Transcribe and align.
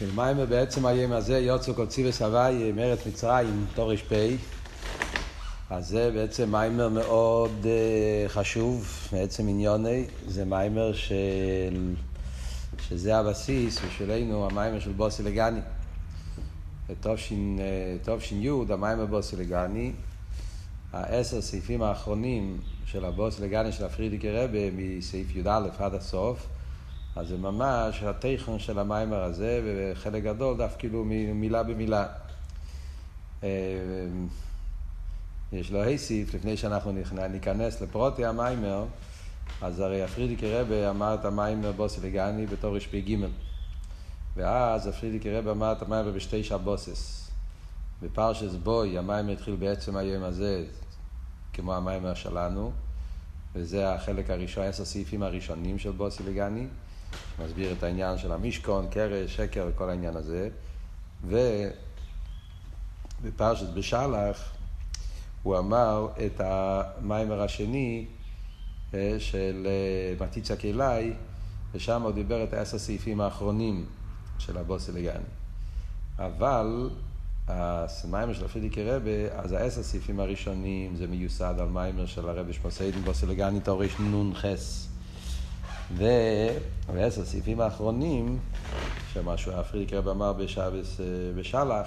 מיימר 0.00 0.46
בעצם 0.46 0.86
היום 0.86 1.12
הזה? 1.12 1.38
יוצא 1.38 1.72
ציווה 1.88 2.10
הוואי 2.20 2.72
מארץ 2.72 3.06
מצרים, 3.06 3.66
תורש 3.74 4.02
פ' 4.02 4.12
אז 5.70 5.88
זה 5.88 6.10
בעצם 6.14 6.50
מיימר 6.50 6.88
מאוד 6.88 7.50
uh, 7.62 8.28
חשוב, 8.28 9.08
בעצם 9.12 9.48
עניוני, 9.48 10.04
זה 10.26 10.44
מיימר 10.44 10.92
של... 10.92 11.94
שזה 12.88 13.16
הבסיס 13.16 13.78
בשבילנו, 13.78 14.46
המיימר 14.46 14.80
של 14.80 14.92
בוסי 14.92 15.22
לגני. 15.22 15.60
תש"י, 17.00 17.56
המיימר 18.68 19.06
בוסי 19.06 19.36
לגני, 19.36 19.92
העשר 20.92 21.40
סעיפים 21.40 21.82
האחרונים 21.82 22.58
של 22.86 23.04
הבוסי 23.04 23.42
לגני 23.42 23.72
של 23.72 23.84
הפרידיקי 23.84 24.30
רבה 24.30 24.70
מסעיף 24.72 25.36
י"א 25.36 25.68
עד 25.78 25.94
הסוף, 25.94 26.46
אז 27.16 27.28
זה 27.28 27.36
ממש 27.36 28.02
התוכן 28.02 28.58
של 28.58 28.78
המאמר 28.78 29.22
הזה, 29.22 29.60
וחלק 29.64 30.22
גדול 30.22 30.56
דף 30.56 30.74
כאילו 30.78 31.04
מילה 31.34 31.62
במילה. 31.62 32.06
אה, 33.42 33.48
יש 35.52 35.72
לו 35.72 35.82
היסיף, 35.82 36.34
לפני 36.34 36.56
שאנחנו 36.56 36.92
ניכנס 37.30 37.80
לפרטי 37.80 38.24
המאמר, 38.24 38.84
אז 39.62 39.80
הרי 39.80 40.02
הפריערדיקער 40.02 40.54
רבי 40.54 40.90
אמר 40.90 41.14
את 41.14 41.24
המאמר 41.24 41.72
באתי 41.72 42.00
לגני 42.00 42.46
בתור 42.46 42.76
תרפ"ג. 42.76 43.16
ואז 44.36 44.86
הפריערדיקער 44.86 45.38
רבי 45.38 45.50
אמר 45.50 45.72
את 45.72 45.82
המאמר 45.82 46.10
בשתי 46.10 46.44
שבתות. 46.44 47.30
בפרשת 48.02 48.54
בא 48.54 48.98
המאמר 48.98 49.32
התחיל 49.32 49.56
בעצם 49.56 49.96
היום 49.96 50.22
הזה, 50.22 50.64
כמו 51.52 51.74
המאמר 51.74 52.14
שלנו, 52.14 52.72
וזה 53.54 53.94
החלק 53.94 54.30
הראשון, 54.30 54.64
עשר 54.64 54.84
סעיפים 54.84 55.22
הראשונים 55.22 55.78
של 55.78 55.90
בוסי 55.90 56.22
לגני. 56.22 56.66
שמסביר 57.36 57.72
את 57.72 57.82
העניין 57.82 58.18
של 58.18 58.32
המשכון, 58.32 58.86
קרש, 58.90 59.36
שקר 59.36 59.66
וכל 59.68 59.90
העניין 59.90 60.16
הזה. 60.16 60.48
ובפרשת 63.22 63.68
בשלח 63.74 64.52
הוא 65.42 65.58
אמר 65.58 66.08
את 66.26 66.40
המיימר 66.40 67.42
השני 67.42 68.06
אה, 68.94 69.16
של 69.18 69.66
אה, 69.66 70.26
מטיצה 70.26 70.56
קילאי, 70.56 71.12
ושם 71.74 72.02
הוא 72.02 72.10
דיבר 72.10 72.44
את 72.44 72.52
העשר 72.52 72.78
סעיפים 72.78 73.20
האחרונים 73.20 73.86
של 74.38 74.58
הבוסי 74.58 74.92
לגני. 74.92 75.24
אבל 76.18 76.90
המיימר 77.48 78.32
של 78.32 78.44
הפרידיקי 78.44 78.84
רבה, 78.84 79.40
אז 79.42 79.52
העשר 79.52 79.82
סעיפים 79.82 80.20
הראשונים 80.20 80.96
זה 80.96 81.06
מיוסד 81.06 81.54
על 81.58 81.68
מיימר 81.68 82.06
של 82.06 82.28
הרבי 82.28 82.52
שמוסיידן 82.52 83.00
בוסי 83.00 83.26
לגני 83.26 83.60
תורש 83.60 84.00
נ"ח. 84.00 84.44
ובעשר 85.94 87.22
הסעיפים 87.22 87.60
האחרונים, 87.60 88.38
שמה 89.12 89.36
שהוא 89.36 89.54
הפרידיק 89.54 89.92
רב 89.92 90.08
אמר 90.08 90.32
בשבס 90.32 91.00
אה, 91.00 91.06
בשלח, 91.36 91.86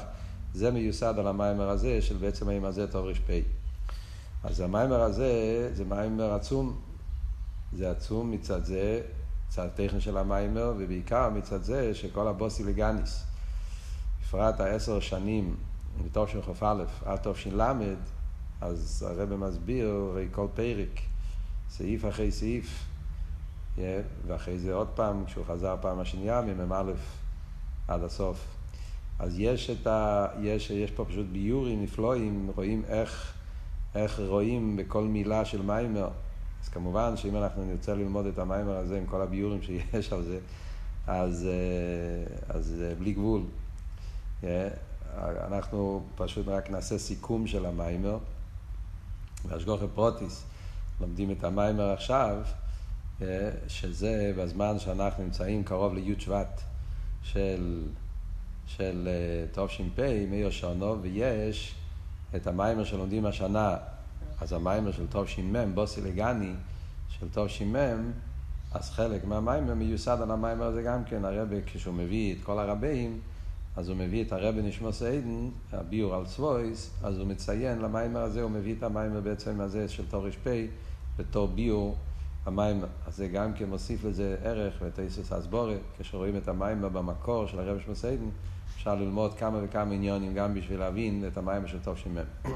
זה 0.54 0.72
מיוסד 0.72 1.14
על 1.20 1.28
המיימר 1.28 1.70
הזה, 1.70 2.02
של 2.02 2.18
בעצם 2.18 2.50
היום 2.50 2.66
הזה 2.66 2.88
טוב 2.88 3.06
ר"פ. 3.06 3.30
אז 4.44 4.60
המיימר 4.60 5.02
הזה 5.02 5.32
זה 5.74 5.86
מיימר 5.86 6.34
עצום. 6.34 6.80
זה 7.74 7.92
עצום 7.92 8.32
מצד 8.32 8.66
זה, 8.66 9.02
מצד 9.48 9.66
הטכני 9.66 10.02
של 10.02 10.18
המיימר, 10.18 10.74
ובעיקר 10.78 11.30
מצד 11.30 11.64
זה 11.64 11.96
שכל 11.96 12.28
הבוסי 12.28 12.64
לגניס, 12.64 13.24
בפרט 14.22 14.60
העשר 14.60 15.00
שנים, 15.00 15.56
מתוך 16.06 16.30
של 16.30 16.42
כ"א 16.42 16.84
עד 17.06 17.20
תש"ל, 17.24 17.62
אז 18.62 19.06
הרב 19.10 19.36
מסביר, 19.36 19.88
הרי 19.88 20.28
כל 20.32 20.48
פרק, 20.56 21.00
סעיף 21.70 22.06
אחרי 22.06 22.32
סעיף, 22.32 22.89
ואחרי 24.28 24.60
זה 24.60 24.74
עוד 24.74 24.88
פעם, 24.96 25.26
כשהוא 25.26 25.46
חזר 25.46 25.76
פעם 25.82 26.00
השנייה, 26.00 26.42
ממ"א 26.42 26.92
עד 27.88 28.04
הסוף. 28.04 28.46
אז 29.20 29.40
יש, 29.40 29.70
את 29.70 29.88
ה, 29.88 30.28
יש, 30.42 30.70
יש 30.70 30.92
פה 30.92 31.06
פשוט 31.06 31.26
ביורים 31.32 31.84
נפלאים, 31.84 32.52
רואים 32.56 32.84
איך, 32.88 33.34
איך 33.96 34.20
רואים 34.28 34.78
בכל 34.78 35.04
מילה 35.04 35.46
של 35.46 35.62
מיימר. 35.62 36.10
אז 36.64 36.70
כמובן 36.70 37.18
שאם 37.18 37.36
אנחנו 37.36 37.66
נרצה 37.66 37.96
ללמוד 37.96 38.26
את 38.26 38.40
המיימר 38.40 38.78
הזה 38.78 38.98
עם 38.98 39.06
כל 39.06 39.22
הביורים 39.22 39.62
שיש 39.62 40.14
על 40.14 40.24
זה, 40.24 40.40
אז, 41.08 41.48
אה, 41.48 42.56
אז 42.56 42.84
בלי 43.00 43.14
גבול. 43.14 43.42
אנחנו 45.18 46.04
פשוט 46.16 46.48
רק 46.48 46.70
נעשה 46.70 46.98
סיכום 46.98 47.48
של 47.48 47.66
המיימר. 47.66 48.18
בהשגחה 49.50 49.86
פרטית 49.96 50.44
לומדים 51.02 51.32
את 51.32 51.44
המאמר 51.44 51.90
עכשיו. 51.90 52.38
אה, 53.22 53.50
שזה 53.68 54.34
בזמן 54.38 54.80
שאנחנו 54.80 55.24
נמצאים 55.24 55.64
קרוב 55.64 55.94
לי' 55.94 56.16
שבט 56.20 56.62
של, 57.24 57.88
של 58.68 59.08
אה, 59.08 59.66
תש"פ, 59.66 60.00
מאה 60.30 60.50
שנה, 60.50 61.02
ויש 61.02 61.76
את 62.36 62.48
המאמר 62.48 62.84
שלומדים 62.84 63.26
השנה, 63.26 63.78
אז 64.42 64.54
המאמר 64.54 64.92
של 64.92 65.06
תש"מ, 65.08 65.76
באתי 65.76 66.02
לגני, 66.02 66.54
של 67.10 67.28
תש"מ, 67.32 67.76
אז 68.72 68.90
חלק 68.90 69.26
מהמאמר 69.26 69.74
מיוסד 69.74 70.18
על 70.22 70.32
המאמר 70.32 70.66
הזה 70.66 70.82
גם 70.82 71.04
כן, 71.04 71.26
הרבי 71.26 71.56
כשהוא 71.66 71.94
מביא 71.94 72.36
את 72.36 72.44
כל 72.44 72.60
הרבים, 72.60 73.20
אז 73.76 73.90
הוא 73.90 73.98
מביא 73.98 74.24
את 74.24 74.32
הרבי 74.32 74.62
נשמתו 74.62 75.02
עדן, 75.02 75.50
הביאור 75.74 76.16
על 76.16 76.26
צבאות, 76.26 76.92
אז 77.04 77.18
הוא 77.18 77.28
מציין 77.28 77.80
למאמר 77.80 78.20
הזה, 78.20 78.42
הוא 78.42 78.52
מביא 78.52 78.76
את 78.78 78.84
המאמר 78.84 79.20
בעצם 79.20 79.62
הזה 79.62 79.90
של 79.90 80.08
תר"פ 80.10 80.48
בתור 81.18 81.48
ביור 81.48 81.98
המים, 82.50 82.84
אז 83.08 83.16
זה 83.16 83.28
גם 83.28 83.54
כן 83.54 83.70
מוסיף 83.70 84.06
לזה 84.06 84.36
ערך 84.44 84.74
ותייסוס 84.82 85.32
אסבורת, 85.32 85.80
כשרואים 86.00 86.38
את 86.38 86.48
המים 86.48 86.82
במקור 86.82 87.48
של 87.48 87.60
הרב 87.60 87.80
שמסיידן, 87.86 88.30
אפשר 88.76 88.96
ללמוד 88.96 89.34
כמה 89.34 89.60
וכמה 89.64 89.94
עניונים 89.94 90.34
גם 90.34 90.54
בשביל 90.54 90.80
להבין 90.80 91.28
את 91.28 91.38
המים 91.38 91.68
של 91.68 91.80
טוב 91.80 91.98
שמם. 91.98 92.24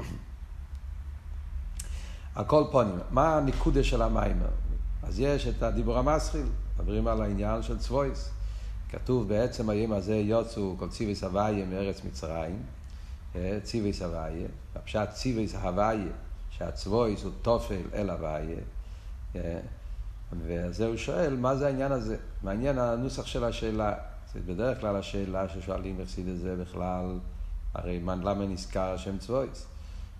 הכל 2.36 2.64
פונים, 2.70 2.98
מה 3.10 3.36
הניקודה 3.36 3.84
של 3.84 4.02
המים? 4.02 4.42
אז 5.02 5.20
יש 5.20 5.46
את 5.46 5.62
הדיבור 5.62 5.98
המסחיל, 5.98 6.46
מדברים 6.78 7.06
על 7.06 7.22
העניין 7.22 7.62
של 7.62 7.78
צבויס. 7.78 8.30
כתוב 8.90 9.28
בעצם 9.28 9.70
היום 9.70 9.92
הזה 9.92 10.16
יוצאו 10.16 10.74
כל 10.78 10.88
ציוויס 10.88 11.24
הוויה 11.24 11.66
מארץ 11.66 12.04
מצרים, 12.04 12.62
אה, 13.36 13.58
ציוויס 13.62 14.02
הוויה, 14.02 14.48
הפשט 14.74 15.10
ציוויס 15.12 15.54
הוויה, 15.54 16.12
שהצבויס 16.50 17.22
הוא 17.22 17.32
תופל 17.42 17.82
אל 17.94 18.10
הוויה. 18.10 18.60
וזה 20.42 20.86
הוא 20.86 20.96
שואל, 20.96 21.36
מה 21.36 21.56
זה 21.56 21.66
העניין 21.66 21.92
הזה? 21.92 22.16
מעניין 22.42 22.78
הנוסח 22.78 23.26
של 23.26 23.44
השאלה. 23.44 23.94
זה 24.34 24.40
בדרך 24.46 24.80
כלל 24.80 24.96
השאלה 24.96 25.48
ששואלים 25.48 26.00
את 26.00 26.38
זה 26.38 26.56
בכלל, 26.56 27.18
הרי 27.74 27.98
מה, 27.98 28.14
למה 28.14 28.46
נזכר 28.46 28.92
השם 28.94 29.18
צבויס? 29.18 29.66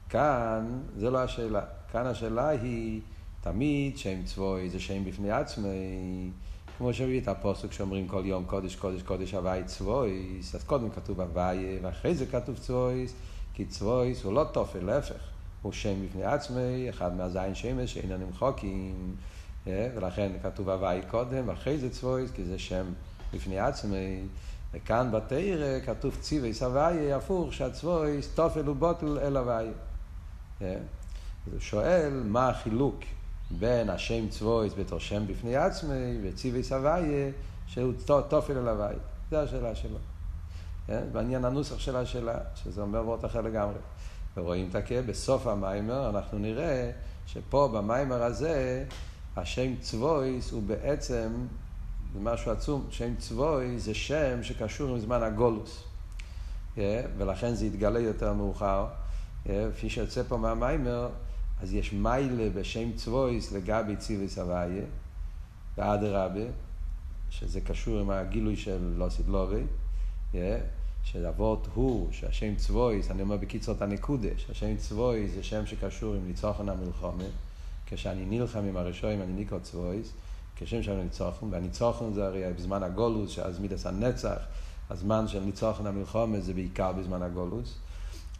כאן 0.09 0.81
זה 0.97 1.11
לא 1.11 1.19
השאלה. 1.19 1.63
כאן 1.93 2.07
השאלה 2.07 2.49
היא, 2.49 3.01
תמיד 3.41 3.99
שם 3.99 4.23
צבוי 4.25 4.71
זה 4.71 4.81
שם 4.81 5.05
בפני 5.05 5.31
עצמי, 5.31 6.31
כמו 6.79 6.93
שמביא 6.93 7.21
את 7.21 7.29
הפוסק 7.29 7.73
שאומרים 7.73 8.09
כל 8.09 8.23
יום 8.25 8.45
קודש, 8.45 8.77
קודש, 8.77 9.03
קודש, 9.03 9.35
הוואי 9.35 9.65
צבויס, 9.65 10.55
אז 10.55 10.65
קודם 10.65 10.91
כתוב 10.91 11.21
הוואי, 11.21 11.79
ואחרי 11.83 12.15
זה 12.15 12.27
כתוב 12.27 12.59
צבויס, 12.59 13.15
כי 13.55 13.65
צבויס 13.65 14.25
הוא 14.25 14.33
לא 14.33 14.45
תופל, 14.53 14.85
להפך, 14.85 15.21
הוא 15.63 15.73
שם 15.73 16.07
בפני 16.07 16.25
עצמי, 16.25 16.91
אחד 16.91 17.17
מהזין 17.17 17.55
שמש 17.55 17.95
שאינם 17.95 18.21
נמחוקים. 18.21 19.17
אה, 19.67 19.89
ולכן 19.95 20.33
כתוב 20.43 20.69
הוואי 20.69 21.01
קודם, 21.11 21.49
ואחרי 21.49 21.79
זה 21.79 21.91
צבויס, 21.91 22.31
כי 22.31 22.45
זה 22.45 22.59
שם 22.59 22.85
לפני 23.33 23.59
עצמי. 23.59 24.23
וכאן 24.73 25.11
בתרא 25.13 25.81
כתוב 25.87 26.17
ציוויס 26.21 26.63
הוואי, 26.63 27.13
הפוך, 27.13 27.53
שהצבויס 27.53 28.35
תופל 28.35 28.69
ובוטל 28.69 29.19
אל 29.19 29.37
הוואי. 29.37 29.69
אה, 30.63 30.77
אז 31.47 31.53
הוא 31.53 31.61
שואל, 31.61 32.23
מה 32.25 32.49
החילוק 32.49 33.01
בין 33.51 33.91
השם 33.91 34.29
צבויס 34.29 34.73
בתור 34.79 34.99
שם 34.99 35.27
בפני 35.27 35.57
עצמי, 35.57 36.19
וציוויס 36.23 36.73
הוואי, 36.73 37.31
שהוא 37.67 37.93
תופל 38.29 38.59
אל 38.59 38.69
הוואי. 38.69 38.95
זו 39.31 39.37
השאלה 39.37 39.75
שלו. 39.75 39.99
אה, 40.91 41.01
בעניין 41.13 41.45
הנוסח 41.45 41.79
של 41.79 41.97
השאלה, 41.97 42.39
שזה 42.55 42.81
אומר 42.81 43.07
וורט 43.07 43.25
אחר 43.25 43.41
לגמרי. 43.41 43.79
ורואים 44.37 44.69
את 44.71 44.75
הכאב, 44.75 45.07
בסוף 45.07 45.47
המיימר 45.47 46.11
אנחנו 46.11 46.39
נראה 46.39 46.91
שפה 47.27 47.71
במיימר 47.75 48.23
הזה 48.23 48.85
השם 49.37 49.77
צבויס 49.81 50.51
הוא 50.51 50.63
בעצם, 50.63 51.33
זה 52.13 52.21
משהו 52.21 52.51
עצום, 52.51 52.87
שם 52.91 53.15
צבוי 53.19 53.79
זה 53.79 53.95
שם 53.95 54.43
שקשור 54.43 54.91
עם 54.91 55.01
זמן 55.01 55.23
הגולוס. 55.23 55.85
Yeah, 56.77 56.79
ולכן 57.19 57.55
זה 57.55 57.67
יתגלה 57.67 58.01
יותר 58.01 58.33
מאוחר. 58.33 58.87
Yeah, 59.47 59.49
כפי 59.77 59.91
שיוצא 59.91 60.23
פה 60.29 60.37
מהמיימר, 60.37 61.09
אז 61.63 61.75
יש 61.75 61.93
מיילה 61.93 62.51
בשם 62.51 62.93
צבויס 62.93 63.53
לגבי 63.53 63.97
ציוויס 63.97 64.39
הוויה, 64.39 64.85
ואדרבה, 65.77 66.45
שזה 67.31 67.61
קשור 67.61 68.01
עם 68.01 68.11
הגילוי 68.11 68.57
של 68.57 68.95
לא 68.97 69.09
סידלובי, 69.09 69.63
yeah, 70.33 70.37
שאבות 71.05 71.69
הוא, 71.75 72.09
שהשם 72.13 72.55
צבויס, 72.55 73.11
אני 73.11 73.23
אומר 73.23 73.37
בקיצור 73.37 73.75
את 73.75 73.83
הנקודה, 73.83 74.29
שהשם 74.37 74.77
צבויס 74.77 75.35
זה 75.35 75.43
שם 75.43 75.67
שקשור 75.67 76.15
עם 76.15 76.27
ניצוחן 76.27 76.69
המלחומת. 76.69 77.44
כשאני 77.87 78.39
נלחם 78.39 78.65
עם 78.65 78.77
הרשועים, 78.77 79.23
אני 79.23 79.33
ניקו 79.33 79.57
צבויס, 79.63 80.13
כשם 80.57 80.83
שאני 80.83 81.03
ניצוחן, 81.03 81.47
והניצוחן 81.51 82.13
זה 82.13 82.27
הרי 82.27 82.53
בזמן 82.57 82.83
הגולוס, 82.83 83.31
שאז 83.31 83.59
מידס 83.59 83.87
הנצח, 83.87 84.39
הזמן 84.91 85.29
של 85.29 85.41
ניצוחן 85.41 85.87
המלחומה 85.87 86.41
זה 86.41 86.55
בעיקר 86.55 86.93
בזמן 86.93 87.23
הגולוס. 87.23 87.79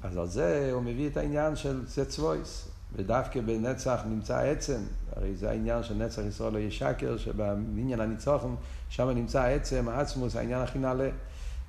אז 0.03 0.17
על 0.17 0.27
זה 0.27 0.71
הוא 0.73 0.83
מביא 0.83 1.09
את 1.09 1.17
העניין 1.17 1.57
של 1.57 1.87
זה 1.87 2.05
צבויס. 2.05 2.69
ודווקא 2.97 3.41
בנצח 3.41 4.01
נמצא 4.09 4.37
העצם, 4.37 4.81
הרי 5.17 5.37
זה 5.37 5.51
העניין 5.51 5.83
של 5.83 5.95
נצח 5.95 6.23
ישראל 6.29 6.53
לא 6.53 6.59
ישקר, 6.59 7.17
שבעניין 7.17 8.01
הניצוחן, 8.01 8.55
שם 8.89 9.09
נמצא 9.09 9.41
העצם, 9.41 9.89
העצמוס, 9.89 10.37
העניין 10.37 10.61
הכי 10.61 10.79
נעלה. 10.79 11.11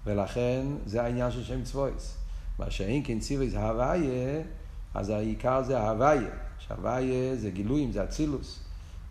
ולכן 0.05 0.65
זה 0.85 1.03
העניין 1.03 1.31
של 1.31 1.43
שם 1.43 1.63
צבויס. 1.63 2.17
מה 2.59 2.71
שאין 2.71 3.01
כן 3.05 3.19
ציוויס 3.19 3.53
הוויה, 3.53 4.41
אז 4.93 5.09
העיקר 5.09 5.63
זה 5.63 5.79
ההוויה. 5.79 6.44
שהוויה 6.67 7.35
זה 7.35 7.49
גילויים, 7.49 7.91
זה 7.91 8.03
אצילוס. 8.03 8.59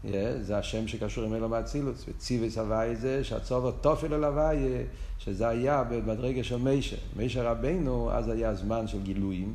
Yeah, 0.05 0.09
זה 0.41 0.59
השם 0.59 0.89
שקשור 0.89 1.25
עם 1.25 1.35
אלו 1.35 1.49
מאצילוס. 1.49 2.05
וציוויס 2.09 2.59
הוויה 2.59 2.95
זה 2.95 3.25
שהצובו 3.25 3.71
תופל 3.71 4.15
אל 4.15 4.25
הוויה, 4.25 4.83
שזה 5.19 5.49
היה 5.49 5.85
במדרגה 5.85 6.45
של 6.45 6.57
מישה. 6.57 6.97
מישה 7.17 7.51
רבנו, 7.51 8.11
אז 8.13 8.29
היה 8.29 8.55
זמן 8.55 8.89
של 8.89 9.03
גילויים, 9.03 9.55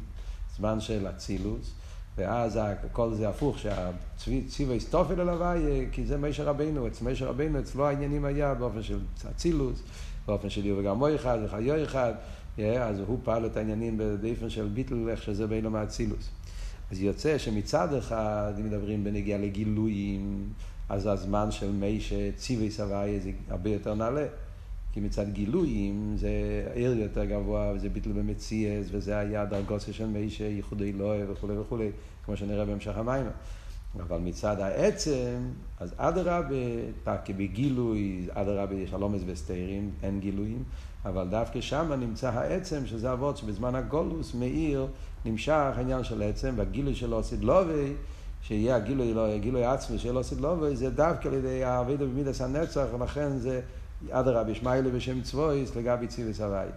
זמן 0.58 0.80
של 0.80 1.08
אצילוס. 1.10 1.72
ואז 2.18 2.60
כל 2.92 3.14
זה 3.14 3.30
הפוך, 3.30 3.58
שהציוויס 3.60 4.90
תופל 4.90 5.22
אל 5.22 5.30
הוויה, 5.30 5.90
כי 5.92 6.06
זה 6.06 6.18
מישה 6.18 6.44
רבנו. 6.44 6.88
אצל 6.88 7.06
מישה 7.06 7.26
רבנו, 7.26 7.60
אצלו 7.60 7.88
העניינים 7.88 8.26
היה 8.26 8.54
באופן 8.54 8.84
של 8.84 9.00
אצילוס, 9.32 9.80
באופן 10.28 10.50
של 10.50 10.74
וגם 10.78 11.04
אחד 11.04 11.40
וחיו 11.46 11.84
אחד. 11.84 12.14
אז 12.58 13.00
הוא 13.08 13.20
פעל 13.24 13.46
את 13.46 13.58
העניינים 13.58 13.98
באופן 14.22 14.50
של 14.50 14.68
ביטל, 14.68 15.10
איך 15.10 15.24
שזה 15.24 15.48
בין 15.48 15.68
מאצילוס. 15.68 16.30
אז 16.92 17.02
יוצא 17.02 17.38
שמצד 17.38 17.94
אחד, 17.94 18.54
אם 18.60 18.66
מדברים 18.66 19.04
בנגיעה 19.04 19.40
לגילויים, 19.40 20.50
אז 20.90 21.06
הזמן 21.06 21.52
של 21.52 21.72
מי 21.72 22.00
שציווי 22.02 22.72
סבי 22.72 23.20
זה 23.20 23.32
הרבה 23.50 23.70
יותר 23.70 23.94
נעלה. 23.94 24.26
כי 24.94 25.00
מצד 25.00 25.30
גילויים 25.30 26.16
זה 26.18 26.30
עיר 26.74 26.94
יותר 26.94 27.26
גבוה, 27.26 27.72
וזה 27.76 27.90
ביטל 27.90 28.12
במציאס, 28.12 28.88
וזה 28.92 29.18
היה 29.18 29.46
דרגוסיה 29.46 29.94
של 29.94 30.06
מי 30.06 30.30
שייחודי 30.30 30.92
אלוהי 30.92 31.24
וכולי 31.32 31.58
וכולי, 31.58 31.90
כמו 32.26 32.38
שנראה 32.38 32.66
בהמשך 32.66 32.98
המים. 32.98 33.26
אבל 33.96 34.18
מצד 34.18 34.60
העצם, 34.60 35.38
אז 35.80 35.94
אדרבה, 35.98 37.18
כי 37.26 37.34
בגילוי, 37.34 38.28
אדרבה 38.34 38.76
יש 38.76 38.94
הלומס 38.94 39.22
וסתירים, 39.26 39.92
אין 40.04 40.20
גילויים, 40.20 40.64
אבל 41.06 41.28
דווקא 41.30 41.62
שם 41.62 41.92
נמצא 42.00 42.30
העצם, 42.30 42.86
שזה 42.86 43.14
אבות 43.14 43.38
שבזמן 43.38 43.76
הגולוס 43.76 44.34
מאיר, 44.34 44.88
נמשך 45.26 45.74
העניין 45.76 46.04
של 46.04 46.22
העצם, 46.22 46.54
והגילוי 46.58 46.96
שלו 46.96 47.24
סדלובי, 47.24 47.94
שיהיה 48.42 48.76
הגילוי, 48.76 49.14
לא, 49.14 49.28
הגילוי 49.28 49.66
עצמי 49.66 50.00
שלו 50.00 50.24
סדלובי, 50.24 50.76
זה 50.76 50.90
דווקא 50.90 51.28
על 51.28 51.34
ידי 51.34 51.64
האבידו 51.64 52.08
במידס 52.08 52.42
הנצח, 52.42 52.86
ולכן 52.94 53.38
זה 53.38 53.62
אדרבה, 54.10 54.52
ישמעאלי 54.52 54.92
בשם 54.92 55.22
צבויס 55.22 55.76
לגבי 55.76 56.08
ציווי 56.08 56.34
סבי. 56.34 56.70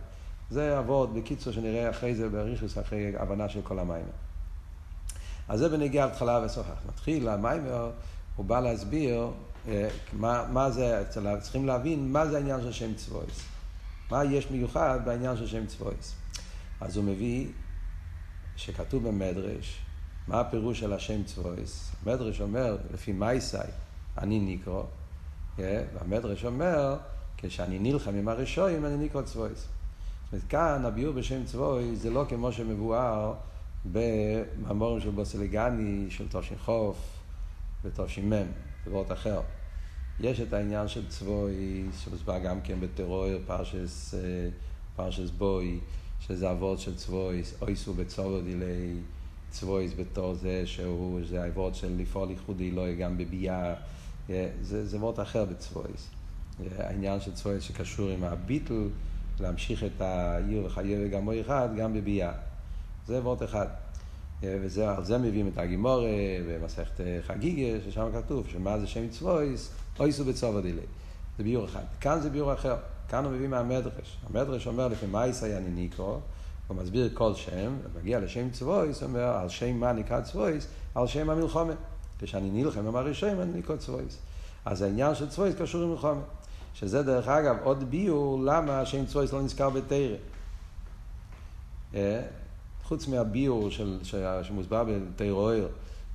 זה 0.51 0.79
אבות, 0.79 1.15
בקיצור, 1.15 1.53
שנראה 1.53 1.91
אחרי 1.91 2.15
זה 2.15 2.29
בריכוס, 2.29 2.79
אחרי 2.79 3.13
הבנה 3.17 3.49
של 3.49 3.61
כל 3.63 3.79
המים. 3.79 4.05
אז 5.49 5.59
זה 5.59 5.69
בנגיע 5.69 6.05
התחלה 6.05 6.41
וסוף. 6.45 6.67
נתחיל, 6.89 7.29
המיימר, 7.29 7.91
הוא 8.37 8.47
בא 8.47 8.61
להסביר 8.61 9.31
אה, 9.69 9.89
מה, 10.13 10.45
מה 10.53 10.71
זה, 10.71 11.05
צריכים 11.41 11.67
להבין 11.67 12.13
מה 12.13 12.27
זה 12.27 12.37
העניין 12.37 12.61
של 12.61 12.73
שם 12.73 12.95
צבויס. 12.95 13.43
מה 14.11 14.25
יש 14.25 14.51
מיוחד 14.51 15.01
בעניין 15.05 15.37
של 15.37 15.47
שם 15.47 15.67
צבויס. 15.67 16.15
אז 16.81 16.97
הוא 16.97 17.05
מביא 17.05 17.47
שכתוב 18.57 19.09
במדרש, 19.09 19.79
מה 20.29 20.41
הפירוש 20.41 20.81
של 20.81 20.93
השם 20.93 21.25
צבויס. 21.25 21.91
המדרש 22.07 22.41
אומר, 22.41 22.77
לפי 22.93 23.13
מייסאי, 23.13 23.69
אני 24.19 24.41
ניקרו, 24.41 24.85
אה, 25.59 25.85
והמדרש 25.95 26.45
אומר, 26.45 26.97
כשאני 27.37 27.79
נלחם 27.79 28.15
עם 28.15 28.29
הרשועים, 28.29 28.87
אני 28.87 28.97
ניקרו 28.97 29.23
צבויס. 29.25 29.59
זאת 29.59 30.33
אומרת, 30.33 30.45
כאן 30.49 30.85
הביאור 30.85 31.15
בשם 31.15 31.45
צבויס 31.45 31.99
זה 31.99 32.11
לא 32.11 32.25
כמו 32.29 32.53
שמבואר 32.53 33.35
במאמורים 33.85 35.01
של 35.01 35.11
בוסליגני, 35.11 36.11
של 36.11 36.29
תושין 36.29 36.57
ותושין 37.85 38.35
מ', 38.35 38.47
זה 38.85 38.91
וורט 38.91 39.13
אחר. 39.13 39.41
יש 40.21 40.41
את 40.41 40.53
העניין 40.53 40.89
של 40.89 41.09
צבוי, 41.09 41.85
שמוסבר 42.05 42.39
גם 42.39 42.61
כן 42.61 42.81
בטרור, 42.81 43.27
פרשס, 43.47 44.15
אה, 44.15 44.21
פרשס 44.97 45.31
בוי, 45.31 45.81
שזה 46.21 46.51
אבות 46.51 46.79
של 46.79 46.97
צבוי, 46.97 47.43
אויסו 47.63 47.95
בצורו 47.95 48.41
דילי 48.41 48.95
צבויס 49.51 49.93
בתור 49.99 50.35
זה 50.35 50.63
שהוא, 50.67 51.21
זה 51.29 51.43
האבות 51.43 51.75
של 51.75 51.97
לפעול 51.99 52.31
ייחודי 52.31 52.71
לא 52.71 52.93
גם 52.93 53.19
בביאה, 53.19 53.75
אה, 54.31 54.49
זה, 54.63 54.87
זה 54.87 54.99
וורט 54.99 55.21
אחר 55.21 55.45
בצבויס. 55.45 56.11
אה, 56.61 56.87
העניין 56.87 57.21
של 57.21 57.33
צבויס 57.33 57.63
שקשור 57.63 58.11
עם 58.11 58.25
הביטל, 58.25 58.89
להמשיך 59.41 59.85
את 59.85 60.01
העיר 60.01 60.65
וחיי 60.65 61.07
וגמו 61.07 61.41
אחד 61.41 61.69
גם 61.77 61.93
בביאה. 61.95 62.33
זה 63.07 63.21
וורט 63.21 63.43
אחד. 63.43 63.67
ועל 64.43 65.05
זה 65.05 65.19
מביאים 65.19 65.49
את 65.49 65.59
הגימורה 65.59 66.09
במסכת 66.49 67.01
חגיגה, 67.27 67.79
ששם 67.85 68.09
כתוב 68.15 68.47
שמה 68.49 68.79
זה 68.79 68.87
שם 68.87 69.09
צבויס, 69.09 69.71
אויסו 69.99 70.25
בצובו 70.25 70.61
דילי. 70.61 70.81
זה 71.39 71.45
ביור 71.45 71.65
אחד. 71.65 71.83
כאן 72.01 72.21
זה 72.21 72.31
ביור 72.31 72.55
אחר. 72.55 72.77
כאן 73.09 73.25
הוא 73.25 73.33
מביא 73.33 73.49
מהמדרש. 73.49 74.19
המדרש 74.27 74.67
אומר 74.67 74.89
לפי 74.89 75.07
מייס 75.07 75.43
היה 75.43 75.61
ניקרו, 75.61 76.19
הוא 76.69 76.77
מסביר 76.77 77.11
כל 77.15 77.35
שם, 77.35 77.77
ומגיע 77.85 78.21
לשם 78.21 78.51
צבויס, 78.51 79.03
הוא 79.03 79.09
אומר 79.09 79.25
על 79.25 79.49
שם 79.49 79.77
מה 79.77 79.93
נקרא 79.93 80.21
צבויס, 80.21 80.67
על 80.95 81.07
שם 81.07 81.31
המלחומה. 81.31 81.73
כשאני 82.19 82.51
נלחם 82.51 82.87
עם 82.87 82.97
הראשון, 82.97 83.41
אני 83.41 83.59
נקרא 83.59 83.77
צבויס. 83.77 84.19
אז 84.65 84.83
העניין 84.83 85.15
של 85.15 85.29
צבויס 85.29 85.55
קשור 85.55 85.83
עם 85.83 85.91
מלחומה. 85.91 86.21
שזה 86.75 87.03
דרך 87.03 87.29
אגב 87.29 87.57
עוד 87.63 87.91
ביור 87.91 88.43
למה 88.45 88.87
שם 88.87 89.07
צבויס 89.07 89.33
לא 89.33 89.43
נזכר 89.43 89.71
בתרא. 89.71 90.17
אה? 92.93 92.97
חוץ 92.97 93.09
מהביור 93.09 93.71
של, 93.71 93.99
שמוסבר 94.43 94.85
בתרא 94.85 95.55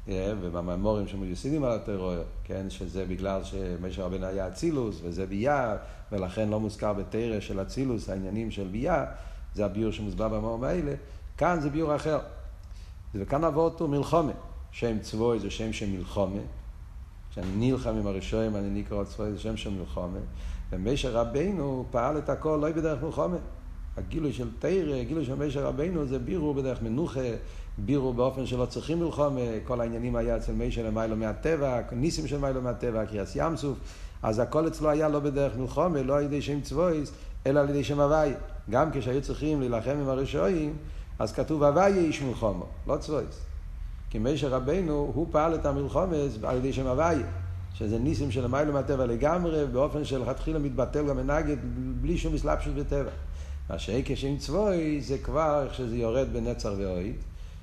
ובממורים 0.07 1.07
שמיוסדים 1.07 1.63
על 1.63 1.71
הטרור, 1.71 2.13
כן, 2.43 2.69
שזה 2.69 3.05
בגלל 3.05 3.43
שמשה 3.43 4.05
רבנו 4.05 4.25
היה 4.25 4.47
אצילוס 4.47 4.99
וזה 5.03 5.25
ביה, 5.25 5.77
ולכן 6.11 6.49
לא 6.49 6.59
מוזכר 6.59 6.93
בתרא 6.93 7.39
של 7.39 7.61
אצילוס 7.61 8.09
העניינים 8.09 8.51
של 8.51 8.67
ביה, 8.67 9.05
זה 9.55 9.65
הביור 9.65 9.91
שמוסבר 9.91 10.27
במאמרים 10.27 10.63
האלה, 10.63 10.95
כאן 11.37 11.59
זה 11.61 11.69
ביור 11.69 11.95
אחר. 11.95 12.19
וכאן 13.15 13.43
עבור 13.43 13.63
אותו 13.63 13.87
מלחומה, 13.87 14.31
שם 14.71 14.99
צבוי 14.99 15.39
זה 15.39 15.49
שם 15.49 15.73
של 15.73 15.89
מלחומה, 15.89 16.41
כשאני 17.31 17.71
נלחם 17.71 17.89
עם 17.89 18.07
הראשונים 18.07 18.55
אני 18.55 18.69
נקרא 18.69 19.03
צבוי 19.03 19.31
זה 19.31 19.39
שם 19.39 19.57
של 19.57 19.69
מלחומה, 19.69 20.19
ומשה 20.71 21.09
רבנו 21.09 21.85
פעל 21.91 22.17
את 22.17 22.29
הכל 22.29 22.59
לא 22.61 22.71
בדרך 22.71 23.03
מלחומה. 23.03 23.37
הגילוי 23.97 24.33
של 24.33 24.47
תרא, 24.59 24.95
הגילוי 24.95 25.25
של 25.25 25.35
משה 25.35 25.61
רבנו 25.61 26.05
זה 26.05 26.19
בירו 26.19 26.53
בדרך 26.53 26.81
מנוחה, 26.81 27.19
בירו 27.77 28.13
באופן 28.13 28.45
שלא 28.45 28.65
צריכים 28.65 28.99
מלחומה, 28.99 29.41
כל 29.63 29.81
העניינים 29.81 30.15
היה 30.15 30.37
אצל 30.37 30.51
משה 30.51 30.83
למיילו 30.83 31.15
מהטבע, 31.15 31.81
ניסים 31.91 32.27
של 32.27 32.37
מיילו 32.37 32.61
מהטבע, 32.61 33.05
קריאס 33.05 33.35
ים 33.35 33.57
סוף, 33.57 33.77
אז 34.23 34.39
הכל 34.39 34.67
אצלו 34.67 34.89
היה 34.89 35.09
לא 35.09 35.19
בדרך 35.19 35.57
מלחומה, 35.57 36.01
לא 36.01 36.17
על 36.17 36.23
ידי 36.23 36.41
שם 36.41 36.61
צבויס, 36.61 37.11
אלא 37.45 37.59
על 37.59 37.69
ידי 37.69 37.83
שם 37.83 37.99
הוואי. 37.99 38.31
גם 38.69 38.89
כשהיו 38.91 39.21
צריכים 39.21 39.59
להילחם 39.59 39.97
עם 40.01 40.09
הרשעים, 40.09 40.75
אז 41.19 41.33
כתוב 41.33 41.63
הוואי 41.63 41.93
איש 41.93 42.21
מלחומה, 42.21 42.65
לא 42.87 42.97
צבויס. 42.97 43.41
כי 44.09 44.19
משה 44.19 44.49
רבנו, 44.49 45.11
הוא 45.13 45.27
פעל 45.31 45.55
את 45.55 45.65
המלחומה 45.65 46.15
על 46.43 46.57
ידי 46.57 46.73
שם 46.73 46.87
הוואי. 46.87 47.17
שזה 47.73 47.99
ניסים 47.99 48.31
של 48.31 48.47
מיילו 48.47 48.73
מהטבע 48.73 49.05
לגמרי, 49.05 49.65
באופן 49.65 50.05
שלכתחילה 50.05 50.59
מתבטל 50.59 51.07
גם 51.07 51.17
מנגד, 51.17 51.57
בלי 52.01 52.17
שום 52.17 52.33
מסלבשות 52.33 52.75
בטבע. 52.75 53.09
מה 53.69 53.79
שהיקש 53.79 54.23
עם 54.23 54.37
צבוי 54.37 55.01
זה 55.01 55.17
כבר 55.17 55.63
איך 55.63 55.73
שזה 55.73 55.95
יורד 55.95 56.27
בנצר 56.33 56.75
ואוהד, 56.77 57.15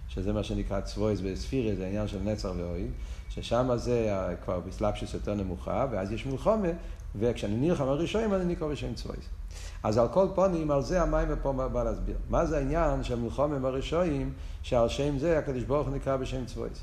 שזה 0.09 0.33
מה 0.33 0.43
שנקרא 0.43 0.81
צבויס 0.81 1.21
בספירה, 1.21 1.75
זה 1.75 1.85
העניין 1.85 2.09
של 2.09 2.19
נצר 2.25 2.53
ואוהד, 2.57 2.91
ששם 3.29 3.71
זה 3.77 4.11
כבר 4.45 4.61
בסלאפשוס 4.61 5.15
יותר 5.15 5.35
נמוכה, 5.35 5.87
ואז 5.91 6.13
יש 6.13 6.27
מלחומה, 6.27 6.69
וכשאני 7.17 7.69
נלחם 7.69 7.89
הראשונים 7.89 8.35
אני 8.35 8.45
נקרא 8.45 8.69
בשם 8.69 8.95
צבויס. 8.95 9.25
אז 9.83 9.99
על 9.99 10.09
כל 10.09 10.27
פונים, 10.35 10.71
על 10.71 10.83
זה 10.83 11.03
המים 11.03 11.29
פה 11.43 11.53
בא 11.53 11.85
להסביר. 11.85 12.17
מה 12.31 12.47
זה 12.47 12.57
העניין 12.57 13.05
של 13.05 13.15
מלחומה 13.15 13.59
בראשונים, 13.59 14.33
שעל 14.63 14.89
שם 14.89 15.19
זה 15.19 15.39
הקדוש 15.39 15.63
ברוך 15.63 15.89
נקרא 15.89 16.17
בשם 16.17 16.45
צבויס. 16.47 16.79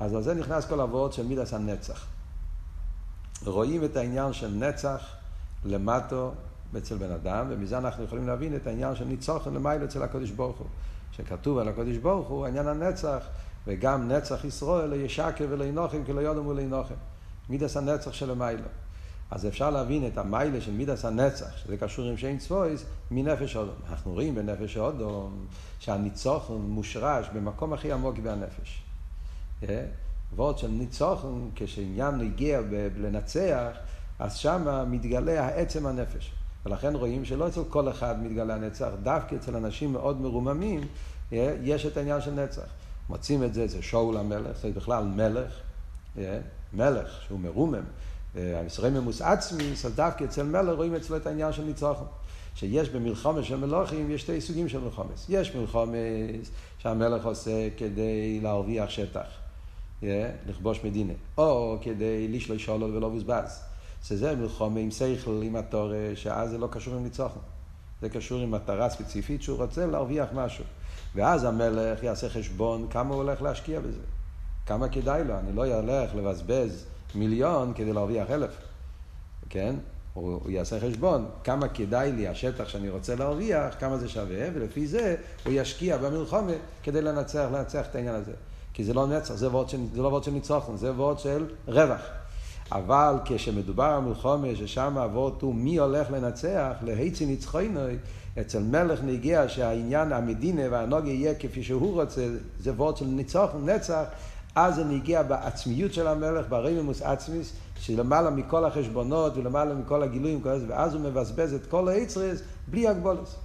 אז 0.00 0.14
על 0.14 0.22
זה 0.22 0.34
נכנס 0.34 0.66
כל 0.66 0.80
אבות 0.80 1.12
של 1.12 1.26
מידס 1.26 1.54
הנצח. 1.54 2.06
רואים 3.46 3.84
את 3.84 3.96
העניין 3.96 4.32
של 4.32 4.48
נצח 4.48 5.00
למטו 5.64 6.32
אצל 6.78 6.96
בן 6.96 7.10
אדם, 7.10 7.46
ומזה 7.50 7.78
אנחנו 7.78 8.04
יכולים 8.04 8.26
להבין 8.26 8.56
את 8.56 8.66
העניין 8.66 8.96
של 8.96 9.04
ניצוחן 9.04 9.54
למעלה 9.54 9.84
אצל 9.84 10.02
הקדוש 10.02 10.30
ברוך 10.30 10.56
הוא. 10.58 10.66
שכתוב 11.12 11.58
על 11.58 11.68
הקדוש 11.68 11.96
ברוך 11.96 12.28
הוא 12.28 12.46
עניין 12.46 12.68
הנצח, 12.68 13.26
וגם 13.66 14.08
נצח 14.08 14.44
ישראל 14.44 14.90
לישקר 14.90 15.46
ולינוחם 15.50 16.04
כי 16.04 16.12
לא 16.12 16.20
יודם 16.20 16.46
ולינוחם. 16.46 16.94
מידס 17.48 17.76
הנצח 17.76 18.12
של 18.12 18.30
המיילו. 18.30 18.68
אז 19.30 19.46
אפשר 19.46 19.70
להבין 19.70 20.06
את 20.06 20.18
המיילה 20.18 20.60
של 20.60 20.72
מידס 20.72 21.04
הנצח, 21.04 21.56
שזה 21.56 21.76
קשור 21.76 22.04
עם 22.04 22.16
שאין 22.16 22.38
צבויס, 22.38 22.84
מנפש 23.10 23.56
אודום. 23.56 23.74
אנחנו 23.90 24.12
רואים 24.12 24.34
בנפש 24.34 24.76
אודום 24.76 25.46
שהניצוחן 25.78 26.54
מושרש 26.54 27.26
במקום 27.34 27.72
הכי 27.72 27.92
עמוק 27.92 28.18
בנפש. 28.18 28.82
ועוד 30.36 30.58
של 30.58 30.68
ניצוחן, 30.68 31.48
כשעניין 31.54 32.20
הגיע 32.20 32.60
לנצח, 32.96 33.76
אז 34.18 34.34
שמה 34.34 34.84
מתגלה 34.84 35.44
העצם 35.44 35.86
הנפש. 35.86 36.32
ולכן 36.66 36.96
רואים 36.96 37.24
שלא 37.24 37.48
אצל 37.48 37.60
כל 37.68 37.90
אחד 37.90 38.22
מתגלה 38.22 38.54
הנצח, 38.54 38.88
דווקא 39.02 39.34
אצל 39.34 39.56
אנשים 39.56 39.92
מאוד 39.92 40.20
מרוממים, 40.20 40.80
יש 41.62 41.86
את 41.86 41.96
העניין 41.96 42.20
של 42.20 42.30
נצח. 42.30 42.66
מוצאים 43.08 43.44
את 43.44 43.54
זה, 43.54 43.66
זה 43.66 43.82
שאול 43.82 44.16
המלך, 44.16 44.56
זה 44.62 44.70
בכלל 44.70 45.04
מלך, 45.04 45.52
מלך 46.72 47.22
שהוא 47.26 47.40
מרומם, 47.40 47.84
המסרי 48.34 48.90
ממוס 48.90 49.22
עצמי, 49.22 49.72
אז 49.84 49.94
דווקא 49.94 50.24
אצל 50.24 50.42
מלך 50.42 50.76
רואים 50.76 50.94
אצלו 50.94 51.16
את 51.16 51.26
העניין 51.26 51.52
של 51.52 51.64
ניצוחם. 51.64 52.04
שיש 52.54 52.88
במלחמה 52.90 53.42
של 53.42 53.56
מלוכים, 53.56 54.10
יש 54.10 54.20
שתי 54.20 54.40
סוגים 54.40 54.68
של 54.68 54.80
מלחמס. 54.80 55.26
יש 55.28 55.54
מלחמס 55.54 56.50
שהמלך 56.78 57.26
עושה 57.26 57.68
כדי 57.76 58.40
להרוויח 58.42 58.90
שטח, 58.90 59.26
לכבוש 60.48 60.84
מדינה, 60.84 61.12
או 61.38 61.76
כדי 61.82 62.28
לשלוש 62.28 62.64
שולו 62.64 62.94
ולא 62.94 63.08
בוזבז. 63.08 63.62
שזה 64.08 64.36
מלחמה 64.36 64.80
עם 64.80 64.90
שכל, 64.90 65.40
עם 65.42 65.56
התור, 65.56 65.92
שאז 66.14 66.50
זה 66.50 66.58
לא 66.58 66.68
קשור 66.70 66.94
עם 66.94 67.02
ניצוחם. 67.02 67.40
זה 68.02 68.08
קשור 68.08 68.40
עם 68.40 68.50
מטרה 68.50 68.90
ספציפית 68.90 69.42
שהוא 69.42 69.58
רוצה 69.58 69.86
להרוויח 69.86 70.28
משהו. 70.34 70.64
ואז 71.14 71.44
המלך 71.44 72.02
יעשה 72.02 72.28
חשבון 72.28 72.86
כמה 72.90 73.14
הוא 73.14 73.22
הולך 73.22 73.42
להשקיע 73.42 73.80
בזה. 73.80 74.00
כמה 74.66 74.88
כדאי 74.88 75.24
לו. 75.24 75.38
אני 75.38 75.52
לא 75.52 75.64
אלך 75.64 76.14
לבזבז 76.14 76.84
מיליון 77.14 77.72
כדי 77.74 77.92
להרוויח 77.92 78.30
אלף. 78.30 78.50
כן? 79.48 79.76
הוא 80.14 80.50
יעשה 80.50 80.80
חשבון 80.80 81.28
כמה 81.44 81.68
כדאי 81.68 82.12
לי 82.12 82.28
השטח 82.28 82.68
שאני 82.68 82.88
רוצה 82.88 83.14
להרוויח, 83.14 83.74
כמה 83.78 83.98
זה 83.98 84.08
שווה, 84.08 84.46
ולפי 84.54 84.86
זה 84.86 85.16
הוא 85.44 85.52
ישקיע 85.56 85.96
במלחומה 85.96 86.52
כדי 86.82 87.02
לנצח, 87.02 87.48
לנצח 87.52 87.86
את 87.90 87.94
העניין 87.94 88.14
הזה. 88.14 88.32
כי 88.74 88.84
זה 88.84 88.94
לא 88.94 89.06
נצח, 89.06 89.34
זה, 89.34 89.48
של, 89.66 89.78
זה 89.94 90.02
לא 90.02 90.08
וורד 90.08 90.24
של 90.24 90.30
ניצוחון, 90.30 90.76
זה 90.76 90.92
וורד 90.92 91.18
של 91.18 91.46
רווח. 91.68 92.00
אבל 92.72 93.14
כשמדובר 93.24 93.84
על 93.84 94.00
מלחומה, 94.00 94.48
ששם 94.54 94.98
הוורד 94.98 95.42
הוא 95.42 95.54
מי 95.54 95.78
הולך 95.78 96.10
לנצח, 96.10 96.72
להיצי 96.82 97.26
ניצחוינוי, 97.26 97.96
אצל 98.40 98.62
מלך 98.62 99.00
נגיע 99.02 99.48
שהעניין 99.48 100.12
המדינה 100.12 100.62
והנוגה 100.70 101.10
יהיה 101.10 101.34
כפי 101.34 101.62
שהוא 101.62 101.94
רוצה, 101.94 102.28
זה 102.58 102.72
וורד 102.72 102.96
של 102.96 103.04
ניצוחון, 103.04 103.68
נצח, 103.68 104.04
אז 104.54 104.74
זה 104.74 104.84
נגיע 104.84 105.22
בעצמיות 105.22 105.92
של 105.92 106.06
המלך, 106.06 106.46
ברמימוס 106.48 107.02
עצמיס, 107.02 107.52
שלמעלה 107.78 108.30
מכל 108.30 108.64
החשבונות 108.64 109.36
ולמעלה 109.36 109.74
מכל 109.74 110.02
הגילויים, 110.02 110.40
ואז 110.68 110.94
הוא 110.94 111.02
מבזבז 111.02 111.54
את 111.54 111.66
כל 111.66 111.88
היצרס 111.88 112.42
בלי 112.68 112.88
הגבולס. 112.88 113.36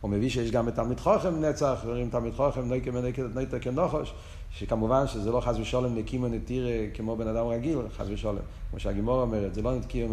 הוא 0.00 0.10
מביא 0.10 0.30
שיש 0.30 0.50
גם 0.50 0.68
את 0.68 0.74
תלמיד 0.74 1.00
חוכם 1.00 1.40
נצח, 1.40 1.80
ורואים 1.84 2.10
תלמיד 2.10 2.34
חוכם 2.34 2.68
נויקה 2.68 2.90
מנקת 2.90 3.22
נויקה 3.34 3.58
כנוחוש, 3.58 4.14
שכמובן 4.58 5.06
שזה 5.06 5.30
לא 5.30 5.40
חס 5.40 5.56
ושולם 5.58 5.98
נקים 5.98 6.22
ונתיר 6.22 6.66
כמו 6.94 7.16
בן 7.16 7.28
אדם 7.28 7.46
רגיל, 7.46 7.78
חס 7.96 8.06
ושולם. 8.08 8.38
כמו 8.70 8.80
שהגימור 8.80 9.22
אומרת, 9.22 9.54
זה 9.54 9.62
לא 9.62 9.74
נתקיר 9.74 10.08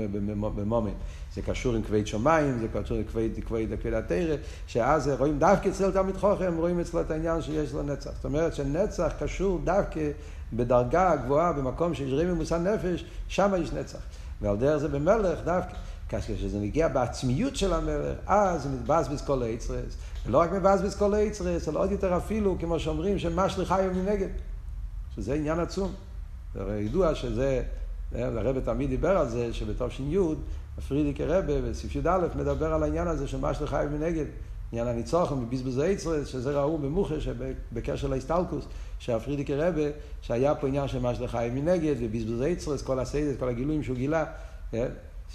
במומן. 0.56 0.92
זה 1.34 1.42
קשור 1.42 1.76
עם 1.76 1.82
כבד 1.82 2.08
שמיים, 2.08 2.60
זה 2.60 2.68
קשור 2.74 2.98
עם 2.98 3.04
כבד, 3.04 3.30
כבד, 3.46 3.68
כבד 3.82 3.94
התרא, 3.94 4.36
שאז 4.68 5.12
רואים 5.20 5.40
דווקא 5.40 5.70
אצל 5.70 5.92
תלמיד 5.92 6.18
חוכם, 6.18 6.58
רואים 6.58 6.80
אצלו 6.80 7.02
את 7.02 7.12
העניין 7.12 7.42
שיש 7.42 7.74
לו 7.74 7.84
נצח. 7.84 8.12
זאת 8.16 8.26
אומרת 8.26 8.56
שנצח 8.56 9.12
קשור 9.20 9.60
דווקא 9.64 10.10
בדרגה 10.54 11.12
הגבוהה, 11.12 11.54
במקום 11.54 11.94
שיש 11.94 12.14
רימי 12.14 12.34
מוסר 12.34 12.58
נפש, 12.58 13.06
שם 13.28 13.52
יש 13.62 13.74
נצח. 13.74 14.00
ועל 14.42 14.58
דרך 14.58 14.78
זה 14.78 14.88
במלך 14.88 15.40
דווקא. 15.46 15.74
כשזה 16.20 16.60
מגיע 16.60 16.88
בעצמיות 16.88 17.56
של 17.56 17.74
המלך, 17.74 18.18
אז 18.28 18.64
זה 18.64 18.70
מתבזבז 18.70 19.22
כל 19.22 19.44
היצרס. 19.44 19.98
ולא 20.26 20.38
רק 20.38 20.52
מבזבז 20.52 20.96
כל 20.96 21.14
האוצרות, 21.14 21.70
אלא 21.70 21.80
עוד 21.80 21.92
יותר 21.92 22.18
אפילו, 22.18 22.56
כמו 22.60 22.80
שאומרים, 22.80 23.20
שמשליך 23.20 23.68
חייו 23.68 23.92
מנגד. 23.94 24.28
שזה 25.16 25.34
עניין 25.34 25.60
עצום. 25.60 25.94
זה 26.54 26.62
הרי 26.62 26.82
ידוע 26.82 27.16
שזה, 27.16 27.64
הרבי 28.12 28.60
תמיד 28.60 28.90
דיבר 28.90 29.18
על 29.18 29.30
זה, 29.30 29.54
שבתש"י, 29.54 30.12
הפריערדיקער 30.12 31.22
רבי, 31.22 31.62
בסעיף 31.62 31.96
י"א, 31.96 32.28
מדבר 32.36 32.74
על 32.74 32.84
העניין 32.84 33.08
הזה 33.08 33.28
של 33.28 33.38
משליך 33.38 33.70
חייו 33.70 33.90
מנגד. 33.92 34.26
עניין 34.72 34.88
הניצחון 34.88 35.42
ובזבוז 35.42 35.78
האוצרות, 35.78 36.28
שזה 36.28 36.60
ראו 36.60 36.78
במוחש 36.78 37.18
בקשר 37.74 38.08
להסתלקות, 38.08 38.66
שהפריערדיקער 39.00 39.56
רבי, 39.56 39.82
שהיה 40.22 40.56
פה 40.56 40.68
עניין 40.68 40.88
של 40.88 41.00
משליך 41.00 41.32
חיים 41.32 41.56
מנגד, 41.56 41.96
ובזבוז 42.00 42.42
האוצרות, 42.42 42.82
כל 42.82 43.00
הסודות, 43.00 43.40
כל 43.40 43.50
הגילויים 43.50 43.84
שהוא 43.84 43.98
גילה. 43.98 44.26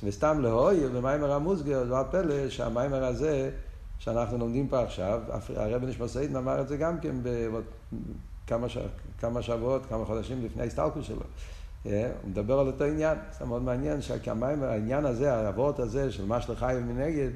וסתם 0.05 0.41
להוי, 0.41 0.89
במאמר 0.89 1.33
המוסגר, 1.33 1.85
דבר 1.85 2.03
פלא, 2.11 2.51
שהמאמר 2.51 3.05
הזה, 3.05 3.51
שאנחנו 3.99 4.39
לומדים 4.39 4.69
פה 4.69 4.83
עכשיו, 4.83 5.21
הרבי 5.57 5.85
נשמתו 5.85 6.09
עדן 6.09 6.37
אמר 6.37 6.61
את 6.61 6.69
זה 6.69 6.77
גם 6.77 7.01
כן 7.01 7.17
בכמה 8.49 9.43
שבועות, 9.43 9.87
כמה 9.87 10.05
חודשים 10.05 10.45
לפני 10.45 10.63
ההסתלקות 10.63 11.07
שלו. 11.07 11.23
כן? 11.85 12.11
הוא 12.23 12.31
מדבר 12.31 12.59
על 12.59 12.67
אותו 12.67 12.85
עניין, 12.85 13.19
זה 13.39 13.45
מאוד 13.45 13.63
מעניין 13.63 14.03
שהעניין 14.03 15.07
הזה, 15.07 15.35
האבות 15.35 15.79
הזה 15.79 16.13
של 16.13 16.27
משליך 16.27 16.59
חיים 16.59 16.89
מנגד, 16.89 17.31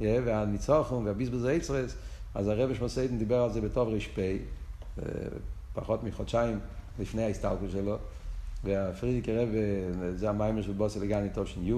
והניצוחון 0.00 1.06
והביזבוז 1.06 1.44
האוצרות, 1.44 1.94
אז 2.34 2.48
הרבי 2.48 2.74
נשמתו 2.74 3.03
עדן 3.03 3.18
דיבר 3.18 3.42
על 3.42 3.52
זה 3.52 3.60
בתר"פ, 3.60 4.18
אה, 4.18 4.34
פחות 5.74 6.04
מחודשיים 6.04 6.58
לפני 6.98 7.22
ההסתלקות 7.22 7.70
שלו, 7.70 7.96
והפריערדיקער 8.64 9.28
רבי, 9.28 9.48
זה 10.14 10.28
המאמר 10.28 10.62
של 10.62 10.72
באתי 10.72 11.00
לגני 11.00 11.28
תש"י, 11.28 11.72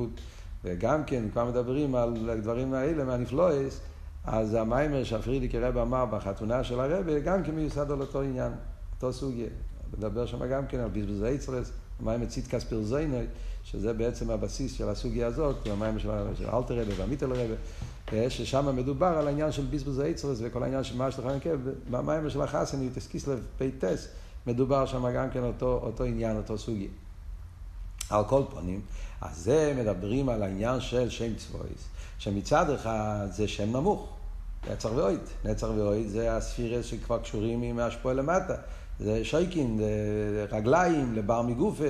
וגם 0.65 1.05
כן, 1.05 1.25
כבר 1.33 1.45
מדברים 1.45 1.95
על 1.95 2.31
הדברים 2.31 2.75
האלה 2.75 3.05
מהנפלאות, 3.05 3.81
אז 4.25 4.55
המאמר 4.55 5.05
שהפריערדיקער 5.05 5.55
רבי 5.55 5.79
אמר 5.79 6.07
בחתונה 6.07 6.65
של 6.65 6.81
הרבי, 6.81 7.07
גם 7.25 7.43
כן 7.43 7.55
מיוסד 7.55 7.91
על 7.91 8.01
אותו 8.01 8.23
עניין, 8.23 8.53
אותו 8.97 9.13
סוגיה. 9.13 9.49
מדבר 9.99 10.27
שם 10.27 10.47
גם 10.47 10.67
כן 10.67 10.79
על 10.79 10.89
ביזבוז 10.89 11.23
האוצרות, 11.23 11.73
המאמר 12.01 12.27
צדקת 12.27 12.65
פרזונו, 12.65 13.25
שזה 13.65 13.93
בעצם 13.93 14.31
הבסיס 14.31 14.73
של 14.73 14.89
הסוגיה 14.89 15.27
הזאת, 15.27 15.67
המאמר 15.67 15.99
של, 15.99 16.09
של 16.35 16.51
אלטער 16.51 16.81
רבי 16.81 16.93
והמיטעלער 16.97 17.33
רבי. 17.33 17.55
ששם 18.29 18.77
מדובר 18.77 19.07
על 19.07 19.27
העניין 19.27 19.53
של 19.53 19.63
בזבוז 19.63 19.99
האוצרות 19.99 20.39
וכל 20.43 20.63
העניין 20.63 20.85
של 20.85 20.97
משליך 20.97 21.27
מנגד, 21.27 21.57
במאמר 21.91 22.31
של 22.31 22.43
החתונה, 22.43 22.83
י"ט 22.83 23.07
כסלו 23.07 23.47
פ"ט, 23.59 24.09
מדובר 24.47 24.87
שם 24.87 25.11
גם 25.11 25.31
כן 25.31 25.43
אותו, 25.43 25.81
אותו 25.83 26.05
עניין, 26.05 26.37
אותו 26.37 26.59
סוגיא. 26.59 26.89
על 28.11 28.25
כל 28.25 28.43
פנים, 28.51 28.81
אז 29.21 29.37
זה 29.37 29.75
מדברים 29.77 30.29
על 30.29 30.43
העניין 30.43 30.81
של 30.81 31.11
שם 31.11 31.35
צבאות, 31.35 31.89
שמצד 32.19 32.71
אחד 32.71 33.27
זה 33.31 33.49
שם 33.49 33.77
נמוך, 33.77 34.09
נצח 34.71 34.93
והוד. 34.95 35.21
נצח 35.45 35.73
והוד 35.77 36.09
זה 36.09 36.37
הספירות 36.37 36.87
שכבר 36.87 37.19
קשורים 37.19 37.63
עם 37.63 37.79
השפעה 37.79 38.15
למטה. 38.15 38.55
זה 39.01 39.25
שוקיים, 39.25 39.79
זה 39.79 40.47
רגליים, 40.53 41.15
לבר 41.15 41.43
מגופה, 41.43 41.85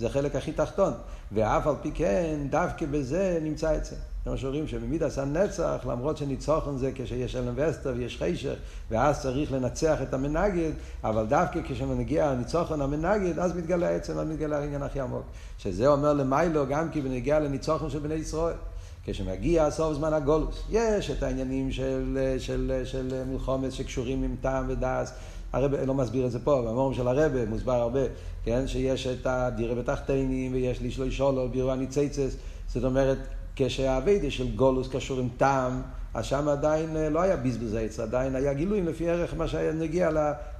זה 0.00 0.06
החלק 0.06 0.36
הכי 0.36 0.52
תחתון. 0.52 0.92
ואף 1.32 1.66
על 1.66 1.74
פי 1.82 1.90
כן, 1.94 2.38
דווקא 2.50 2.86
בזה 2.90 3.38
נמצא 3.42 3.76
את 3.76 3.84
זה. 3.84 3.96
כמו 4.24 4.36
שאומרים 4.38 4.68
שבמידת 4.68 5.18
הנצח, 5.18 5.86
למרות 5.86 6.16
שניצוחן 6.16 6.76
זה 6.76 6.90
כשיש 6.94 7.36
העלם 7.36 7.54
והסתר 7.56 7.94
ויש 7.96 8.22
חושך, 8.22 8.54
ואז 8.90 9.20
צריך 9.20 9.52
לנצח 9.52 10.02
את 10.02 10.14
המנגד, 10.14 10.70
אבל 11.04 11.26
דווקא 11.26 11.60
כשמגיע 11.64 12.28
הניצוחן 12.28 12.80
המנגד, 12.80 13.38
אז 13.38 13.56
מתגלה 13.56 13.88
העצם, 13.88 14.18
אז 14.18 14.28
מתגלה 14.28 14.58
העניין 14.58 14.82
הכי 14.82 15.00
עמוק. 15.00 15.22
שזה 15.58 15.88
אומר 15.88 16.12
למיילו 16.12 16.66
גם 16.66 16.90
כי 16.90 17.00
בנגיע 17.00 17.40
לניצוחן 17.40 17.90
של 17.90 17.98
בני 17.98 18.14
ישראל. 18.14 18.56
כשמגיע 19.04 19.70
סוף 19.70 19.94
זמן 19.94 20.12
הגולוס, 20.12 20.62
יש 20.70 21.10
את 21.10 21.22
העניינים 21.22 21.72
של, 21.72 22.18
של, 22.38 22.38
של, 22.38 22.82
של 22.84 23.24
מלחומת 23.30 23.72
שקשורים 23.72 24.22
עם 24.22 24.36
טעם 24.40 24.64
ודס, 24.68 25.12
הרב 25.52 25.74
לא 25.74 25.94
מסביר 25.94 26.26
את 26.26 26.30
זה 26.30 26.38
פה, 26.44 26.62
במורים 26.62 26.94
של 26.94 27.08
הרבה 27.08 27.46
מוסבר 27.46 27.72
הרבה, 27.72 28.00
כן, 28.44 28.68
שיש 28.68 29.06
את 29.06 29.26
הדירה 29.26 29.74
בתחתינים 29.74 30.52
ויש 30.52 30.80
לי 30.80 30.90
שלוי 30.90 31.10
שולו, 31.10 31.48
בירו 31.48 31.70
הניציצס, 31.70 32.36
זאת 32.68 32.84
אומרת, 32.84 33.18
כשהאביידה 33.56 34.30
של 34.30 34.56
גולוס 34.56 34.88
קשור 34.88 35.18
עם 35.18 35.28
טעם, 35.36 35.82
אז 36.14 36.24
שם 36.24 36.48
עדיין 36.48 36.96
אה, 36.96 37.08
לא 37.08 37.20
היה 37.20 37.36
בזבוז 37.36 37.74
עץ, 37.74 38.00
עדיין 38.00 38.34
היה 38.34 38.52
גילוי 38.52 38.82
לפי 38.82 39.10
ערך 39.10 39.34
מה 39.34 39.48
שהיה 39.48 39.72
נגיע 39.72 40.10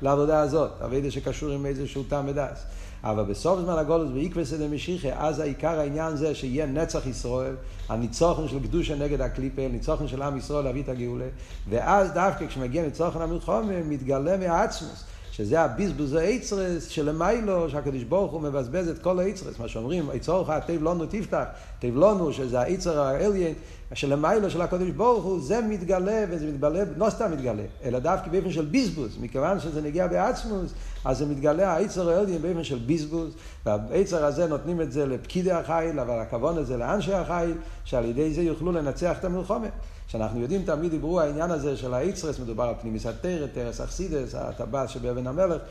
לעבודה 0.02 0.40
הזאת, 0.40 0.70
אביידה 0.84 1.10
שקשור 1.10 1.50
עם 1.50 1.66
איזשהו 1.66 2.02
טעם 2.02 2.28
ודס. 2.28 2.64
אבל 3.04 3.25
בסוף 3.25 3.60
זמן 3.60 3.78
הגולוס 3.78 4.10
באיקווה 4.10 4.44
דמשיחא, 4.58 5.10
אז 5.16 5.38
העיקר 5.38 5.78
העניין 5.78 6.16
זה 6.16 6.34
שיהיה 6.34 6.66
נצח 6.66 7.06
ישראל, 7.06 7.54
הניצוחן 7.88 8.49
של 8.49 8.60
קדושה 8.62 8.94
נגד 8.96 9.20
הקליפה, 9.20 9.68
ניצוחן 9.68 10.08
של 10.08 10.22
עם 10.22 10.37
ישראל 10.37 10.64
להביא 10.64 10.82
את 10.82 10.88
הגאולה, 10.88 11.26
ואז 11.68 12.10
דווקא 12.10 12.46
כשמגיע 12.46 12.82
ניצוחן 12.82 13.20
המלחומה, 13.20 13.82
מתגלה 13.88 14.37
מהעצמוס. 14.37 15.04
שזה 15.40 15.61
הביזבוז 15.61 16.14
האיצרס 16.14 16.88
שלמיילו, 16.88 17.70
שהקדוש 17.70 18.02
ברוך 18.02 18.32
הוא 18.32 18.40
מבזבז 18.40 18.88
את 18.88 18.99
כל 18.99 19.18
האיצרס, 19.18 19.59
מה 19.59 19.68
שאומרים, 19.68 20.11
יצורך 20.14 20.50
תיב 20.66 20.82
לנו 20.82 21.06
תפתח, 21.06 21.44
תיב 21.78 21.97
לנו, 21.97 22.32
שזה 22.32 22.61
האיצר 22.61 23.00
האליין, 23.00 23.54
שלמיילו 23.94 24.50
של 24.50 24.62
הקדוש 24.62 24.90
ברוך 24.90 25.25
הוא, 25.25 25.40
זה 25.40 25.61
מתגלה, 25.61 26.25
וזה 26.30 26.47
מתגלה, 26.47 26.85
לא 26.97 27.11
סתם 27.11 27.32
מתגלה, 27.32 27.62
אלא 27.85 27.99
דווקא 27.99 28.30
באופן 28.30 28.50
של 28.52 28.64
ביזבוז, 28.64 29.18
מכיוון 29.20 29.61
שזה 29.61 29.82
נגיע 29.82 30.06
בעצמוס, 30.06 30.73
אז 31.04 31.18
זה 31.18 31.26
מתגלה 31.26 31.73
האיצר 31.73 32.11
האליין 32.11 32.42
באופן 32.42 32.64
של 32.64 32.78
ביזבוז, 32.78 33.32
והאיצר 33.66 34.25
הזה 34.25 34.47
נותנים 34.47 34.80
את 34.80 34.92
זה 34.92 35.06
לפקידי 35.06 35.52
החיל, 35.52 36.00
אבל 36.00 36.18
הכוון 36.18 36.59
הזה 36.59 36.76
לאנשי 36.76 37.12
החיל, 37.12 37.54
שעל 37.85 38.04
ידי 38.04 38.35
זה 38.35 38.42
יוכלו 38.42 38.73
לנצח 38.73 39.18
את 39.18 39.25
המלחומה. 39.25 39.68
שאנחנו 40.10 40.40
יודעים, 40.40 40.62
תמיד 40.64 40.90
דיברו 40.90 41.20
העניין 41.20 41.50
הזה 41.50 41.76
של 41.76 41.94
האיצרס, 41.94 42.38
מדובר 42.38 42.64
על 42.64 42.74
פנימיס 42.80 43.06
התרא, 43.06 43.46
תרס 43.46 43.80
אכסידס, 43.80 44.34
הטבעת 44.34 44.88
שבאבן 44.88 45.26
המלך, 45.26 45.62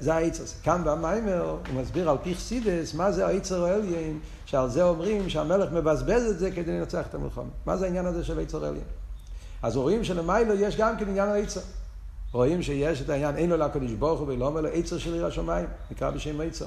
זה 0.00 0.14
האיצרס. 0.14 0.54
כאן 0.62 0.82
במיימר 0.84 1.58
הוא 1.68 1.80
מסביר 1.80 2.10
על 2.10 2.16
פי 2.22 2.34
חסידס, 2.34 2.94
מה 2.94 3.12
זה 3.12 3.26
האיצר 3.26 3.64
האליין, 3.64 4.18
שעל 4.46 4.68
זה 4.68 4.82
אומרים 4.82 5.28
שהמלך 5.28 5.72
מבזבז 5.72 6.30
את 6.30 6.38
זה 6.38 6.50
כדי 6.50 6.78
לנצח 6.78 7.06
את 7.06 7.14
המלחמה. 7.14 7.44
מה 7.66 7.76
זה 7.76 7.84
העניין 7.84 8.06
הזה 8.06 8.24
של 8.24 8.38
האיצר 8.38 8.64
האליין? 8.64 8.84
אז 9.62 9.76
רואים 9.76 10.04
שלמיילו 10.04 10.54
יש 10.54 10.76
גם 10.76 10.96
כן 10.96 11.08
עניין 11.08 11.28
האיצר. 11.28 11.60
רואים 12.32 12.62
שיש 12.62 13.02
את 13.02 13.08
העניין, 13.08 13.36
אין 13.36 13.50
לו 13.50 13.56
לקדוש 13.56 13.92
ברוך 13.92 14.20
הוא 14.20 14.28
ולא 14.28 14.46
אומר 14.46 14.60
לו 14.60 14.68
עצר 14.68 14.98
של 14.98 15.14
עיר 15.14 15.26
השמיים, 15.26 15.66
נקרא 15.90 16.10
בשם 16.10 16.40
עצר. 16.40 16.66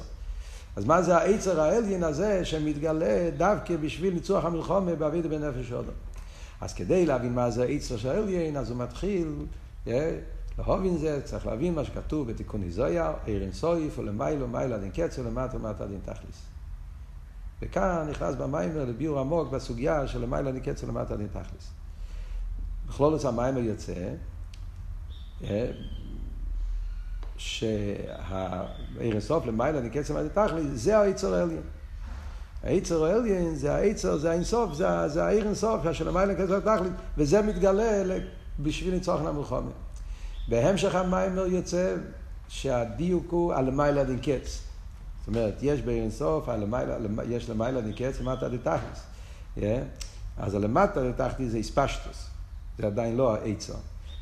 אז 0.75 0.85
מה 0.85 1.01
זה 1.01 1.17
העצר 1.17 1.61
האליין 1.61 2.03
הזה 2.03 2.45
שמתגלה 2.45 3.29
דווקא 3.37 3.75
בשביל 3.77 4.13
ניצוח 4.13 4.45
המלחומה 4.45 4.95
בעביד 4.95 5.27
בנפש 5.27 5.71
אדם? 5.71 6.14
אז 6.61 6.73
כדי 6.73 7.05
להבין 7.05 7.33
מה 7.33 7.51
זה 7.51 7.63
העצר 7.63 7.97
של 7.97 8.09
האליין, 8.09 8.57
אז 8.57 8.69
הוא 8.69 8.77
מתחיל, 8.77 9.45
להבין 10.57 10.97
זה, 10.97 11.21
צריך 11.23 11.45
להבין 11.45 11.75
מה 11.75 11.83
שכתוב 11.85 12.31
בתיקון 12.31 12.63
איזויה, 12.63 13.13
עיר 13.25 13.41
אינסויף, 13.41 13.99
ולמיילו, 13.99 14.47
מיילה 14.47 14.77
דין 14.77 14.91
קץ, 14.91 15.19
ולמטה, 15.19 15.57
מטה 15.57 15.87
דין 15.87 15.99
תכליס. 16.05 16.41
וכאן 17.61 18.07
נכנס 18.09 18.35
במיימר 18.35 18.85
לביור 18.85 19.19
עמוק 19.19 19.51
בסוגיה 19.51 20.07
של 20.07 20.21
למעלה 20.21 20.51
דין 20.51 20.61
קץ 20.61 20.83
ולמטה 20.83 21.17
דין 21.17 21.27
תכליס. 21.27 21.71
בכלולוס 22.87 23.25
המיימר 23.25 23.59
יוצא 23.59 23.93
שהעיר 27.37 29.17
הסוף 29.17 29.45
למעלה 29.45 29.81
נקץ 29.81 30.09
למעלה 30.09 30.29
תכלי, 30.29 30.63
זה 30.73 30.97
העצר 30.97 31.47
העליין. 32.65 32.77
העצר 32.77 33.05
העליין 33.05 33.55
זה 33.55 33.75
העצר, 33.75 34.17
זה 34.17 34.31
האינסוף, 34.31 34.73
זה, 34.73 35.07
זה 35.07 35.25
העיר 35.25 35.45
אינסוף 35.45 35.91
של 35.91 36.07
למעלה 36.07 36.33
נקץ 36.33 36.49
למעלה 36.49 36.77
תכלי, 36.77 36.89
וזה 37.17 37.41
מתגלה 37.41 38.03
בשביל 38.59 38.93
ניצוח 38.93 39.21
למלחמה. 39.21 39.71
בהמשך 40.47 40.95
המיימר 40.95 41.45
יוצא 41.45 41.95
שהדיוק 42.47 43.31
הוא 43.31 43.53
על 43.53 43.65
למעלה 43.65 44.03
נקץ. 44.03 44.61
זאת 45.19 45.27
אומרת, 45.27 45.53
יש 45.61 45.81
בעיר 45.81 46.03
אינסוף, 46.03 46.49
יש 47.29 47.49
למעלה 47.49 47.81
נקץ 47.81 48.19
למטה 48.19 48.49
דתכלס. 48.49 49.01
Yeah. 49.57 49.61
אז 50.37 50.55
הלמטה 50.55 51.11
דתכלס 51.11 51.49
זה 51.49 51.57
איספשטוס, 51.57 52.27
זה 52.77 52.87
עדיין 52.87 53.17
לא 53.17 53.35
העצר. 53.35 53.73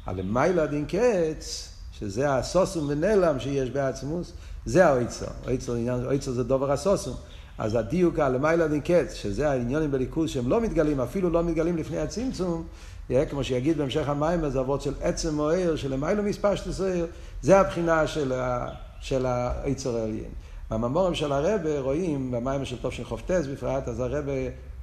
הלמיילה 0.06 0.66
דין 0.66 0.86
קץ, 0.86 1.70
שזה 1.92 2.36
הסוסום 2.36 2.86
ונעלם 2.90 3.40
שיש 3.40 3.70
בעצמוס, 3.70 4.32
זה 4.66 4.88
האיצר. 4.88 5.28
האיצר 6.08 6.32
זה 6.32 6.44
דובר 6.44 6.72
הסוסום. 6.72 7.16
אז 7.58 7.76
הדיוק 7.76 8.20
הלמיילה 8.20 8.68
דין 8.68 8.82
קץ, 8.82 9.14
שזה 9.14 9.50
העניונים 9.50 9.92
בליכוז 9.92 10.30
שהם 10.30 10.50
לא 10.50 10.62
מתגלים, 10.62 11.00
אפילו 11.00 11.30
לא 11.30 11.44
מתגלים 11.44 11.78
לפני 11.78 11.98
הצמצום, 11.98 12.64
כמו 13.30 13.44
שיגיד 13.44 13.78
בהמשך 13.78 14.10
המים, 14.10 14.50
זה 14.50 14.60
אבות 14.60 14.82
של 14.82 14.94
עצם 15.02 15.36
מוער, 15.36 15.76
של 15.76 15.94
למיילה 15.94 16.22
מספשטוס 16.22 16.82
עיר, 16.82 17.08
זה 17.42 17.60
הבחינה 17.60 18.08
של, 18.08 18.34
של 19.02 19.26
האיצר 19.26 19.98
העליין. 19.98 20.32
בממורים 20.72 21.16
של 21.16 21.32
הרבה 21.32 21.80
רואים, 21.80 22.32
במים 22.32 22.66
של 22.66 23.04
חופטס 23.04 23.48
בפרט, 23.48 23.88
אז 23.88 24.00
הרבה 24.00 24.32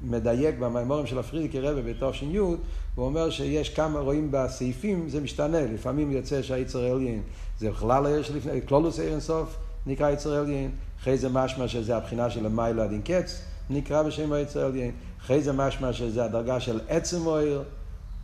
מדייק 0.03 0.55
במימורים 0.59 1.07
של 1.07 1.19
הפרידיקי 1.19 1.61
רבה 1.61 1.83
בתוש"י, 1.83 2.37
הוא 2.37 2.57
אומר 2.97 3.31
שיש 3.31 3.71
כמה, 3.71 4.01
רואים 4.01 4.29
בסעיפים, 4.31 5.09
זה 5.09 5.21
משתנה, 5.21 5.61
לפעמים 5.61 6.13
יוצא 6.13 6.43
שהיצר 6.43 6.85
עליין 6.85 7.23
זה 7.59 7.71
בכלל 7.71 8.07
יש 8.21 8.31
לפני, 8.31 8.61
קלולוס 8.61 9.01
עיר 9.01 9.13
אינסוף 9.13 9.57
נקרא 9.87 10.11
יצר 10.11 10.35
עליין, 10.35 10.71
אחרי 11.01 11.19
זה 11.19 11.29
משמע 11.29 11.69
שזה 11.69 11.97
הבחינה 11.97 12.31
של 12.31 12.47
המיילה 12.47 12.85
עד 12.85 12.93
אין 12.93 13.03
קץ, 13.03 13.41
נקרא 13.71 14.03
בשם 14.03 14.33
היצר 14.33 14.67
עליין, 14.67 14.91
אחרי 15.21 15.43
זה 15.43 15.53
משמע 15.53 15.93
שזה 15.93 16.25
הדרגה 16.25 16.61
של 16.61 16.81
עצם 16.89 17.27
אויר, 17.27 17.63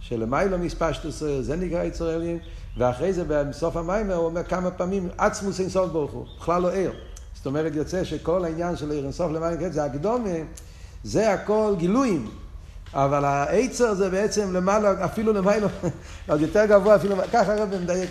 של 0.00 0.22
המיילה 0.22 0.56
מספשטוס 0.56 1.22
אויר, 1.22 1.42
זה 1.42 1.56
נקרא 1.56 1.84
יצר 1.84 2.08
עליין, 2.08 2.38
ואחרי 2.78 3.12
זה 3.12 3.24
בסוף 3.28 3.76
המים 3.76 4.10
הוא 4.10 4.24
אומר 4.24 4.44
כמה 4.44 4.70
פעמים 4.70 5.08
עצמוס 5.18 5.60
אינסוף 5.60 5.92
ברוך 5.92 6.12
הוא, 6.12 6.26
בכלל 6.38 6.62
לא 6.62 6.72
עיר. 6.72 6.92
זאת 7.34 7.46
אומרת 7.46 7.74
יוצא 7.74 8.04
שכל 8.04 8.44
העניין 8.44 8.76
של 8.76 8.90
עיר 8.90 9.04
אינסוף 9.04 9.32
למעלה 9.32 9.56
קץ 9.56 9.72
זה 9.72 9.84
הקדומה 9.84 10.30
זה 11.04 11.32
הכל 11.32 11.74
גילויים. 11.78 12.30
אבל 12.96 13.24
העצר 13.24 13.94
זה 13.94 14.10
בעצם 14.10 14.52
למעלה, 14.52 15.04
אפילו 15.04 15.32
למעלה, 15.32 15.66
עוד 16.30 16.40
יותר 16.40 16.64
גבוה, 16.64 16.96
אפילו, 16.96 17.16
ככה 17.32 17.54
הרב 17.54 17.74
מדייק, 17.82 18.10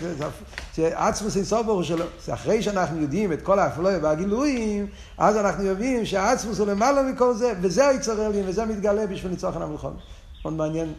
שעצמוס 0.72 1.36
אינסובור 1.36 1.82
שלו, 1.82 2.04
אחרי 2.34 2.62
שאנחנו 2.62 3.00
יודעים 3.00 3.32
את 3.32 3.42
כל 3.42 3.58
האפלויה 3.58 3.98
והגילויים, 4.02 4.86
אז 5.18 5.36
אנחנו 5.36 5.64
יודעים 5.64 6.04
שהעצמוס 6.04 6.58
הוא 6.58 6.66
למעלה 6.66 7.02
מכל 7.02 7.34
זה, 7.34 7.52
וזה 7.60 7.86
העצר 7.86 8.20
העליון, 8.20 8.48
וזה 8.48 8.64
מתגלה 8.64 9.06
בשביל 9.06 9.30
ניצוח 9.30 9.56
המלחמה. 9.56 9.90
מאוד 10.44 10.54
מעניין 10.54 10.92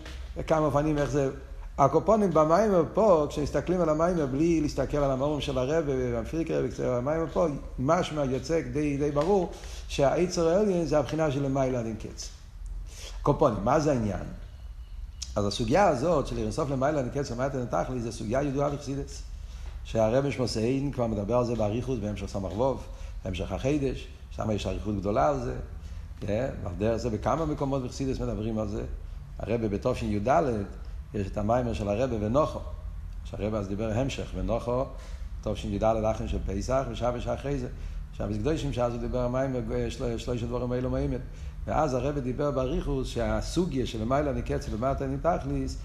כמה 0.47 0.71
פנים 0.71 0.97
איך 0.97 1.10
זה. 1.10 1.30
הקופונים 1.78 2.30
במיימר 2.34 2.84
פה, 2.93 3.26
כשמסתכלים 3.30 3.82
על 3.82 3.89
המיימר 3.89 4.26
בלי 4.26 4.62
להסתכל 4.62 4.97
על 4.97 5.12
המורים 5.12 5.41
של 5.41 5.58
הרב 5.58 5.84
והפריקר 5.88 6.63
המיימר 6.80 7.26
פה, 7.34 7.47
משמע 7.80 8.23
יוצא 8.23 8.62
די, 8.73 8.97
די 8.97 9.12
ברור 9.12 9.52
שהעצר 9.88 10.50
העליון 10.50 10.86
זה 10.86 11.00
הבחינה 11.00 11.32
של 11.32 11.43
למעלה 11.43 11.80
אין 11.80 11.95
קץ. 11.95 12.37
קופונים, 13.28 13.63
מה 13.63 13.80
זה 13.80 13.92
העניין? 13.92 14.24
אז 15.36 15.46
הסוגיה 15.46 15.88
הזאת 15.88 16.28
של 16.28 16.36
לרסוף 16.40 16.70
למעלה 16.70 17.00
עד 17.00 17.06
אין 17.06 17.24
קץ 17.24 17.32
למעלה 17.32 17.54
עד 17.54 17.84
תכלי 17.84 18.00
זה 18.00 18.12
סוגיה 18.12 18.44
ידועה 18.44 18.70
בחסידס. 18.70 19.24
שהרב 19.84 20.28
משמוסיין 20.28 20.92
כבר 20.92 21.08
מדבר 21.08 21.38
על 21.38 21.46
זה 21.46 21.56
באריכות 21.56 22.00
בהמשך 22.00 22.26
סמ"ך 22.26 22.58
ווב, 22.58 22.84
בהמשך 23.26 23.52
החידש, 23.52 24.08
שם 24.32 24.52
יש 24.52 24.68
אריכות 24.68 24.96
גדולה 24.96 25.30
על 25.30 25.40
זה. 25.40 25.56
כן? 26.20 26.50
ועל 26.63 26.74
דרך 26.78 26.98
זה 26.98 27.10
בכמה 27.10 27.46
מקומות 27.46 27.84
בחסידס 27.84 28.20
מדברים 28.20 28.60
על 28.60 28.68
זה. 28.68 28.84
הרב 29.40 29.62
י"ד 30.02 30.30
יש 31.13 31.28
את 31.28 31.38
המיימר 31.38 31.74
של 31.74 31.88
הרבה 31.90 32.16
ונוחו, 32.20 32.60
שהרבה 33.26 33.58
אז 33.58 33.68
דיבר 33.68 33.92
המשך, 33.92 34.28
ונוחו, 34.36 34.86
שנדע 35.56 35.94
ללחם 35.94 36.28
של 36.28 36.38
פסח, 36.46 36.84
ושבש 36.92 37.28
אחרי 37.28 37.60
זה. 37.60 37.68
שבש 38.17 38.38
קדושים, 38.38 38.73
שאז 38.73 38.93
הוא 38.93 39.01
דיבר 39.01 39.19
המיימר, 39.19 39.60
שלוש 40.17 40.43
דברים 40.43 40.71
האלו 40.71 40.89
מיימר. 40.89 41.17
ואז 41.67 41.93
הרבה 41.93 42.21
דיבר 42.21 42.51
באריכוס 42.51 43.08
שהסוגיה 43.08 43.86
של 43.86 44.03
מיילה 44.03 44.32
נקץ 44.34 44.67
ומטה 44.71 45.06
נתכליס, 45.08 45.77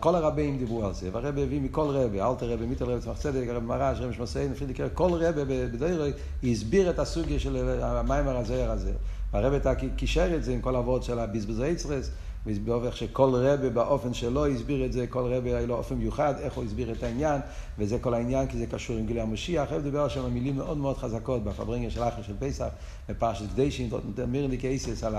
כל 0.00 0.14
הרבים 0.14 0.58
דיברו 0.58 0.84
על 0.84 0.94
זה, 0.94 1.08
והרבה 1.12 1.42
הביא 1.42 1.60
מכל 1.60 1.86
רבה, 1.88 2.30
אלתר 2.30 2.52
רבה, 2.52 2.66
מיטל 2.66 2.84
רבה, 2.84 3.00
צמח 3.00 3.18
צדק, 3.18 3.48
הרב 3.48 3.62
מרש, 3.62 4.00
רב 4.00 4.12
שמסיין, 4.12 4.54
פרידיקר, 4.54 4.86
כל 4.94 5.10
רבה 5.12 5.44
בדוירי 5.44 6.12
הסביר 6.44 6.90
את 6.90 6.98
הסוגיה 6.98 7.38
של 7.38 7.80
המיימר 7.82 8.36
הזה, 8.36 8.72
הזה. 8.72 8.92
והרבה 9.32 9.74
קישר 9.96 10.36
את 10.36 10.44
זה 10.44 10.52
עם 10.52 10.60
כל 10.60 10.76
אבות 10.76 11.02
של 11.02 11.18
הבזבזי 11.18 11.68
יצרס. 11.68 12.10
באופן 12.46 12.96
שכל 12.96 13.30
רבה 13.34 13.70
באופן 13.70 14.14
שלו 14.14 14.46
הסביר 14.46 14.84
את 14.84 14.92
זה, 14.92 15.06
כל 15.06 15.32
רבה 15.32 15.56
היה 15.56 15.66
לו 15.66 15.74
אופן 15.74 15.94
מיוחד, 15.94 16.34
איך 16.38 16.54
הוא 16.54 16.64
הסביר 16.64 16.92
את 16.92 17.02
העניין, 17.02 17.40
וזה 17.78 17.98
כל 17.98 18.14
העניין 18.14 18.46
כי 18.46 18.58
זה 18.58 18.66
קשור 18.66 18.96
עם 18.96 19.06
גילי 19.06 19.20
המשיח. 19.20 19.72
הרב 19.72 19.82
דיבר 19.82 20.08
שם 20.08 20.34
מילים 20.34 20.56
מאוד 20.56 20.78
מאוד 20.78 20.96
חזקות 20.96 21.44
בפברינגר 21.44 21.88
של 21.88 22.02
אחר 22.02 22.22
של 22.22 22.34
פסח, 22.38 22.68
בפרשת 23.08 23.44
קדשין, 23.52 23.90
מירלי 24.28 24.56
קייסס 24.56 25.04
על, 25.04 25.14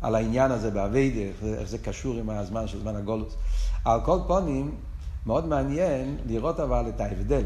על 0.00 0.14
העניין 0.14 0.50
הזה 0.50 0.70
באביידה, 0.70 1.20
איך 1.58 1.68
זה 1.68 1.78
קשור 1.78 2.16
עם 2.16 2.30
הזמן 2.30 2.68
של 2.68 2.80
זמן 2.80 2.96
הגולוס. 2.96 3.36
על 3.84 4.00
כל 4.04 4.18
פונים, 4.26 4.74
מאוד 5.26 5.46
מעניין 5.46 6.16
לראות 6.26 6.60
אבל 6.60 6.84
את 6.88 7.00
ההבדל. 7.00 7.44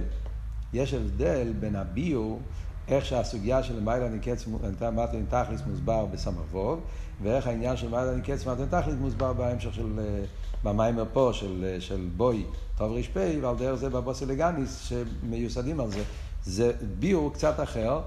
יש 0.73 0.95
הבדל 0.95 1.53
בין 1.61 1.77
הביור 1.77 2.41
איך 2.89 3.05
שהסוגיה 3.05 3.63
של 3.63 3.81
מיילה 3.81 4.09
נקץ 4.09 4.47
מתן 4.47 5.25
תכליס 5.29 5.61
מוסבר 5.67 6.07
בסמ"ך 6.07 6.55
ווב, 6.55 6.81
ואיך 7.23 7.47
העניין 7.47 7.77
של 7.77 7.89
מיילה 7.89 8.15
נקץ 8.15 8.47
מתן 8.47 8.81
תכליס 8.81 8.97
מוסבר 9.01 9.33
בהמשך 9.33 9.75
של, 9.75 9.99
אה, 9.99 10.25
במיימר 10.65 11.05
פה, 11.13 11.31
של, 11.33 11.65
אה, 11.69 11.81
של 11.81 12.09
בוי, 12.17 12.45
טוב 12.79 12.93
ר"פ, 12.93 13.17
ועל 13.43 13.57
דרך 13.57 13.75
זה 13.75 13.91
בבוסי 13.91 14.27
לגניס, 14.27 14.81
שמיוסדים 14.81 15.81
על 15.81 15.91
זה. 15.91 16.03
זה 16.45 16.73
ביור 16.99 17.33
קצת 17.33 17.61
אחר, 17.61 18.01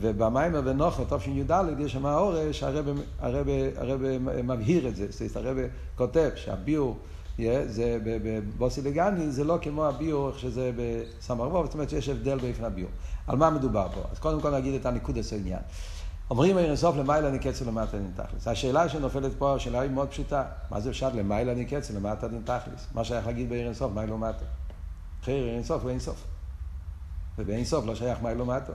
ובמיימר 0.00 0.60
ונוחו, 0.64 1.02
שי"ד, 1.20 1.50
יש 1.78 1.92
שם 1.92 2.06
האורש, 2.06 2.62
הרב 2.62 4.02
מבהיר 4.44 4.88
את 4.88 4.96
זה, 4.96 5.06
זאת 5.10 5.36
אומרת, 5.36 5.46
הרב 5.46 5.56
כותב 5.96 6.30
שהביור 6.36 6.98
זה 7.66 7.98
בבוסי 8.04 8.82
לגני, 8.82 9.30
זה 9.30 9.44
לא 9.44 9.58
כמו 9.62 9.86
הביור, 9.86 10.28
איך 10.28 10.38
שזה 10.38 10.70
בסמ"ך 10.76 11.40
ווב, 11.40 11.64
זאת 11.64 11.74
אומרת 11.74 11.90
שיש 11.90 12.08
הבדל 12.08 12.38
באופן 12.38 12.64
הביור. 12.64 12.90
על 13.28 13.36
מה 13.36 13.50
מדובר 13.50 13.88
פה? 13.94 14.00
אז 14.12 14.18
קודם 14.18 14.40
כל 14.40 14.56
נגיד 14.56 14.74
את 14.74 14.86
הניקוד 14.86 15.18
עשה 15.18 15.36
עניין. 15.36 15.60
אומרים 16.30 16.58
אין 16.58 16.76
סוף 16.76 16.96
למעלה 16.96 17.30
נקץ 17.30 17.62
ולמטה 17.62 17.98
דין 17.98 18.10
תכלס. 18.16 18.48
השאלה 18.48 18.88
שנופלת 18.88 19.32
פה, 19.38 19.54
השאלה 19.54 19.80
היא 19.80 19.90
מאוד 19.90 20.08
פשוטה. 20.08 20.44
מה 20.70 20.80
זה 20.80 20.90
אפשר 20.90 21.08
למעלה 21.14 21.54
נקץ 21.54 21.90
ולמטה 21.90 22.28
דין 22.28 22.42
תכלס? 22.44 22.86
מה 22.94 23.04
שייך 23.04 23.26
להגיד 23.26 23.48
באין 23.48 23.74
סוף, 23.74 23.92
מה 23.94 24.06
לא 24.06 24.18
מטה? 24.18 24.44
אחרי 25.22 25.54
אין 25.54 25.64
סוף 25.64 25.82
הוא 25.82 25.90
אין 25.90 26.00
סוף. 26.00 26.24
ובאין 27.38 27.64
סוף 27.64 27.86
לא 27.86 27.94
שייך 27.94 28.18
מה 28.22 28.34
לא 28.34 28.46
מטה. 28.46 28.72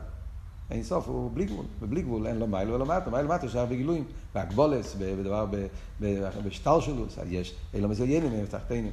אין 0.72 0.84
סוף 0.84 1.08
הוא 1.08 1.32
בלי 1.34 1.46
גבול, 1.46 1.66
ובלי 1.80 2.02
גבול 2.02 2.28
אין 2.28 2.40
לו 2.40 2.48
מייל 2.48 2.72
ולא 2.72 2.86
מטה, 2.86 3.10
מייל 3.10 3.28
מטה 3.28 3.50
שייך 3.50 3.70
בגילויים, 3.70 4.04
בהגבולס, 4.36 4.96
בדבר, 5.00 5.46
בשטר 6.46 6.80
שלו, 6.80 7.06
יש, 7.30 7.56
אין 7.74 7.84
לו 7.84 7.90
מזליינים, 7.90 8.34
אין 8.34 8.46
תחתינים. 8.46 8.92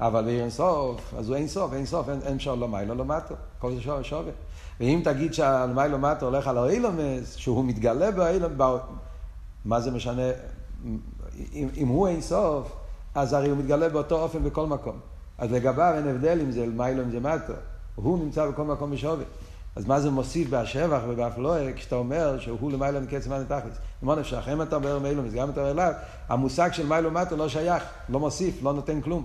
אבל 0.00 0.24
באין 0.24 0.50
סוף, 0.50 1.14
אז 1.18 1.28
הוא 1.28 1.36
אין 1.36 1.48
סוף, 1.48 1.72
אין 1.72 1.86
סוף, 1.86 2.08
אין 2.08 2.36
אפשר 2.36 2.54
לא 2.54 2.68
מייל 2.68 2.90
ולא 2.90 3.04
מטה, 3.04 3.34
כל 3.58 3.74
זה 3.74 3.80
שווה. 4.02 4.32
ואם 4.80 5.00
תגיד 5.04 5.34
שהלמיילו 5.34 5.98
מטה 5.98 6.24
הולך 6.24 6.46
על 6.46 6.58
האילומס, 6.58 7.34
שהוא 7.34 7.64
מתגלה 7.64 8.10
באילומס, 8.10 8.80
מה 9.64 9.80
זה 9.80 9.90
משנה? 9.90 10.22
אם, 11.52 11.68
אם 11.76 11.88
הוא 11.88 12.08
אין 12.08 12.20
סוף, 12.20 12.72
אז 13.14 13.32
הרי 13.32 13.48
הוא 13.48 13.58
מתגלה 13.58 13.88
באותו 13.88 14.22
אופן 14.22 14.44
בכל 14.44 14.66
מקום. 14.66 14.96
אז 15.38 15.52
לגביו 15.52 15.94
אין 15.96 16.08
הבדל 16.08 16.40
אם 16.40 16.50
זה 16.50 16.66
מיילו 16.66 17.02
אם 17.02 17.10
זה 17.10 17.20
מטו. 17.20 17.52
הוא 17.94 18.18
נמצא 18.18 18.46
בכל 18.46 18.64
מקום 18.64 18.90
בשווה. 18.90 19.24
אז 19.76 19.86
מה 19.86 20.00
זה 20.00 20.10
מוסיף 20.10 20.48
בהשבח 20.48 21.00
ובאפלואה 21.08 21.72
כשאתה 21.72 21.96
אומר 21.96 22.38
שהוא 22.38 22.72
למיילו 22.72 23.00
מקץ 23.00 23.26
מה 23.26 23.38
נתכלס? 23.38 23.76
אמרנו 24.04 24.20
נפשך, 24.20 24.48
אם 24.52 24.62
אתה 24.62 24.76
אומר 24.76 24.98
מיילו 24.98 25.22
גם 25.34 25.50
אתה 25.50 25.60
אומר 25.60 25.70
אליו, 25.70 25.92
המושג 26.28 26.72
של 26.72 26.86
מיילו 26.86 27.10
מטו 27.10 27.36
לא 27.36 27.48
שייך, 27.48 27.82
לא 28.08 28.20
מוסיף, 28.20 28.62
לא 28.62 28.72
נותן 28.72 29.00
כלום. 29.00 29.22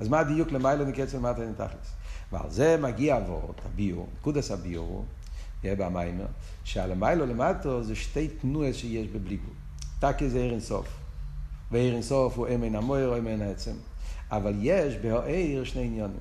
אז 0.00 0.08
מה 0.08 0.18
הדיוק 0.18 0.52
למיילו 0.52 0.86
מקץ 0.86 1.14
מטו 1.14 1.42
נתכלס? 1.42 1.90
ועל 2.32 2.50
זה 2.50 2.76
מגיע 2.76 3.16
אבות, 3.16 3.60
הביור, 3.64 4.08
קודס 4.20 4.50
הביור, 4.50 5.04
יהיה 5.64 5.76
במיימר, 5.76 6.26
שעל 6.64 6.92
המיילו 6.92 7.26
למטו 7.26 7.82
זה 7.82 7.96
שתי 7.96 8.28
תנועות 8.28 8.74
שיש 8.74 9.08
בבלי 9.08 9.36
גבול. 9.36 9.54
תקי 9.98 10.28
זה 10.28 10.38
עיר 10.38 10.52
אינסוף. 10.52 10.88
ועיר 11.70 11.94
אינסוף 11.94 12.38
הוא 12.38 12.48
אמן 12.54 12.74
המויר 12.74 13.08
או 13.08 13.18
אמן 13.18 13.42
העצם. 13.42 13.74
אבל 14.30 14.54
יש 14.60 14.94
בהעיר 14.94 15.64
שני 15.64 15.82
עניונים. 15.82 16.20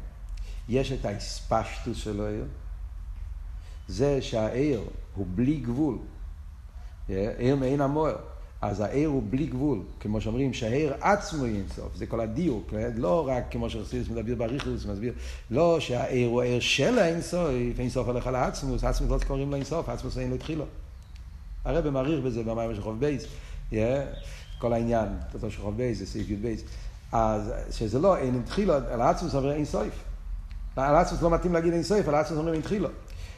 יש 0.69 0.91
את 0.91 1.05
האספשטוס 1.05 1.97
של 1.97 2.21
העיר, 2.21 2.45
זה 3.87 4.21
שהאור 4.21 4.83
הוא 5.15 5.25
בלי 5.35 5.57
גבול. 5.57 5.97
אור 7.07 7.55
מעין 7.55 7.81
המאור. 7.81 8.15
אז 8.61 8.79
האור 8.79 9.09
הוא 9.09 9.23
בלי 9.29 9.45
גבול, 9.45 9.79
כמו 9.99 10.21
שאומרים 10.21 10.53
שהאור 10.53 10.93
עצמו 11.01 11.43
היא 11.45 11.55
אינסוף, 11.55 11.95
זה 11.95 12.05
כל 12.05 12.21
הדיוק, 12.21 12.73
לא 12.95 13.27
רק 13.27 13.43
כמו 13.51 13.69
שחסידות 13.69 14.09
מדבר 14.09 14.35
באריכות, 14.35 14.85
מסביר, 14.85 15.13
לא 15.51 15.79
שהאור 15.79 16.27
הוא 16.27 16.41
האור 16.41 16.59
של 16.59 16.99
האינסוף, 16.99 17.49
אינסוף 17.79 18.07
הולך 18.07 18.27
על 18.27 18.35
העצמות, 18.35 18.83
עצמות 18.83 19.11
לא 19.11 19.27
קוראים 19.27 19.49
לו 19.49 19.55
אינסוף, 19.55 19.89
עצמות 19.89 20.17
אין 20.17 20.29
לו 20.29 20.35
התחלה. 20.35 20.65
הרבי 21.65 21.89
מאריך 21.89 22.23
בזה 22.25 22.43
במאמר 22.43 22.75
של 22.75 22.81
חוב 22.81 22.99
בייס, 22.99 23.25
כל 24.59 24.73
העניין, 24.73 25.07
תתו 25.31 25.51
של 25.51 25.61
חוב 25.61 25.77
בייס, 25.77 25.97
זה 25.97 26.05
סעיף 26.05 26.29
י' 26.29 26.35
בייס, 26.35 26.61
אז 27.11 27.51
שזה 27.71 27.99
לא 27.99 28.17
אין 28.17 28.35
התחלה, 28.35 28.73
על 28.73 29.01
העצמות 29.01 29.35
אומר 29.35 29.51
אינסוף. 29.51 30.03
על 30.75 30.95
העצמוס 30.95 31.21
לא 31.21 31.29
מתאים 31.29 31.53
להגיד 31.53 31.73
אינסוף, 31.73 32.07
על 32.07 32.15
העצמוס 32.15 32.39
אומרים 32.39 32.59
התחילו. 32.59 32.89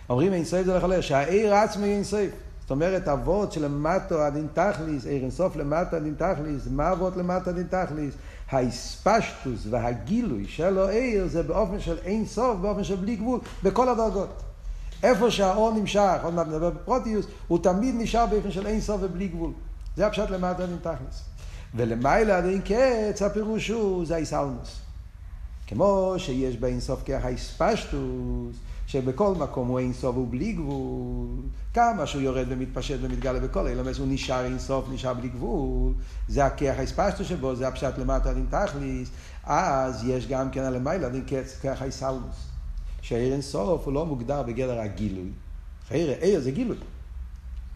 אומרים 0.09 0.33
אינסוף 0.33 0.61
זה 0.61 0.77
הולך 0.77 1.03
שהעיר 1.03 1.55
עצמו 1.55 1.83
היא 1.83 1.93
אינסוף. 1.93 2.29
זאת 2.69 2.71
אומרת, 2.71 3.07
אבות 3.07 3.51
שלמטו 3.51 4.21
הדין 4.21 4.47
תכליס, 4.53 5.05
עיר 5.05 5.21
אינסוף 5.21 5.55
למטו 5.55 5.95
הדין 5.95 6.15
תכליס, 6.17 6.67
מה 6.71 6.91
אבות 6.91 7.17
למטו 7.17 7.49
הדין 7.49 7.67
תכליס? 7.69 8.13
האספשטוס 8.49 9.67
והגילוי 9.69 10.45
שלו 10.47 10.87
עיר 10.87 11.27
זה 11.27 11.43
באופן 11.43 11.79
של 11.79 11.97
אין 12.03 12.25
סוף, 12.25 12.57
באופן 12.57 12.83
של 12.83 12.95
בלי 12.95 13.15
גבול, 13.15 13.39
בכל 13.63 13.89
הדרגות. 13.89 14.41
איפה 15.03 15.31
שהאור 15.31 15.71
נמשך, 15.71 16.19
עוד 16.23 16.33
מעט 16.33 16.47
נדבר 16.47 16.69
בפרוטיוס, 16.69 17.25
הוא 17.47 17.59
תמיד 17.63 17.95
נשאר 17.97 18.25
באופן 18.25 18.51
של 18.51 18.67
אין 18.67 18.81
סוף 18.81 19.01
ובלי 19.03 19.27
גבול. 19.27 19.51
זה 19.97 20.07
הפשט 20.07 20.29
למטו 20.29 20.63
הדין 20.63 20.77
תכליס. 20.81 21.23
ולמעלה 21.75 22.37
הדין 22.37 22.61
קץ, 22.61 23.21
הפירוש 23.21 23.67
הוא, 23.67 24.05
זה 24.05 24.15
האיסלמוס. 24.15 24.79
כמו 25.67 26.15
שיש 26.17 26.57
באין 26.57 26.79
סוף 26.79 27.03
ככה 27.05 27.27
האספשטוס, 27.27 28.55
שבכל 28.89 29.33
מקום 29.35 29.67
הוא 29.67 29.79
אין 29.79 29.93
סוף 29.93 30.17
ובלי 30.17 30.53
גבול, 30.53 31.27
כמה 31.73 32.05
שהוא 32.05 32.21
יורד 32.21 32.45
ומתפשט 32.49 32.97
ומתגלה 33.01 33.39
בכל 33.39 33.67
אילומס, 33.67 33.97
הוא 33.97 34.07
נשאר 34.09 34.45
אין 34.45 34.59
סוף, 34.59 34.85
נשאר 34.91 35.13
בלי 35.13 35.29
גבול, 35.29 35.93
זה 36.27 36.45
הכיח 36.45 36.79
האספשטו 36.79 37.25
שבו, 37.25 37.55
זה 37.55 37.67
הפשט 37.67 37.97
למטה 37.97 38.33
דין 38.33 38.45
תכליס, 38.49 39.09
אז 39.43 40.03
יש 40.07 40.27
גם 40.27 40.51
כן 40.51 40.63
על 40.63 40.75
המיילה 40.75 41.09
דין 41.09 41.25
כיח 41.61 41.81
האסלמוס, 41.81 42.47
שהעיר 43.01 43.33
אין 43.33 43.41
סוף 43.41 43.85
הוא 43.85 43.93
לא 43.93 44.05
מוגדר 44.05 44.43
בגדר 44.43 44.79
הגילוי, 44.79 45.29
עיר, 45.89 46.11
עיר 46.21 46.39
זה 46.39 46.51
גילוי, 46.51 46.77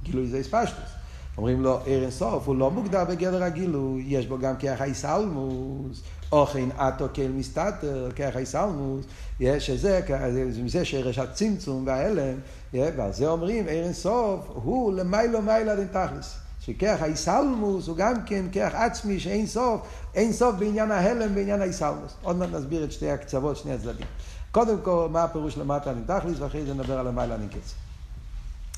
גילוי 0.04 0.28
זה 0.28 0.42
אספשטוס. 0.42 0.90
אומרים 1.38 1.62
לו, 1.62 1.80
עיר 1.86 2.02
אין 2.02 2.12
סוף, 2.12 2.48
הוא 2.48 2.56
לא 2.56 2.72
מוגדר 2.72 3.06
בגדר 3.06 3.44
הגילוי, 3.44 4.04
יש 4.08 4.28
בו 4.28 4.38
גם 4.40 4.58
כיח 4.58 4.82
האיסלמוס, 4.82 6.02
אוכן 6.34 6.70
אטו 6.76 7.06
קל 7.14 7.28
מסתתר, 7.28 8.10
ככה 8.16 8.40
איסלמוס, 8.40 9.06
שזה, 9.60 10.02
זה 10.68 10.86
שרש 10.86 11.20
הצמצום 11.20 11.88
וההלם, 11.88 12.36
ועל 12.74 13.14
זה 13.14 13.28
אומרים, 13.28 13.68
ער 13.68 13.84
אינסוף, 13.84 14.40
הוא 14.54 14.94
למיילו 14.94 15.42
מיילה 15.42 15.76
דין 15.76 15.88
תכלס. 15.88 16.36
שכך 16.60 16.98
האיסלמוס 17.02 17.88
הוא 17.88 17.98
גם 17.98 18.14
כן 18.26 18.46
כרך 18.52 18.76
עצמי 18.76 19.20
שאין 19.20 19.48
סוף, 19.48 19.82
אין 20.16 20.34
סוף 20.34 20.56
בעניין 20.56 20.92
ההלם, 20.92 21.36
בעניין 21.36 21.62
האיסלמוס. 21.62 22.14
עוד 22.24 22.36
מעט 22.36 22.50
נסביר 22.52 22.84
את 22.84 22.92
שתי 22.92 23.10
הקצוות, 23.10 23.58
שני 23.58 23.74
הצדדים. 23.74 24.06
קודם 24.52 24.78
כל, 24.84 25.08
מה 25.12 25.24
הפירוש 25.24 25.58
למטה 25.58 25.94
דין 25.94 26.04
תכליס, 26.08 26.40
ואחרי 26.40 26.66
זה 26.66 26.74
נדבר 26.74 27.00
על 27.00 27.08
המיילה 27.08 27.38
דין 27.38 27.50
קץ. 27.50 27.74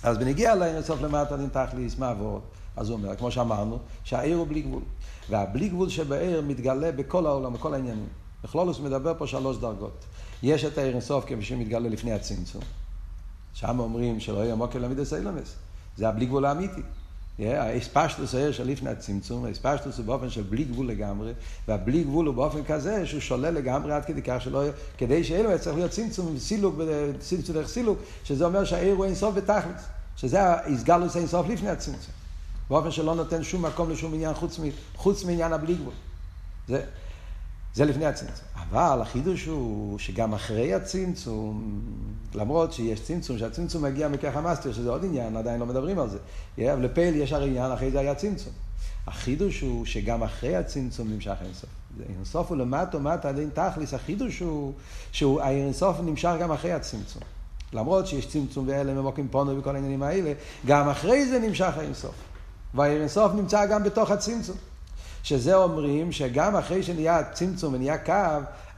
אז 0.04 0.18
בנגיע 0.18 0.56
לאין 0.56 0.82
סוף 0.82 1.02
למטה 1.02 1.38
דין 1.38 1.50
תכליס, 1.50 1.98
מה 1.98 2.10
עבוד? 2.10 2.42
אז 2.78 2.90
הוא 2.90 2.98
אומר, 2.98 3.16
כמו 3.16 3.32
שאמרנו, 3.32 3.80
שהעיר 4.04 4.38
הוא 4.38 4.48
בלי 4.48 4.62
גבול. 4.62 4.82
והבלי 5.30 5.70
גבול 5.70 5.90
שבעיר 5.90 6.42
מתגלה 6.42 6.92
בכל 6.92 7.26
העולם, 7.26 7.54
בכל 7.54 7.74
העניינים. 7.74 8.08
בכלולוס 8.44 8.80
מדבר 8.80 9.14
פה 9.18 9.28
שלוש 9.28 9.58
דרגות. 9.58 10.06
יש 10.44 10.66
את 10.66 10.78
העיר 10.78 10.92
אינסוף 10.92 11.26
כפי 11.26 11.42
שמתגלה 11.42 11.90
לפני 11.90 12.12
הצמצום. 12.12 12.62
שם 13.54 13.80
אומרים 13.80 14.20
שלא 14.20 14.38
יהיה 14.38 14.56
מוקר 14.56 14.80
למידס 14.80 15.14
אילונס. 15.14 15.56
זה 15.98 16.10
הבלי 16.10 16.26
גבול 16.26 16.46
האמיתי. 16.46 16.82
האספשטוס 17.40 18.36
העיר 18.36 18.52
של 18.52 18.68
לפני 18.68 18.90
הצמצום, 18.90 19.46
האספשטוס 19.46 19.98
הוא 19.98 20.06
באופן 20.06 20.30
של 20.30 20.44
בלי 20.44 20.64
גבול 20.64 20.88
לגמרי, 20.88 21.34
והבלי 21.68 22.04
גבול 22.04 22.28
הוא 22.28 22.36
באופן 22.36 22.64
כזה 22.64 23.06
שהוא 23.06 23.22
שולל 23.22 23.50
לגמרי 23.50 23.94
עד 23.94 24.06
כדי 24.06 24.22
כך 24.22 24.42
שלא, 24.42 24.64
כדי 24.98 25.24
שאילו 25.24 25.60
צריך 25.60 25.76
להיות 25.76 25.92
צמצום, 25.92 26.38
סילוק, 26.38 26.76
צמצום 27.20 27.56
דרך 27.56 27.68
סילוק, 27.68 28.00
שזה 28.24 28.46
אומר 28.46 28.66
שהעיר 28.66 28.96
הוא 28.96 29.06
אינסוף 29.06 29.36
בתכלס, 29.36 29.82
שזה 30.16 30.54
הסגלוס 30.54 31.18
אינסוף 31.18 31.48
לפני 31.50 31.70
הצמצום. 31.70 32.25
באופן 32.70 32.92
שלא 32.92 33.16
נותן 33.16 33.44
שום 33.44 33.66
מקום 33.66 33.90
לשום 33.90 34.14
עניין 34.14 34.34
חוץ, 34.34 34.60
חוץ 34.96 35.24
מעניין 35.24 35.54
הבלי 35.54 35.76
גבול. 35.76 35.94
זה, 36.68 36.84
זה 37.74 37.86
לפני 37.86 38.06
הצמצום. 38.06 38.46
אבל 38.56 39.02
החידוש 39.02 39.46
הוא 39.46 40.00
שגם 40.00 40.34
אחרי 40.34 40.74
הצמצום, 40.74 41.82
למרות 42.36 42.74
שיש 42.74 43.02
צמצום, 43.02 43.38
שהצמצום 43.38 43.84
מגיע 43.84 44.08
מכך 44.08 44.36
המאסטר, 44.36 44.74
שזה 44.74 44.90
עוד 44.90 45.06
עניין, 45.06 45.38
עדיין 45.38 45.60
לא 45.60 45.66
מדברים 45.66 46.00
על 46.00 46.10
זה. 46.10 46.18
אבל 46.74 46.86
לפייל 46.86 47.16
יש 47.16 47.34
הרי 47.34 47.48
עניין, 47.50 47.72
אחרי 47.72 47.92
זה 47.92 48.00
היה 48.00 48.16
צמצום. 48.16 48.54
החידוש 49.08 49.62
הוא 49.62 49.86
שגם 49.86 50.24
אחרי 50.24 50.56
הצמצום 50.56 51.10
נמשך 51.10 51.36
אינסוף. 51.42 51.70
אינסוף 52.10 52.50
הוא 52.50 52.58
למטה 52.58 52.98
ומטה 52.98 53.30
עד 53.30 53.40
אין 53.40 53.50
תכליס, 53.54 53.94
החידוש 53.94 54.40
הוא 54.40 54.74
שהאינסוף 55.12 55.98
נמשך 56.00 56.34
גם 56.42 56.52
אחרי 56.52 56.72
הצמצום. 56.72 57.22
למרות 57.74 58.08
שיש 58.08 58.28
צמצום 58.28 58.68
ואלה 58.68 58.94
ממוקים 58.94 59.28
פונו 59.32 59.58
וכל 59.58 59.76
העניינים 59.76 60.04
האלה, 60.04 60.34
גם 60.66 60.90
אחרי 60.90 61.30
זה 61.30 61.40
נמשך 61.40 61.78
האינסוף. 61.78 62.16
והעיר 62.76 63.00
אינסוף 63.00 63.32
נמצא 63.34 63.66
גם 63.66 63.84
בתוך 63.84 64.12
הצמצום. 64.12 64.56
שזה 65.24 65.56
אומרים 65.56 66.12
שגם 66.12 66.56
אחרי 66.56 66.84
שנהיה 66.84 67.24
צמצום 67.34 67.74
ונהיה 67.74 67.98
קו, 67.98 68.14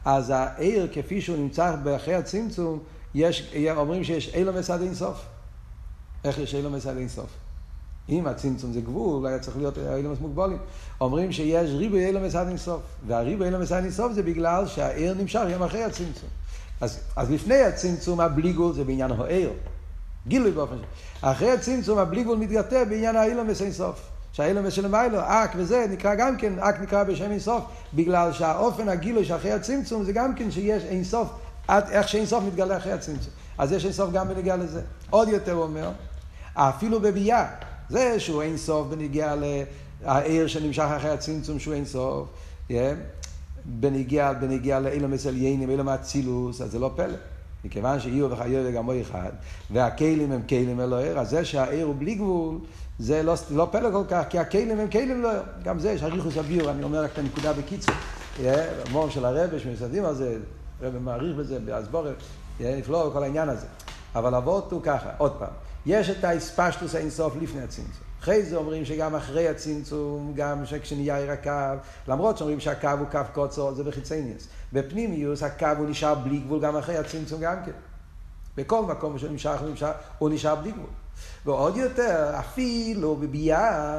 אז 0.05 0.33
העיר 0.36 0.88
כפי 0.93 1.21
שהוא 1.21 1.38
נמצא 1.38 1.75
אחרי 1.95 2.15
הצמצום, 2.15 2.79
יש, 3.15 3.53
אומרים 3.77 4.03
שיש 4.03 4.36
אילומס 4.36 4.69
עד 4.69 4.81
אינסוף. 4.81 5.25
איך 6.23 6.38
יש 6.38 6.55
אילומס 6.55 6.86
עד 6.86 6.97
אינסוף? 6.97 7.29
אם 8.10 8.27
הצמצום 8.27 8.73
זה 8.73 8.81
גבול, 8.81 9.27
היה 9.27 9.39
צריך 9.39 9.57
להיות 9.57 9.77
אילומס 9.77 10.19
מוגבולים. 10.19 10.57
אומרים 11.01 11.31
שיש 11.31 11.71
ריבוי 11.71 12.05
אילומס 12.05 12.36
עד 12.36 12.47
אינסוף. 12.47 12.81
והריבוי 13.07 13.45
אילומס 13.45 13.71
עד 13.71 13.83
אינסוף 13.83 14.12
זה 14.12 14.23
בגלל 14.23 14.67
שהעיר 14.67 15.13
נמשך 15.13 15.41
גם 15.53 15.63
אחרי 15.63 15.83
הצמצום. 15.83 16.29
אז, 16.81 16.99
אז 17.15 17.31
לפני 17.31 17.62
הצמצום 17.62 18.19
הבלי 18.19 18.53
גבול 18.53 18.73
זה 18.73 18.83
בעניין 18.83 19.12
העיר. 19.12 19.51
גילוי 20.27 20.51
באופן 20.51 20.77
ש... 20.77 20.81
אחרי 21.21 21.51
הצמצום 21.51 21.97
הבלי 21.97 22.23
גבול 22.23 22.37
מתגתה 22.37 22.85
בעניין 22.85 23.15
האילומס 23.15 23.61
אינסוף. 23.61 24.01
שהאילומס 24.37 24.73
של 24.73 24.87
מיילו, 24.87 25.19
אק 25.19 25.51
וזה, 25.55 25.85
נקרא 25.89 26.15
גם 26.15 26.37
כן, 26.37 26.59
אק 26.59 26.81
נקרא 26.81 27.03
בשם 27.03 27.31
אינסוף, 27.31 27.63
בגלל 27.93 28.33
שהאופן 28.33 28.89
הגילוי 28.89 29.25
שאחרי 29.25 29.51
הצמצום 29.51 30.03
זה 30.03 30.13
גם 30.13 30.35
כן 30.35 30.51
שיש 30.51 30.83
אינסוף, 30.83 31.27
איך 31.69 32.07
שאינסוף 32.07 32.43
מתגלה 32.43 32.77
אחרי 32.77 32.91
הצמצום. 32.91 33.33
אז 33.57 33.71
יש 33.71 33.85
אינסוף 33.85 34.11
גם 34.11 34.27
בנגיע 34.27 34.55
לזה. 34.55 34.81
עוד 35.09 35.29
יותר 35.29 35.51
הוא 35.51 35.63
אומר, 35.63 35.91
אפילו 36.53 36.99
בביאה, 36.99 37.45
זה 37.89 38.19
שהוא 38.19 38.41
אינסוף 38.41 38.87
בנגיע 38.87 39.35
לעיר 40.05 40.47
שנמשך 40.47 40.83
אחרי 40.97 41.09
הצמצום 41.09 41.59
שהוא 41.59 41.73
אינסוף, 41.73 42.27
yeah, 42.69 42.73
בנגיע, 43.65 44.33
בנגיע 44.33 44.79
לאילומס 44.79 45.27
עליינים, 45.27 45.69
אילום 45.69 45.89
אצילוס, 45.89 46.61
אז 46.61 46.71
זה 46.71 46.79
לא 46.79 46.91
פלא. 46.95 47.17
מכיוון 47.65 47.99
שיהיו 47.99 48.31
וחיו 48.31 48.61
וגם 48.65 48.89
אחד, 49.01 49.29
והכלים 49.71 50.31
הם 50.31 50.41
כלים 50.49 50.79
אלוהר, 50.79 51.19
אז 51.19 51.29
זה 51.29 51.45
שהעיר 51.45 51.85
הוא 51.85 51.95
בלי 51.97 52.15
גבול, 52.15 52.57
זה 52.99 53.23
לא, 53.23 53.33
לא 53.51 53.67
פלא 53.71 53.91
כל 53.91 54.03
כך, 54.09 54.23
כי 54.29 54.39
הכלים 54.39 54.79
הם 54.79 54.89
כלים 54.89 55.19
אלוהר. 55.19 55.41
גם 55.63 55.79
זה 55.79 55.91
יש 55.91 56.03
הריחוס 56.03 56.37
הביור, 56.37 56.69
אני 56.69 56.83
אומר 56.83 57.03
רק 57.03 57.11
את 57.13 57.17
הנקודה 57.17 57.53
בקיצור. 57.53 57.95
המום 58.87 59.09
של 59.09 59.25
הרבי, 59.25 59.59
שמסתדים 59.59 60.05
על 60.05 60.15
זה, 60.15 60.37
הרבי 60.81 60.99
מעריך 60.99 61.35
בזה, 61.35 61.59
באסבורת, 61.59 62.15
נפלא 62.59 63.09
כל 63.13 63.23
העניין 63.23 63.49
הזה. 63.49 63.67
אבל 64.15 64.35
אבות 64.35 64.71
הוא 64.71 64.81
ככה, 64.83 65.09
עוד 65.17 65.31
פעם, 65.39 65.53
יש 65.85 66.09
את 66.09 66.23
האספשטוס 66.23 66.95
האינסוף 66.95 67.33
לפני 67.41 67.61
הצמצום. 67.61 68.06
אחרי 68.27 68.43
זה 68.43 68.55
אומרים 68.55 68.85
שגם 68.85 69.15
אחרי 69.15 69.47
הצמצום, 69.47 70.33
גם 70.35 70.63
כשנהיה 70.81 71.17
עיר 71.17 71.31
הקו, 71.31 71.79
למרות 72.07 72.37
שאומרים 72.37 72.59
שהקו 72.59 72.89
הוא 72.99 73.07
קו 73.11 73.19
קוצר, 73.33 73.73
זה 73.73 73.83
בחיצניוס. 73.83 74.47
בפנימיוס 74.73 75.43
הקו 75.43 75.67
הוא 75.77 75.89
נשאר 75.89 76.15
בלי 76.15 76.37
גבול 76.37 76.61
גם 76.61 76.75
אחרי 76.75 76.97
הצמצום 76.97 77.41
גם 77.41 77.55
כן. 77.65 77.71
בכל 78.57 78.81
מקום 78.81 79.19
שהוא 79.19 79.31
נמשך, 79.31 79.55
נמשך, 79.69 79.89
הוא 80.17 80.29
נשאר 80.29 80.55
בלי 80.55 80.71
גבול. 80.71 80.89
ועוד 81.45 81.77
יותר, 81.77 82.29
אפילו 82.39 83.15
בביאה, 83.15 83.89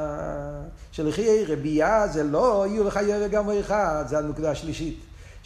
שלכי 0.91 1.45
רבייה 1.45 2.07
זה 2.07 2.23
לא 2.23 2.65
יהיו 2.67 2.83
לך 2.83 2.99
ירא 3.07 3.27
גם 3.27 3.49
אחד, 3.59 4.03
זה 4.07 4.17
הנקודה 4.17 4.51
השלישית. 4.51 4.99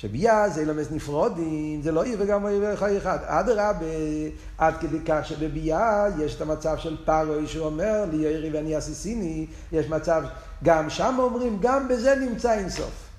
שביאה 0.03 0.49
זה 0.49 0.61
אילומס 0.61 0.87
נפרודים, 0.91 1.81
זה 1.81 1.91
לא 1.91 2.05
יהיה 2.05 2.17
וגם 2.19 2.45
יהיה 2.45 2.73
לך 2.73 2.83
אחד. 2.83 3.17
אדרבה, 3.25 3.85
עד 4.57 4.73
כדי 4.77 4.97
כך 5.05 5.25
שבביאה 5.25 6.05
יש 6.19 6.35
את 6.35 6.41
המצב 6.41 6.77
של 6.77 6.97
פרוי 7.05 7.47
שאומר 7.47 8.05
לי 8.11 8.17
ירי 8.17 8.49
ואני 8.49 8.77
אסיסיני, 8.77 9.45
יש 9.71 9.89
מצב, 9.89 10.23
גם 10.63 10.89
שם 10.89 11.15
אומרים, 11.19 11.57
גם 11.61 11.87
בזה 11.87 12.15
נמצא 12.15 12.53
אינסוף. 12.53 13.09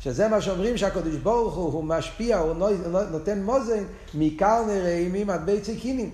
שזה 0.00 0.28
מה 0.28 0.40
שאומרים 0.40 0.76
שהקדוש 0.76 1.16
ברוך 1.16 1.54
הוא, 1.54 1.72
הוא 1.72 1.84
משפיע, 1.84 2.38
הוא 2.38 2.54
נותן 3.10 3.42
מוזן 3.42 3.84
מקרני 4.14 4.80
רעימים 4.80 5.30
עד 5.30 5.46
בית 5.46 5.62
ציקינים. 5.62 6.10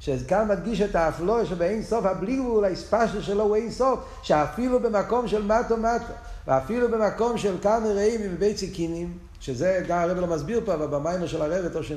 שכאן 0.00 0.48
מדגיש 0.48 0.80
את 0.80 0.94
האפלו 0.94 1.46
שבאין 1.46 1.82
סוף 1.82 2.04
הבלי 2.04 2.36
גבול, 2.36 2.64
האספשיה 2.64 3.22
שלו 3.22 3.44
הוא 3.44 3.56
אין 3.56 3.70
סוף, 3.70 4.00
שאפילו 4.22 4.80
במקום 4.80 5.28
של 5.28 5.42
מטו 5.42 5.76
מטו, 5.76 6.12
ואפילו 6.46 6.90
במקום 6.90 7.38
של 7.38 7.58
קרני 7.60 7.92
רעימים 7.92 8.30
ובית 8.34 8.56
ציקינים, 8.56 9.18
שזה 9.40 9.84
גם 9.88 9.98
הרב 9.98 10.18
לא 10.18 10.26
מסביר 10.26 10.60
פה, 10.64 10.74
אבל 10.74 10.86
במיימר 10.86 11.26
של 11.26 11.42
הרב, 11.42 11.68
תושן 11.68 11.96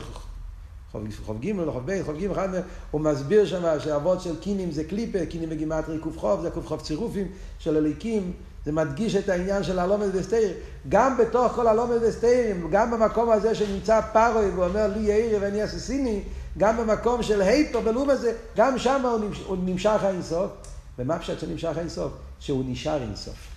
חוב 1.25 1.41
ג' 1.41 1.59
או 1.59 1.71
חוב 1.71 1.83
ב', 1.85 2.03
חוב 2.05 2.17
ג', 2.17 2.31
אחד 2.31 2.49
הוא 2.91 3.01
מסביר 3.01 3.45
שם 3.45 3.79
שאבות 3.79 4.21
של 4.21 4.39
קינים 4.39 4.71
זה 4.71 4.83
קליפה, 4.83 5.25
קינים 5.25 5.49
בגימטרי 5.49 5.99
ק"חוב, 5.99 6.41
זה 6.41 6.49
ק"חוב 6.49 6.81
צירופים 6.81 7.27
של 7.59 7.77
הליקים, 7.77 8.31
זה 8.65 8.71
מדגיש 8.71 9.15
את 9.15 9.29
העניין 9.29 9.63
של 9.63 9.79
הלומד 9.79 10.07
וסתיר. 10.13 10.53
גם 10.89 11.17
בתוך 11.17 11.51
כל 11.53 11.67
הלומד 11.67 11.97
וסתירים, 12.01 12.67
גם 12.71 12.91
במקום 12.91 13.29
הזה 13.29 13.55
שנמצא 13.55 14.01
פרוי 14.13 14.49
ואומר 14.49 14.87
לי 14.87 14.99
יאירי 14.99 15.37
ואני 15.37 15.65
אססיני, 15.65 16.23
גם 16.57 16.77
במקום 16.77 17.23
של 17.23 17.41
היפר 17.41 17.79
בלום 17.79 18.09
הזה, 18.09 18.33
גם 18.55 18.77
שם 18.77 19.05
הוא 19.05 19.19
נמשך, 19.19 19.45
הוא 19.45 19.57
נמשך 19.65 20.03
האינסוף. 20.03 20.51
ומה 20.99 21.19
פשט 21.19 21.39
שנמשך 21.39 21.77
האינסוף? 21.77 22.11
שהוא 22.39 22.63
נשאר 22.67 23.01
אינסוף. 23.01 23.47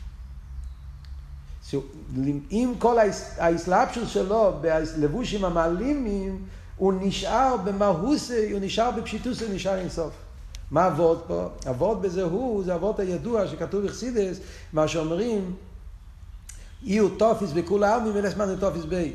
עם 2.51 2.75
כל 2.79 2.97
האסלאפשוס 3.39 4.09
שלו 4.09 4.53
בלבושים 4.61 5.45
המעלימים, 5.45 6.45
הוא 6.77 6.93
נשאר 7.01 7.57
במהוסי, 7.65 8.53
הוא 8.53 8.61
נשאר 8.63 8.91
בפשיטוסי, 8.91 9.45
הוא 9.45 9.55
נשאר 9.55 9.79
אינסוף. 9.79 10.13
מה 10.71 10.87
אבות 10.87 11.25
פה? 11.27 11.49
אבות 11.71 12.03
בזה 12.03 12.23
הוא, 12.23 12.65
זה 12.65 12.75
אבות 12.75 13.01
הידוע 13.01 13.49
שכתוב 13.49 13.85
אכסידס, 13.85 14.37
מה 14.73 14.89
שאומרים, 14.89 15.55
יהיו 16.83 17.09
טופיס 17.09 17.53
בכול 17.53 17.85
העלמין 17.85 18.13
ולסמן 18.15 18.57
טופיס 18.61 18.85
בי. 18.85 19.13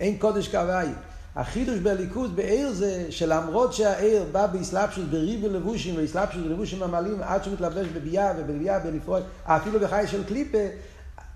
אין 0.00 0.18
קודש 0.18 0.48
כהוואי. 0.48 0.88
החידוש 1.36 1.78
בליכוז 1.78 2.30
בעיר 2.30 2.72
זה 2.72 3.06
שלמרות 3.10 3.72
שהעיר 3.72 4.24
בא 4.32 4.46
באסלאפשוס 4.46 5.04
בריב 5.10 5.44
ולבושים 5.44 5.94
ואסלאפשוס 5.98 6.42
ולבושים 6.44 6.82
המעלים 6.82 7.22
עד 7.22 7.44
שהוא 7.44 7.54
מתלבש 7.54 7.86
בביאה 7.86 8.32
ובביאה 8.38 8.78
בלפרוי 8.78 9.20
אפילו 9.44 9.80
בחי 9.80 10.06
של 10.06 10.24
קליפה 10.24 10.58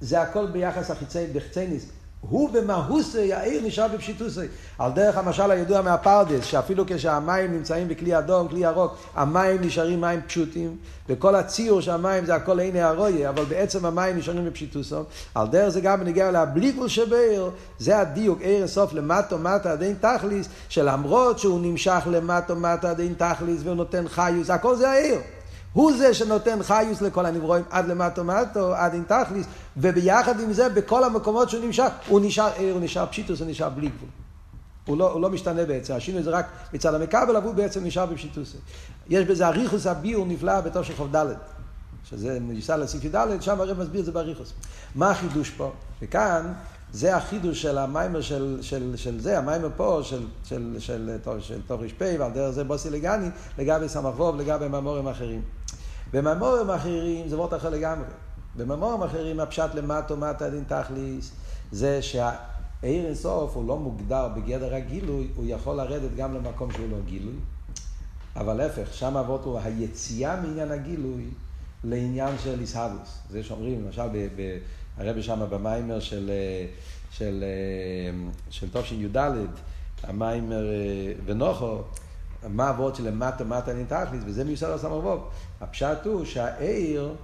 זה 0.01 0.21
הכל 0.21 0.47
ביחס 0.47 0.91
החיצי 0.91 1.27
בחצייניס 1.33 1.87
הוא 2.29 2.51
במהוסי, 2.51 3.33
העיר 3.33 3.63
נשאר 3.67 3.89
בפשיטוסי. 3.89 4.47
על 4.79 4.93
דרך 4.93 5.17
המשל 5.17 5.51
הידוע 5.51 5.83
מהפרדס, 5.83 6.45
שאפילו 6.45 6.85
כשהמים 6.87 7.53
נמצאים 7.53 7.89
בכלי 7.89 8.19
אדום, 8.19 8.49
כלי 8.49 8.61
ירוק, 8.61 8.97
המים 9.15 9.61
נשארים 9.61 10.01
מים 10.01 10.21
פשוטים, 10.27 10.77
וכל 11.09 11.35
הציור 11.35 11.81
של 11.81 11.91
המים 11.91 12.27
זה 12.27 12.35
הכל 12.35 12.61
עיני 12.61 12.81
הרויה, 12.81 13.29
אבל 13.29 13.45
בעצם 13.45 13.87
המים 13.87 14.17
נשארים 14.19 14.47
בפשיטוסו. 14.47 15.03
על 15.35 15.47
דרך 15.47 15.69
זה 15.69 15.81
גם 15.81 16.01
בנגיע 16.01 16.31
לבלי 16.31 16.73
שבעיר, 16.87 17.51
זה 17.79 17.99
הדיוק, 17.99 18.41
עיר 18.41 18.59
אינסוף 18.59 18.93
למטו 18.93 19.39
מטה 19.39 19.73
עד 19.73 19.83
אין 19.83 19.95
תכליס, 20.01 20.49
שלמרות 20.69 21.39
שהוא 21.39 21.61
נמשך 21.63 22.03
למטו 22.11 22.57
מטה 22.57 22.91
עד 22.91 23.01
אין 23.01 23.15
תכליס 23.19 23.61
והוא 23.65 23.75
נותן 23.75 24.09
חיוס, 24.09 24.51
הכל 24.51 24.77
זה 24.77 24.91
העיר. 24.91 25.19
הוא 25.75 25.97
זה 25.97 26.15
שנותן 26.15 26.63
חיוס 26.63 27.03
לכל 27.03 27.27
הנברואים 27.27 27.65
עד 27.71 27.89
למטו 27.89 28.25
מטו, 28.25 28.75
עד 28.75 28.93
אין 28.93 29.05
תכליס, 29.09 29.47
וביחד 29.77 30.41
עם 30.41 30.53
זה, 30.53 30.69
בכל 30.69 31.05
המקומות 31.05 31.51
שהוא 31.51 31.65
נמשך, 31.65 31.89
הוא 32.09 32.21
נשאר 32.21 32.51
הוא 32.73 32.81
נשאר 32.81 33.07
פשיטוס, 33.07 33.41
הוא 33.41 33.51
נשאר 33.51 33.69
בלי 33.69 33.89
גבול. 33.89 34.09
הוא 34.87 34.99
לא, 34.99 35.13
הוא 35.13 35.21
לא 35.21 35.31
משתנה 35.31 35.65
בעצם, 35.65 35.95
השינוי 35.95 36.23
זה 36.23 36.31
רק 36.31 36.47
מצד 36.73 36.95
המכבל, 36.95 37.37
אבל 37.37 37.47
הוא 37.47 37.55
בעצם 37.55 37.85
נשאר 37.85 38.07
בפשיטוס. 38.07 38.57
יש 39.09 39.25
בזה 39.25 39.47
אריכוס 39.47 39.87
הביור 39.87 40.27
נפלא 40.27 40.61
בתור 40.61 40.83
של 40.83 40.97
חוב 40.97 41.17
ד', 41.17 41.27
שזה 42.05 42.41
מיוסד 42.41 42.79
לסעיף 42.79 43.15
ד', 43.15 43.43
שם 43.43 43.61
הרב 43.61 43.81
מסביר 43.81 44.01
את 44.01 44.07
זה 44.07 44.13
באריכוס. 44.13 44.53
מה 44.95 45.11
החידוש 45.11 45.51
פה? 45.51 45.73
וכאן, 46.03 46.53
זה 46.95 47.17
החידוש 47.17 47.63
של 47.63 47.79
המיימר 47.79 48.21
של, 48.21 48.59
של, 48.63 48.97
של 48.97 49.21
זה, 49.21 49.39
המיימר 49.39 49.69
פה, 49.77 50.01
של, 50.03 50.27
של, 50.45 50.77
של, 50.79 51.17
של, 51.25 51.41
של 51.41 51.61
טוב 51.67 51.83
ר"פ, 51.83 52.03
ועל 52.19 52.33
דרך 52.33 52.51
זה 52.51 52.65
בוסי 52.65 52.91
לגני, 52.91 53.27
לגבי 53.59 53.89
סמכבוב, 53.89 54.37
לגבי 54.37 54.69
ממורים 54.69 55.09
אחרים. 55.09 55.43
בממורים 56.13 56.71
אחרים 56.71 57.29
זה 57.29 57.37
וורט 57.37 57.55
אחר 57.55 57.71
לגמרי. 57.71 58.07
בממורים 58.57 59.03
אחרים 59.03 59.41
הפשט 59.41 59.75
למטו 59.75 60.17
מטה 60.17 60.51
דין 60.51 60.65
תכליס 60.69 61.33
זה 61.73 62.03
שהעיר 62.03 63.07
אינסוף 63.07 63.57
הוא 63.57 63.69
לא 63.69 63.77
מוגדר 63.79 64.29
בגדר 64.29 64.75
הגילוי, 64.75 65.29
הוא 65.37 65.45
יכול 65.49 65.77
לרדת 65.77 66.17
גם 66.17 66.35
למקום 66.35 66.73
שהוא 66.73 66.91
לא 66.91 66.97
גילוי. 67.07 67.37
אבל 68.37 68.55
להפך, 68.55 68.95
שם 68.95 69.17
אבות 69.17 69.45
הוא 69.45 69.59
היציאה 69.65 70.41
מעניין 70.41 70.71
הגילוי 70.71 71.31
לעניין 71.85 72.35
של 72.43 72.61
איסהבוס. 72.61 73.19
זה 73.31 73.43
שאומרים, 73.43 73.85
למשל, 73.85 74.09
הרבי 74.99 75.23
שם 75.23 75.41
במיימר 75.51 76.01
של, 76.01 76.31
של, 77.11 77.45
של 78.51 78.71
תושין 78.71 79.01
י"ד, 79.01 79.33
המיימר 80.03 80.67
ונוחו, 81.25 81.79
מה 82.49 82.71
אבות 82.71 82.97
של 82.97 83.09
למטה 83.09 83.45
מטה 83.45 83.73
דין 83.73 83.85
תכליס, 83.89 84.23
וזה 84.27 84.45
מיוסד 84.45 84.67
על 84.67 84.79
סמרבוב. 84.79 85.29
הפשט 85.61 86.07
הוא 86.07 86.25
שהעיר 86.25 87.15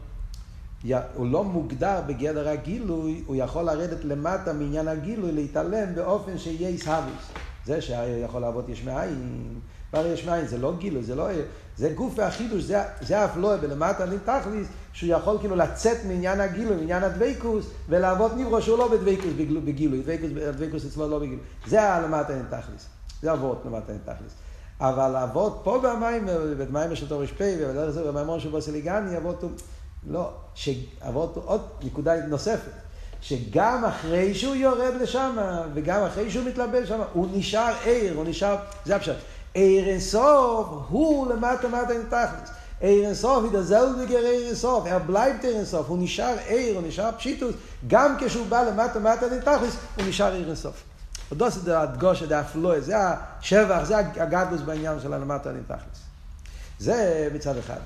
הוא 1.14 1.26
לא 1.26 1.44
מוגדר 1.44 2.00
בגדר 2.06 2.48
הגילוי, 2.48 3.22
הוא 3.26 3.36
יכול 3.36 3.62
לרדת 3.62 4.04
למטה 4.04 4.52
מעניין 4.52 4.88
הגילוי, 4.88 5.32
להתעלם 5.32 5.94
באופן 5.94 6.38
שיהיה 6.38 6.68
איסהבוס. 6.68 7.32
זה 7.64 7.82
שהעיר 7.82 8.24
יכול 8.24 8.40
לעבוד 8.40 8.68
יש 8.68 8.84
מאין, 8.84 9.60
כבר 9.90 10.06
יש 10.06 10.24
מאין, 10.24 10.46
זה 10.46 10.58
לא 10.58 10.72
גילוי, 10.78 11.02
זה 11.02 11.14
לא... 11.14 11.28
זה 11.76 11.92
גוף 11.94 12.12
והחידוש, 12.16 12.62
זה, 12.62 12.82
זה 13.00 13.24
אף 13.24 13.30
לא, 13.36 13.52
ולמטה 13.60 14.04
אני 14.04 14.16
תכליס, 14.24 14.66
שהוא 14.92 15.10
יכול 15.10 15.38
כאילו 15.38 15.56
לצאת 15.56 15.96
מעניין 16.04 16.40
הגילוי, 16.40 16.76
מעניין 16.76 17.02
הדבקוס, 17.02 17.66
ולעבוד 17.88 18.32
נברו 18.36 18.62
שהוא 18.62 18.78
לא 18.78 18.88
בדבקוס 18.88 19.32
בגילוי, 19.64 20.02
דבקוס, 20.02 20.30
דבקוס 20.56 20.86
אצלו 20.86 21.08
לא 21.08 21.18
בגילוי. 21.18 21.38
זה 21.66 21.82
הלמטה 21.82 22.32
אין 22.32 22.44
תכליס. 22.50 22.86
זה 23.22 23.32
אבות 23.32 23.62
למטה 23.66 23.92
אין 23.92 24.00
תכליס. 24.04 24.32
אבל 24.80 25.16
אבות 25.16 25.60
פה 25.64 25.80
במים, 25.82 26.28
במים 26.58 26.96
של 26.96 27.08
תורש 27.08 27.32
פ' 27.32 27.40
ובדרך 27.58 27.90
זה 27.90 28.12
במימון 28.12 28.40
של 28.40 28.48
בוסליגני, 28.48 29.16
אבות 29.16 29.42
הוא... 29.42 29.50
לא, 30.08 30.30
שאבות 30.54 31.36
עוד 31.44 31.60
נקודה 31.82 32.26
נוספת, 32.26 32.72
שגם 33.20 33.84
אחרי 33.84 34.34
שהוא 34.34 34.54
יורד 34.54 34.94
לשם, 35.00 35.36
וגם 35.74 36.02
אחרי 36.02 36.30
שהוא 36.30 36.44
מתלבש 36.46 36.88
שם, 36.88 37.00
הוא 37.12 37.28
נשאר 37.32 37.72
ער, 37.84 38.12
הוא 38.14 38.24
נשאר, 38.24 38.56
זה 38.84 38.96
הפשט. 38.96 39.16
ער 39.54 39.88
אינסוף 39.88 40.68
הוא 40.88 41.32
למטה 41.32 41.68
מטה 41.68 41.90
אין 41.90 42.02
תכלס. 42.08 42.50
ער 42.80 43.04
אינסוף, 43.04 43.44
ידזל 43.44 44.04
בגר 44.04 44.18
ער 44.18 44.46
אינסוף, 44.46 44.86
er 44.86 45.10
bleibt 45.10 45.44
ער 45.44 45.54
אינסוף, 45.54 45.88
הוא 45.88 45.98
נשאר 46.00 46.36
ער, 46.46 46.72
הוא 46.74 46.82
נשאר 46.88 47.10
פשיטוס, 47.18 47.54
גם 47.86 48.16
כשהוא 48.20 48.46
בא 48.46 48.62
למטה 48.62 48.98
מטה 48.98 49.26
אין 49.32 49.40
תכלס, 49.40 49.76
הוא 49.96 50.04
נשאר 50.08 50.26
ער 50.26 50.44
אינסוף. 50.46 50.82
ודוס 51.32 51.54
זה 51.54 51.80
הדגוש, 51.80 52.22
זה 52.22 52.38
הפלוי, 52.38 52.80
זה 52.80 52.94
השבח, 52.98 53.84
זה 53.84 53.98
הגדלוס 53.98 54.60
בעניין 54.60 55.00
של 55.00 55.12
הלמטה 55.12 55.50
אין 55.50 55.62
תכלס. 55.66 56.02
זה 56.78 57.28
מצד 57.34 57.56
אחד. 57.56 57.80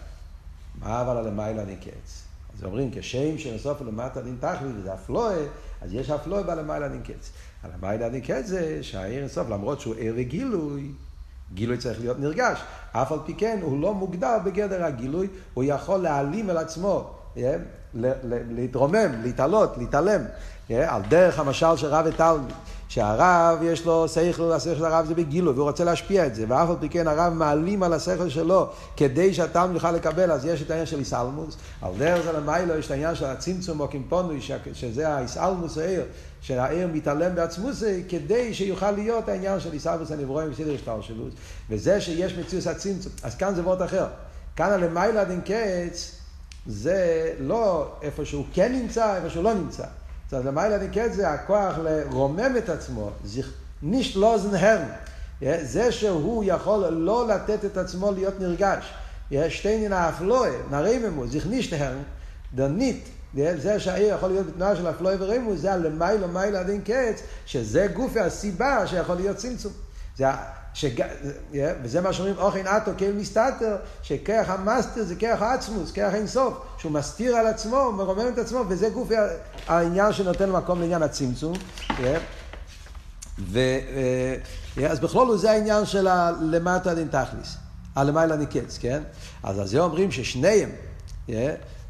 מה 0.81 1.01
אבל 1.01 1.17
הלמיילה 1.17 1.65
נקץ? 1.65 2.23
אז 2.57 2.65
אומרים, 2.65 2.91
כשם 2.95 3.39
שנסוף 3.39 3.83
למטה 3.83 4.23
דין 4.23 4.37
תכלית, 4.41 4.73
וזה 4.79 4.95
אפלואה, 4.95 5.47
אז 5.83 5.93
יש 5.93 6.11
אפלואה 6.11 6.43
בלמיילה 6.43 6.89
דין 6.89 7.03
קץ. 7.03 7.31
הלמיילה 7.63 8.09
דין 8.09 8.21
קץ 8.21 8.47
זה 8.47 8.79
שהעיר 8.83 9.21
אינסוף, 9.21 9.49
למרות 9.49 9.81
שהוא 9.81 9.95
ער 9.99 10.13
וגילוי, 10.17 10.93
גילוי 11.55 11.79
צריך 11.79 12.01
להיות 12.01 12.19
נרגש. 12.19 12.61
אף 12.93 13.13
על 13.13 13.19
פי 13.27 13.35
כן, 13.35 13.59
הוא 13.63 13.81
לא 13.81 13.95
מוגדר 13.95 14.37
בגדר 14.45 14.85
הגילוי, 14.85 15.29
הוא 15.55 15.65
יכול 15.65 16.01
להעלים 16.01 16.51
על 16.51 16.57
עצמו, 16.57 17.11
להתרומם, 18.51 19.23
להתעלות, 19.23 19.79
להתעלם, 19.79 20.21
על 20.71 21.03
דרך 21.09 21.39
המשל 21.39 21.77
של 21.77 21.87
רב 21.87 22.07
ותלמיד. 22.09 22.53
שהרב 22.89 23.59
יש 23.63 23.87
לו 23.87 24.09
שכל, 24.09 24.53
השכל 24.53 24.75
של 24.75 24.85
הרב 24.85 25.07
זה 25.07 25.15
בגילו, 25.15 25.55
והוא 25.55 25.65
רוצה 25.65 25.85
להשפיע 25.85 26.27
את 26.27 26.35
זה, 26.35 26.45
ואף 26.49 26.71
על 26.71 26.77
פי 26.81 26.89
כן 26.89 27.09
הרב 27.09 27.33
מעלים 27.33 27.83
על 27.83 27.93
השכל 27.93 28.29
שלו 28.29 28.67
כדי 28.97 29.35
שהתלמיד 29.35 29.75
יוכל 29.75 29.93
לקבל, 29.93 30.33
אז 30.33 30.45
יש 30.45 30.63
את 30.63 30.71
העניין 30.71 30.87
של 30.87 30.99
איסלמוס, 30.99 31.57
על 31.83 31.93
דרך 31.99 32.25
זה 32.25 32.33
למיילו 32.33 32.75
יש 32.75 32.87
את 32.87 32.91
העניין 32.91 33.15
של 33.15 33.25
הצמצום 33.25 33.81
או 33.81 33.89
קימפונוי, 33.89 34.41
שזה 34.73 35.09
האיסלמוס 35.09 35.79
העיר, 35.79 36.03
שהעיר 36.45 36.89
מתעלם 36.93 37.35
בעצמוס, 37.35 37.83
כדי 38.09 38.55
שיוכל 38.55 38.91
להיות 38.91 39.29
העניין 39.29 39.61
של 39.61 39.73
איסלמוס 39.73 40.11
הנברואים 40.11 40.51
בסדר 40.51 40.75
השתלשלות, 40.75 41.33
וזה 41.71 42.01
שיש 42.01 42.35
מציאות 42.35 42.67
הצמצום, 42.67 43.13
אז 43.23 43.35
כאן 43.35 43.55
זה 43.55 43.63
וורט 43.63 43.83
אחר, 43.83 44.07
כאן 44.57 44.71
הלמיילו 44.71 45.19
עד 45.19 45.31
אין 45.31 45.41
קץ, 45.41 46.13
זה 46.67 47.31
לא 47.39 47.93
איפה 48.03 48.25
שהוא 48.25 48.45
כן 48.53 48.73
נמצא, 48.73 49.17
איפה 49.17 49.31
שהוא 49.31 49.45
לא 49.45 49.55
נמצא. 49.55 49.85
אז 50.33 50.47
למעלה 50.47 50.79
נקראת 50.79 51.15
זה 51.15 51.31
הכוח 51.31 51.75
לרומם 51.79 52.55
את 52.59 52.69
עצמו, 52.69 53.11
נישט 53.83 54.17
לוזן 54.17 54.55
הרן. 54.55 54.85
זה 55.63 55.93
שהוא 55.93 56.45
יכול 56.47 56.89
לא 56.89 57.29
לתת 57.29 57.65
את 57.65 57.77
עצמו 57.77 58.13
להיות 58.13 58.41
נרגש. 58.41 58.93
שטיינין 59.49 59.93
האפלואה, 59.93 60.51
נרממו, 60.71 61.27
זיכנישטהרן, 61.27 62.03
דנית, 62.55 63.09
זה 63.35 63.81
שהעיר 63.81 64.15
יכול 64.15 64.29
להיות 64.29 64.47
בתנועה 64.47 64.77
של 64.77 64.91
אפלואה 64.91 65.15
ורמוס, 65.19 65.61
זה 65.61 65.73
הלמיילו 65.73 66.29
מיילה 66.29 66.61
עדין 66.61 66.81
קץ, 66.81 67.23
שזה 67.47 67.87
גופי 67.95 68.21
הסיבה 68.21 68.87
שיכול 68.87 69.17
להיות 69.17 69.37
צמצום. 69.37 69.73
זה, 70.17 70.27
שג... 70.75 71.05
וזה 71.83 72.01
מה 72.01 72.13
שאומרים 72.13 72.39
אכן 72.39 72.67
אתה 72.67 72.91
קל 72.99 73.13
מסתתר, 73.13 73.77
שכח 74.03 74.51
המסתיר 74.51 75.03
זה 75.03 75.15
כח 75.15 75.43
העצמות, 75.43 75.93
כח 75.93 76.15
אין 76.15 76.32
סוף, 76.32 76.55
שהוא 76.79 76.93
מסתיר 76.93 77.37
על 77.37 77.47
עצמו, 77.47 77.93
מרומם 77.93 78.29
את 78.29 78.39
עצמו, 78.39 78.65
וזה 78.69 78.89
גופא 78.89 79.15
העניין 79.67 80.13
שנותן 80.13 80.51
מקום 80.51 80.81
לעניין 80.81 81.03
הצמצום. 81.03 81.55
ו... 83.39 83.61
אז 84.91 85.01
בכללות 85.01 85.39
זה 85.39 85.51
העניין 85.51 85.87
של 85.87 86.09
למטה 86.41 86.95
עד 86.95 87.00
אין 87.00 87.09
תכלית, 87.09 87.57
הלמעלה 87.97 88.37
עד 88.37 88.46
אין 88.46 88.60
קץ, 88.60 88.79
כן? 88.79 89.03
אז 89.43 89.59
על 89.59 89.67
זה 89.67 89.81
אומרים 89.81 90.11
ששניהם, 90.11 90.71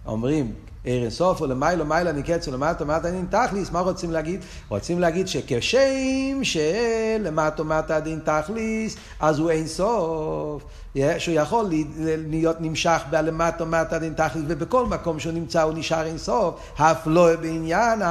אומרים 0.06 0.52
ער 0.84 1.02
אינסוף 1.02 1.40
ולמיילו 1.40 1.84
מיילה 1.84 2.12
נקץ 2.12 2.48
ולמטה 2.48 2.84
מטה 2.84 3.10
דין 3.10 3.26
תכליס, 3.30 3.70
מה 3.70 3.80
רוצים 3.80 4.10
להגיד? 4.10 4.40
רוצים 4.68 5.00
להגיד 5.00 5.28
שכשם 5.28 6.40
שלמטה 6.42 7.62
מטה 7.62 8.00
דין 8.00 8.20
תכליס, 8.24 8.96
אז 9.20 9.38
הוא 9.38 9.50
אינסוף. 9.50 10.64
שהוא 11.18 11.34
יכול 11.34 11.70
להיות 12.28 12.56
נמשך 12.60 13.02
בלמטה 13.10 13.64
מטה 13.64 13.98
דין 13.98 14.14
תכליס, 14.14 14.44
ובכל 14.48 14.86
מקום 14.86 15.20
שהוא 15.20 15.32
נמצא 15.32 15.62
הוא 15.62 15.72
נשאר 15.76 16.06
אינסוף, 16.06 16.54
אף 16.74 17.02
לא 17.06 17.36
בעניין 17.36 18.02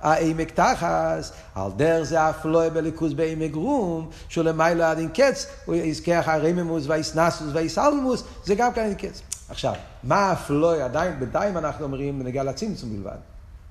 העמק 0.00 0.50
תחס, 0.50 1.32
על 1.54 1.70
דרך 1.76 2.02
זה 2.02 2.30
אף 2.30 2.44
לא 2.44 2.68
בליכוז 2.68 3.14
בעמק 3.14 3.54
רום, 3.54 4.08
שלמיילה 4.28 4.94
דין 4.94 5.08
קץ, 5.08 5.46
הוא 5.64 5.74
יזכח 5.74 6.24
הרממוס 6.26 6.84
והאיסנסוס 6.86 7.48
והאיסלמוס, 7.52 8.24
זה 8.44 8.54
גם 8.54 8.72
כאן 8.72 8.94
קץ. 8.94 9.35
עכשיו, 9.48 9.74
מה 10.02 10.16
האפלוי, 10.16 10.82
עדיין, 10.82 11.20
בינתיים 11.20 11.56
אנחנו 11.56 11.84
אומרים 11.84 12.18
בנגיע 12.18 12.44
לצמצום 12.44 12.90
בלבד. 12.90 13.16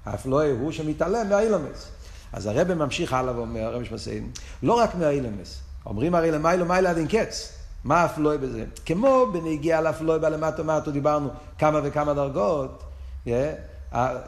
האפלוי 0.06 0.52
הוא 0.52 0.72
שמתעלם 0.72 1.30
מהאילומס. 1.30 1.88
אז 2.34 2.46
הרב 2.46 2.74
ממשיך 2.74 3.14
הלאה 3.14 3.38
ואומר, 3.38 3.64
הרב 3.64 3.82
משמעסיין, 3.82 4.30
לא 4.64 4.74
רק 4.74 4.96
מהאילומס, 4.96 5.60
אומרים 5.86 6.16
הרי 6.16 6.32
למיילו 6.32 6.66
מיילה 6.66 6.90
עד 6.90 6.98
אין 6.98 7.08
קץ. 7.08 7.52
מה 7.84 8.02
האפלוי 8.02 8.38
בזה? 8.38 8.66
כמו 8.86 9.26
בנגיע 9.34 9.82
לאפלוי 9.82 10.20
בלמטו 10.20 10.64
מטו, 10.64 10.92
דיברנו 10.92 11.30
כמה 11.58 11.80
וכמה 11.84 12.14
דרגות, 12.14 12.84
yeah, 13.26 13.30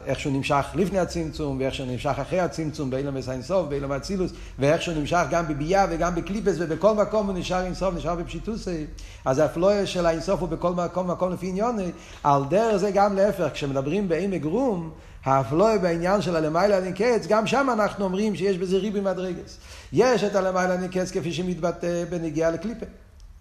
איך 0.06 0.20
שהוא 0.20 0.32
נמשך 0.32 0.66
לפני 0.74 0.98
הצמצום, 0.98 1.58
ואיך 1.60 1.74
שהוא 1.74 1.86
נמשך 1.86 2.14
אחרי 2.18 2.40
הצמצום, 2.40 2.90
באילום 2.90 3.16
אינסוף, 3.16 3.68
באילום 3.68 3.92
אצילוס, 3.92 4.32
ואיך 4.58 4.82
שהוא 4.82 4.94
נמשך 4.94 5.22
גם 5.30 5.48
בביאה 5.48 5.86
וגם 5.90 6.14
בקליפס, 6.14 6.54
ובכל 6.58 6.94
מקום 6.94 7.26
הוא 7.26 7.38
נשאר 7.38 7.64
אינסוף, 7.64 7.94
נשאר 7.94 8.14
בפשיטוסי. 8.14 8.86
אז 9.24 9.38
האפלויה 9.38 9.86
של 9.86 10.06
האינסוף 10.06 10.40
הוא 10.40 10.48
בכל 10.48 10.72
מקום, 10.72 11.10
מקום 11.10 11.32
לפי 11.32 11.46
עניוני. 11.46 11.90
על 12.24 12.42
דרך 12.50 12.76
זה 12.76 12.90
גם 12.90 13.16
להפך, 13.16 13.48
כשמדברים 13.52 14.08
בעמק 14.08 14.44
רום, 14.44 14.90
האפלויה 15.24 15.78
בעניין 15.78 16.22
של 16.22 16.36
הלמיילה 16.36 16.80
נקץ, 16.80 17.26
גם 17.28 17.46
שם 17.46 17.68
אנחנו 17.72 18.04
אומרים 18.04 18.36
שיש 18.36 18.58
בזה 18.58 18.76
ריבי 18.76 19.00
מדרגס. 19.00 19.58
יש 19.92 20.24
את 20.24 20.34
הלמיילה 20.34 20.76
נקץ 20.76 21.10
כפי 21.10 21.32
שמתבטא 21.32 22.04
בנגיעה 22.10 22.50
לקליפה. 22.50 22.86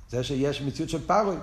זה 0.09 0.23
שיש 0.23 0.61
מציאות 0.61 0.89
של 0.89 1.07
פרוי. 1.07 1.35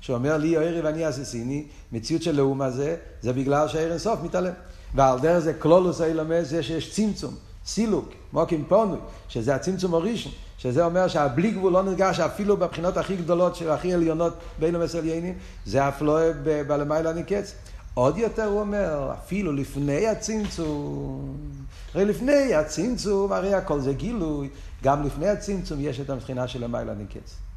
שאומר 0.00 0.36
לי 0.36 0.56
אוירי 0.56 0.80
ואני 0.80 1.08
אססיני, 1.08 1.64
מציאות 1.92 2.22
של 2.22 2.36
לאום 2.36 2.62
הזה, 2.62 2.96
זה 3.22 3.32
בגלל 3.32 3.68
שהעיר 3.68 3.90
אינסוף 3.90 4.20
מתעלם. 4.22 4.52
ועל 4.94 5.20
דרך 5.20 5.38
זה 5.38 5.52
קלולוס 5.52 6.00
האילומס 6.00 6.48
זה 6.48 6.62
שיש 6.62 6.94
צמצום, 6.94 7.34
סילוק, 7.66 8.08
מוקים 8.32 8.64
פונוי, 8.68 8.98
שזה 9.28 9.54
הצמצום 9.54 9.94
הראשון, 9.94 10.32
שזה 10.58 10.84
אומר 10.84 11.08
שהבלי 11.08 11.50
גבול 11.50 11.72
לא 11.72 11.82
נרגש 11.82 12.20
אפילו 12.20 12.56
בבחינות 12.56 12.96
הכי 12.96 13.16
גדולות 13.16 13.56
של 13.56 13.70
הכי 13.70 13.94
עליונות 13.94 14.34
בין 14.58 14.74
המסליינים, 14.74 15.34
זה 15.66 15.88
אף 15.88 16.02
לא 16.02 16.18
בלמיילה 16.66 17.12
ניקץ. 17.12 17.54
עוד 17.94 18.18
יותר 18.18 18.44
הוא 18.44 18.60
אומר, 18.60 19.12
אפילו 19.12 19.52
לפני 19.52 20.06
הצמצום, 20.06 21.36
הרי 21.94 22.04
לפני 22.04 22.54
הצמצום, 22.54 23.32
הרי 23.32 23.54
הכל 23.54 23.80
זה 23.80 23.92
גילוי, 23.92 24.48
גם 24.82 25.06
לפני 25.06 25.28
הצמצום 25.28 25.78
יש 25.80 26.00
את 26.00 26.10
המבחינה 26.10 26.48
של 26.48 26.64
המיילה 26.64 26.94
ניקץ. 26.94 27.49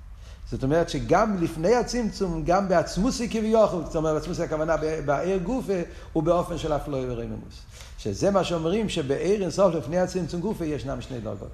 זאת 0.53 0.63
אומרת 0.63 0.89
שגם 0.89 1.37
לפני 1.43 1.75
הצמצום, 1.75 2.43
גם 2.45 2.67
בעצמוסי 2.67 3.29
כביכול, 3.29 3.83
זאת 3.85 3.95
אומרת, 3.95 4.13
בעצמוסי 4.13 4.43
הכוונה 4.43 4.75
בעיר 5.05 5.37
גופה, 5.37 5.73
הוא 6.13 6.23
באופן 6.23 6.57
של 6.57 6.73
אפלוי 6.73 7.05
ורממוס. 7.09 7.61
שזה 7.97 8.31
מה 8.31 8.43
שאומרים 8.43 8.89
שבעיר 8.89 9.41
אינסוף 9.41 9.75
לפני 9.75 9.99
הצמצום 9.99 10.41
גופה 10.41 10.65
ישנם 10.65 11.01
שני 11.01 11.19
דרגות. 11.19 11.49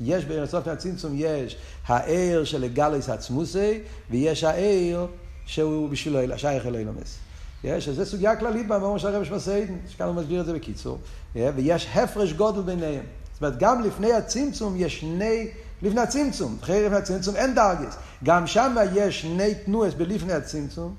יש 0.00 0.24
בעיר 0.24 0.38
אינסוף 0.40 0.60
לפני 0.60 0.72
הצמצום, 0.72 1.12
יש 1.16 1.56
העיר 1.86 2.44
של 2.44 2.68
גליס 2.68 3.08
עצמוסי, 3.08 3.80
ויש 4.10 4.44
העיר 4.44 5.06
שהוא 5.46 5.88
בשביל 5.88 6.32
השייך 6.32 6.66
אלוהי 6.66 6.84
לומס. 6.84 7.18
יש, 7.64 7.84
שזה 7.84 8.04
סוגיה 8.04 8.36
כללית 8.36 8.68
במאמר 8.68 8.98
של 8.98 9.08
הרב 9.08 9.24
שמסעידן, 9.24 9.74
שכאן 9.88 10.06
הוא 10.06 10.14
מסביר 10.14 10.40
את 10.40 10.46
זה 10.46 10.52
בקיצור. 10.52 10.98
ויש 11.34 11.86
הפרש 11.94 12.32
גודל 12.32 12.60
ביניהם. 12.62 13.04
זאת 13.32 13.42
אומרת, 13.42 13.58
גם 13.58 13.82
לפני 13.82 14.12
הצמצום 14.12 14.74
יש 14.76 15.00
שני 15.00 15.48
לפני 15.82 16.00
הצמצום. 16.00 16.56
אחרי 16.62 16.86
לפני 16.86 16.96
הצמצום 16.96 17.36
אין 17.36 17.54
דרגס. 17.54 17.96
גם 18.24 18.46
שם 18.46 18.76
יש 18.94 19.22
שני 19.22 19.54
תנועס 19.54 19.94
בלפני 19.94 20.32
הצמצום. 20.32 20.94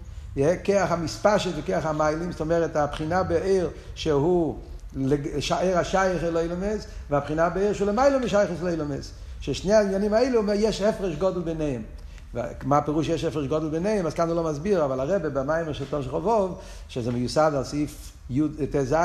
כרך 0.64 0.92
המספשת 0.92 1.52
וכרך 1.58 1.86
המיילים, 1.86 2.32
זאת 2.32 2.42
אומרת, 2.42 2.76
הבחינה 2.76 3.24
בעיר 3.24 3.70
שהוא 3.96 4.58
שער 5.40 5.78
השייך 5.78 6.24
אלוהי 6.24 6.48
למס, 6.48 6.88
והבחינה 7.10 7.50
בעיר 7.50 7.74
שהוא 7.74 7.88
למיילו 7.88 8.20
משייך 8.20 8.50
אלוהי 8.62 8.76
למס. 8.76 9.12
ששני 9.42 9.74
העניינים 9.74 10.14
האלו, 10.14 10.54
יש 10.54 10.82
הפרש 10.82 11.16
גודל 11.16 11.42
ביניהם. 11.42 11.82
מה 12.64 12.78
הפירוש 12.78 13.08
שיש 13.08 13.24
הפרש 13.24 13.48
גודל 13.48 13.70
ביניהם? 13.70 14.06
אז 14.06 14.14
כאן 14.14 14.28
הוא 14.28 14.36
לא 14.36 14.44
מסביר, 14.44 14.86
אבל 14.86 15.00
הרבה 15.00 15.30
במיימר 15.30 15.74
של 15.74 16.10
חובוב, 16.10 16.60
שזה 16.90 17.12
מיוסד 17.12 17.52
על 17.56 17.64
סעיף 17.64 18.12
ט"ז 18.72 18.96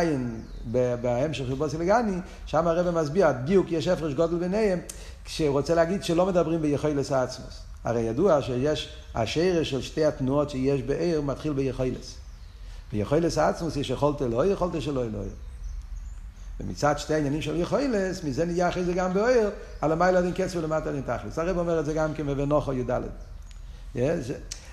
בהמשך 1.01 1.47
של 1.47 1.55
בוסי 1.55 1.79
לגני, 1.79 2.19
שם 2.47 2.67
הרבה 2.67 2.91
מסביר, 3.03 3.27
דיוק 3.45 3.73
יש 3.73 3.89
הפרש 3.89 4.15
גודל 4.15 4.37
ביניהם, 4.37 4.79
כשהוא 5.29 5.49
רוצה 5.49 5.75
להגיד 5.75 6.05
שלא 6.05 6.27
מדברים 6.27 6.63
ביכולס 6.63 7.13
העצמוס. 7.13 7.61
הרי 7.85 8.01
ידוע 8.01 8.43
שיש, 8.43 8.89
השרש 9.15 9.71
של 9.71 9.83
שתי 9.83 10.05
התנועות 10.05 10.51
שיש 10.51 10.83
בעיר 10.83 11.21
מתחיל 11.21 11.53
ביכולס. 11.53 12.15
ביכולס 12.93 13.39
העצמוס 13.39 13.77
יש 13.77 13.91
יכולת 13.91 14.23
אלוהי, 14.23 14.51
יכולת 14.51 14.83
שלא 14.83 15.05
אלוהי. 15.05 15.29
ומצד 16.61 16.99
שתי 16.99 17.15
העניינים 17.15 17.43
של 17.43 17.57
יכולס, 17.57 18.25
מזה 18.25 18.45
נהיה 18.45 18.69
אחרי 18.69 18.85
זה 18.85 18.93
גם 18.93 19.15
בעיר, 19.15 19.51
על 19.81 19.93
המיילה 19.93 20.23
דין 20.23 20.33
קץ 20.33 20.57
ולמטה 20.57 20.93
דין 20.93 21.03
תכלס. 21.03 21.39
הרב 21.39 21.59
אומר 21.59 21.81
את 21.81 21.85
זה 21.85 21.95
גם 21.95 22.15
כן 22.15 22.27
בבנוחו 22.27 22.73
י"ד. 22.73 23.01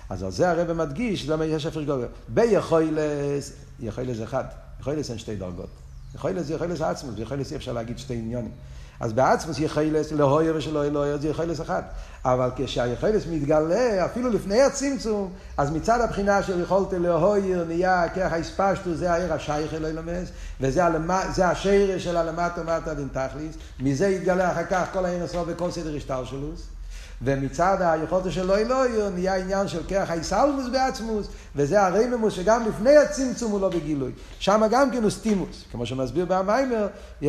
אז 0.08 0.22
על 0.22 0.30
זה 0.30 0.50
הרב 0.50 0.72
מדגיש, 0.72 1.28
למה 1.28 1.44
יש 1.44 1.66
הפרש 1.66 1.84
גודל. 1.84 2.06
ביכולס, 2.28 3.52
יכולס 3.80 4.22
אחד, 4.22 4.44
יכולס 4.80 5.10
אין 5.10 5.18
שתי 5.18 5.36
דרגות. 5.36 5.70
יכולס 6.14 6.46
זה 6.46 6.54
יכולס 6.54 6.80
העצמוס, 6.80 7.14
ביכולס 7.14 7.52
אי 7.52 7.56
אפשר 7.56 7.72
להגיד 7.72 7.98
שתי 7.98 8.14
עניונים. 8.14 8.52
אז 9.00 9.12
בעצמוס 9.12 9.58
יחילס 9.58 10.12
להויר 10.12 10.56
ושלא 10.56 10.84
אלוהיר 10.84 11.16
זה 11.16 11.28
יחילס 11.28 11.60
אחד. 11.60 11.82
אבל 12.24 12.50
כשהיחילס 12.56 13.26
מתגלה, 13.30 14.04
אפילו 14.04 14.30
לפני 14.30 14.62
הצמצום, 14.62 15.32
אז 15.56 15.70
מצד 15.70 16.00
הבחינה 16.00 16.42
של 16.42 16.60
יכולת 16.60 16.92
להויר 16.92 17.64
נהיה 17.64 18.08
כרך 18.14 18.32
הספשטו, 18.32 18.94
זה 18.94 19.12
העיר 19.12 19.32
השייך 19.32 19.74
אלוהי 19.74 19.92
למס, 19.92 20.28
וזה 20.60 21.46
השרש 21.46 22.04
של 22.04 22.16
הלמטה 22.16 22.60
ומטה 22.60 22.94
דין 22.94 23.08
תכליס, 23.12 23.56
מזה 23.80 24.08
יתגלה 24.08 24.52
אחר 24.52 24.64
כך 24.64 24.86
כל 24.92 25.04
העיר 25.04 25.24
הסוף 25.24 25.44
וכל 25.46 25.70
סדר 25.70 25.96
השטלשלוס. 25.96 26.75
ומצד 27.22 27.76
היכולת 27.80 28.32
של 28.32 28.46
לא 28.46 28.58
אלוהיר 28.58 29.08
נהיה 29.08 29.36
עניין 29.36 29.68
של 29.68 29.82
כרך 29.88 30.10
האיסלמוס 30.10 30.66
בעצמוס, 30.72 31.26
וזה 31.56 31.82
הרממוס 31.82 32.34
שגם 32.34 32.68
לפני 32.68 32.96
הצמצום 32.96 33.52
הוא 33.52 33.60
לא 33.60 33.68
בגילוי. 33.68 34.12
שם 34.38 34.62
גם 34.70 34.90
כן 34.90 35.02
הוא 35.02 35.10
סטימוס, 35.10 35.64
כמו 35.72 35.86
שמסביר 35.86 36.26
במיימר, 36.28 36.88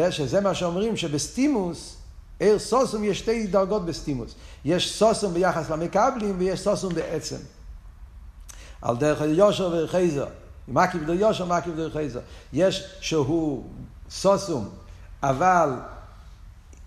שזה 0.10 0.42
מה 0.42 0.54
שאומרים 0.54 0.98
שבסטימוס, 0.98 1.98
עיר 2.40 2.60
סוסום 2.60 3.04
יש 3.04 3.20
שתי 3.20 3.48
דרגות 3.48 3.86
בסטימוס. 3.86 4.36
יש 4.66 4.94
סוסום 4.94 5.34
ביחס 5.34 5.70
למקבלים 5.70 6.36
ויש 6.38 6.60
סוסום 6.60 6.94
בעצם. 6.94 7.36
על 8.82 8.98
דרך 8.98 9.22
יושר 9.22 9.84
וחייזר. 9.84 10.26
מקיף 10.68 11.02
דרך 11.04 11.20
יושר, 11.20 11.46
מקיף 11.46 11.76
דרך 11.76 11.94
חייזר. 11.94 12.20
יש 12.54 12.98
שהוא 13.02 13.64
סוסום, 14.10 14.70
אבל 15.24 15.70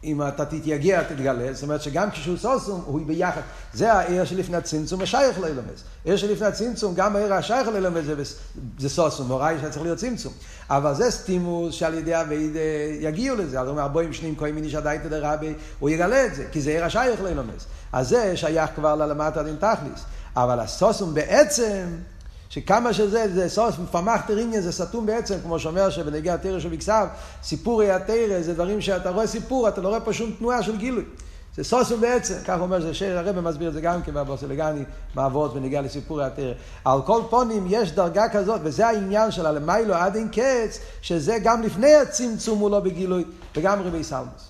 אם 0.04 0.22
אתה 0.28 0.44
תתייגע, 0.44 1.02
תתגלה, 1.02 1.52
זאת 1.52 1.62
אומרת 1.62 1.82
שגם 1.82 2.10
כשהוא 2.10 2.36
סוסום, 2.36 2.82
הוא 2.86 3.00
ביחד. 3.06 3.40
זה 3.72 3.92
העיר 3.92 4.24
שלפני 4.24 4.56
הצמצום, 4.56 5.00
השייך 5.00 5.40
לאילומס. 5.40 5.84
עיר 6.04 6.16
שלפני 6.16 6.46
הצמצום, 6.46 6.94
גם 6.94 7.16
העיר 7.16 7.34
השייך 7.34 7.68
לאילומס 7.68 8.04
זה, 8.04 8.14
זה 8.78 8.88
סוסום, 8.88 9.28
הוראי 9.28 9.56
שצריך 9.62 9.82
להיות 9.82 9.98
צמצום. 9.98 10.32
אבל 10.70 10.94
זה 10.94 11.10
סטימוס 11.10 11.74
שעל 11.74 11.94
ידי 11.94 12.20
אבייד 12.20 12.56
יגיעו 13.00 13.36
לזה. 13.36 13.60
אז 13.60 13.66
הוא 13.66 13.72
אומר, 13.72 13.88
בואים 13.88 14.12
שניים 14.12 14.36
כהן 14.36 14.54
מיני 14.54 14.70
שדאיתא 14.70 15.08
דרבי, 15.08 15.54
הוא 15.78 15.90
יגלה 15.90 16.26
את 16.26 16.34
זה, 16.34 16.44
כי 16.52 16.60
זה 16.60 16.70
עיר 16.70 16.84
השייך 16.84 17.22
לאילומס. 17.22 17.66
אז 17.92 18.08
זה 18.08 18.36
שייך 18.36 18.70
כבר 18.74 18.96
ללמטה 18.96 19.42
דין 19.42 19.56
תכליס. 19.56 20.04
אבל 20.36 20.60
הסוסום 20.60 21.14
בעצם... 21.14 21.86
שכמה 22.50 22.92
שזה, 22.92 23.34
זה 23.34 23.48
סוס, 23.48 23.78
מפמח 23.78 24.20
תריניה, 24.20 24.60
זה 24.60 24.72
סתום 24.72 25.06
בעצם, 25.06 25.34
כמו 25.42 25.58
שאומר 25.58 25.90
שבנגיע 25.90 26.34
התרא 26.34 26.60
שבכסף, 26.60 27.06
סיפורי 27.42 27.90
התרא 27.90 28.40
זה 28.40 28.54
דברים 28.54 28.80
שאתה 28.80 29.10
רואה 29.10 29.26
סיפור, 29.26 29.68
אתה 29.68 29.80
לא 29.80 29.88
רואה 29.88 30.00
פה 30.00 30.12
שום 30.12 30.30
תנועה 30.38 30.62
של 30.62 30.76
גילוי. 30.76 31.04
זה 31.56 31.64
סוסום 31.64 32.00
בעצם, 32.00 32.34
כך 32.44 32.60
אומר 32.60 32.80
זה 32.80 32.94
שיר 32.94 33.18
הרב 33.18 33.40
מסביר 33.40 33.68
את 33.68 33.74
זה 33.74 33.80
גם 33.80 34.02
כן 34.02 34.14
בבוסי 34.14 34.46
לגני, 34.46 34.84
מעבוד 35.14 35.56
ונגיע 35.56 35.82
לסיפורי 35.82 36.24
התרא. 36.24 36.52
על 36.84 37.02
כל 37.02 37.22
פונים 37.30 37.66
יש 37.68 37.92
דרגה 37.92 38.28
כזאת, 38.28 38.60
וזה 38.64 38.86
העניין 38.86 39.30
של 39.30 39.46
הלמיילו 39.46 39.94
עד 39.94 40.16
אין 40.16 40.28
קץ, 40.28 40.78
שזה 41.02 41.38
גם 41.42 41.62
לפני 41.62 41.94
הצמצום 41.94 42.58
הוא 42.58 42.70
לא 42.70 42.80
בגילוי, 42.80 43.24
וגם 43.56 43.82
רבי 43.82 44.04
סלמוס. 44.04 44.49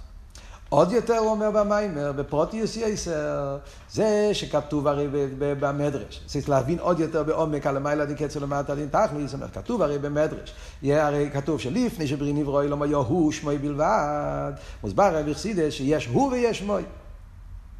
עוד 0.70 0.92
יותר 0.92 1.18
הוא 1.18 1.30
אומר 1.30 1.50
במיימר, 1.50 2.12
בפרוטיוס 2.12 2.76
יסר, 2.76 3.58
זה 3.92 4.30
שכתוב 4.32 4.86
הרי 4.86 5.08
במדרש. 5.38 6.22
צריך 6.26 6.48
להבין 6.48 6.78
עוד 6.78 7.00
יותר 7.00 7.22
בעומק 7.22 7.66
על 7.66 7.76
המיילה 7.76 8.04
דין 8.04 8.16
קצר 8.16 8.40
למטה 8.40 8.74
דין 8.74 8.88
תכליס, 8.88 9.34
כתוב 9.52 9.82
הרי 9.82 9.98
במדרש. 9.98 10.54
יהיה 10.82 11.06
הרי 11.06 11.30
כתוב 11.32 11.60
שלפני 11.60 12.06
שברי 12.06 12.32
נברוא 12.32 12.62
אלום 12.62 12.82
היה 12.82 12.96
הוא 12.96 13.32
שמוי 13.32 13.58
בלבד. 13.58 14.52
מוסבר 14.82 15.16
רבי 15.16 15.34
חסידס 15.34 15.72
שיש 15.72 16.06
הוא 16.06 16.32
ויש 16.32 16.62
מוי. 16.62 16.82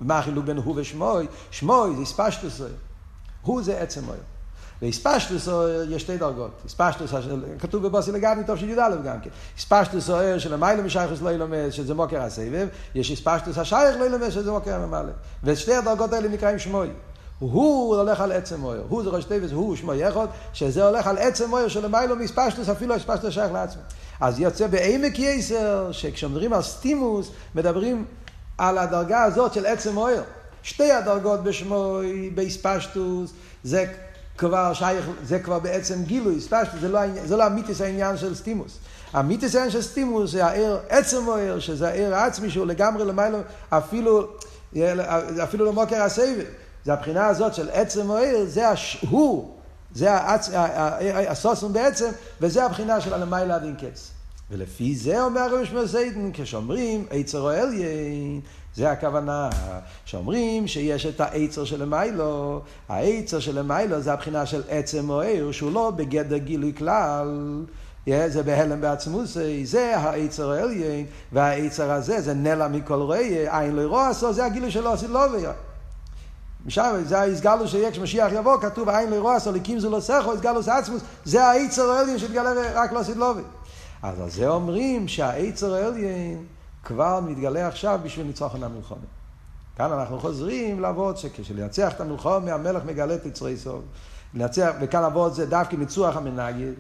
ומה 0.01 0.19
החילוק 0.19 0.45
בין 0.45 0.57
הוא 0.57 0.75
ושמוי? 0.77 1.27
שמוי 1.51 1.97
זה 1.97 2.03
הספשטוס 2.03 2.61
הוא 3.43 3.63
זה 3.63 3.81
עצם 3.81 4.05
מוי. 4.05 4.17
והספשטוס 4.83 5.49
יש 5.89 6.03
שתי 6.03 6.17
דרגות. 6.17 6.51
הספשטוס, 6.67 7.11
כתוב 7.59 7.87
בבוסי 7.87 8.13
לגבי 8.13 8.41
טוב 8.47 8.59
של 8.59 8.69
י"א 8.69 8.97
גם 9.05 9.21
כן. 9.21 9.31
הספשטוס 9.59 10.11
אוהר 10.11 10.39
של 10.39 10.55
המיילא 10.55 10.83
משייכוס 10.83 11.23
לא 11.23 11.33
ילמד, 11.33 11.71
שזה 11.71 11.95
מוקר 11.95 12.23
הסבב, 12.23 12.69
יש 12.95 13.11
הספשטוס 13.11 13.59
השייך 13.59 13.97
לא 14.01 14.05
ילמד, 14.05 14.31
שזה 14.31 14.53
מוקר 14.53 14.75
הממלא. 14.75 15.13
ושתי 15.45 15.75
הדרגות 15.75 16.13
האלה 16.13 16.29
נקראים 16.29 16.59
שמוי. 16.59 16.89
הוא 17.39 17.97
הולך 17.97 18.21
על 18.21 18.33
עצם 18.33 18.61
מויר, 18.61 18.85
הוא 18.89 19.03
זה 19.03 19.11
ראש 19.11 19.25
טבעס, 19.25 19.53
הוא 19.53 19.77
שמוי 19.77 20.07
יחוד, 20.09 20.29
שזה 20.53 20.85
הולך 20.85 21.07
על 21.07 21.19
עצם 21.19 21.51
מויר 21.51 21.69
של 21.69 21.85
המיילו 21.85 22.17
מספשטוס, 22.17 22.69
אפילו 22.69 22.95
הספשטוס 22.95 23.35
שייך 23.35 23.53
לעצמו. 23.53 23.83
אז 24.21 24.41
יוצא 24.41 24.67
בעמק 24.67 25.19
יסר, 25.19 25.93
שכשמדברים 25.93 26.53
על 26.53 26.63
סטימוס, 26.63 27.31
מדברים 27.55 28.05
על 28.59 28.79
הדרגה 28.79 29.23
הזאת 29.23 29.55
של 29.55 29.67
עצם 29.67 29.95
מויר. 29.95 30.23
שתי 30.63 30.93
הדרגות 30.93 31.43
בשמוי, 31.43 32.31
באספשטוס, 32.35 33.33
זה 33.65 33.87
כבר 34.41 34.73
שייך, 34.73 35.05
זה 35.25 35.39
כבר 35.39 35.59
בעצם 35.59 36.03
גילוי, 36.03 36.41
ספשט, 36.41 36.71
זה 36.81 36.89
לא, 36.89 37.01
זה 37.25 37.37
לא 37.37 37.45
המיתיס 37.45 37.81
העניין 37.81 38.17
של 38.17 38.35
סטימוס. 38.35 38.79
המיתיס 39.13 39.55
העניין 39.55 39.71
של 39.71 39.83
סטימוס 39.83 40.31
זה 40.31 40.47
העיר, 40.47 40.79
עצם 40.89 41.31
העיר, 41.31 41.61
שזה 41.61 41.89
העיר 41.89 42.15
העצמי 42.15 42.51
שהוא 42.51 42.67
לגמרי 42.67 43.05
למעלה, 43.05 43.39
אפילו, 43.69 44.29
אפילו 45.43 45.65
לא 45.65 45.73
מוקר 45.73 46.03
הסבב. 46.03 46.45
זה 46.85 46.93
הבחינה 46.93 47.27
הזאת 47.27 47.55
של 47.55 47.71
עצם 47.73 48.11
העיר, 48.11 48.45
זה 48.47 48.67
הוא, 49.11 49.55
זה 49.95 50.09
הסוסום 51.29 51.73
בעצם, 51.73 52.11
וזה 52.41 52.65
הבחינה 52.65 53.01
של 53.01 53.15
הלמיילה 53.15 53.55
עד 53.55 53.65
אין 53.65 53.75
קץ. 53.77 54.11
ולפי 54.51 54.95
זה 54.97 55.23
אומר 55.23 55.41
הרב 55.41 55.65
שמואל 55.65 55.87
זיידן, 55.87 56.31
כשאומרים 56.33 57.07
עצר 57.11 57.41
או 57.41 57.51
אליין, 57.51 58.41
זה 58.75 58.91
הכוונה, 58.91 59.51
שאומרים 60.05 60.67
שיש 60.67 61.07
את 61.07 61.21
העצר 61.21 61.65
של 61.65 61.83
המיילו, 61.83 62.61
העצר 62.89 63.41
של 63.41 63.59
המיילו 63.59 64.01
זה 64.01 64.13
הבחינה 64.13 64.47
של 64.47 64.63
עצם 64.69 65.11
או 65.11 65.21
עיר, 65.21 65.53
שהוא 65.53 65.73
לא 65.73 65.93
בגדר 65.97 66.37
גילוי 66.37 66.73
כלל. 66.79 67.65
זה 68.07 68.43
בהלם 68.43 68.81
בעצמוס, 68.81 69.37
זה 69.65 69.97
העצר 69.97 70.51
העליין, 70.51 71.07
והעצר 71.33 71.91
הזה 71.91 72.21
זה 72.21 72.35
נלע 72.35 72.69
מכל 72.69 73.03
ראי, 73.03 73.49
עין 73.49 73.77
לא 73.77 73.83
ירוע 73.83 74.09
עשו, 74.09 74.33
זה 74.33 74.45
הגילוי 74.45 74.71
שלו 74.71 74.93
עשית 74.93 75.11
לא 75.11 75.19
ויה. 75.33 75.53
משם 76.67 77.03
זה 77.05 77.19
ההסגלו 77.19 77.69
שיהיה 77.69 77.91
כשמשיח 77.91 78.33
יבוא, 78.33 78.61
כתוב 78.61 78.89
עין 78.89 79.11
לא 79.11 79.17
ירוע 79.17 79.37
עשו, 79.37 79.53
ליקים 79.53 79.79
זו 79.79 79.91
לא 79.91 80.01
סכו, 80.01 80.33
הסגלו 80.33 80.61
עצמוס, 80.67 81.03
זה 81.25 81.45
העצר 81.45 81.91
העליין 81.91 82.19
שהתגלה 82.19 82.53
רק 82.75 82.93
לא 82.93 82.99
עשית 82.99 83.17
לא 83.17 83.35
ויה. 83.37 83.45
אז 84.03 84.21
על 84.21 84.31
זה 84.31 84.49
אומרים 84.49 85.09
שהעצר 85.09 85.75
העליין 85.75 86.45
כבר 86.85 87.21
מתגלה 87.21 87.69
עכשיו 87.69 88.01
בשביל 88.03 88.27
ניצוחן 88.27 88.63
המלחומה. 88.63 89.01
כאן 89.77 89.93
אנחנו 89.93 90.21
חוזרים 90.21 90.81
לעבוד 90.81 91.17
שכשלנצח 91.17 91.93
את 91.93 92.01
המלחומה 92.01 92.53
המלך 92.53 92.85
מגלה 92.85 93.15
את 93.15 93.27
יצרי 93.27 93.57
סוף. 93.57 93.81
לנצח, 94.35 94.71
וכאן 94.81 95.03
לעבוד 95.03 95.35
זה 95.35 95.47
דווקא 95.47 95.77
ניצוח 95.77 96.17
המנגד. 96.17 96.73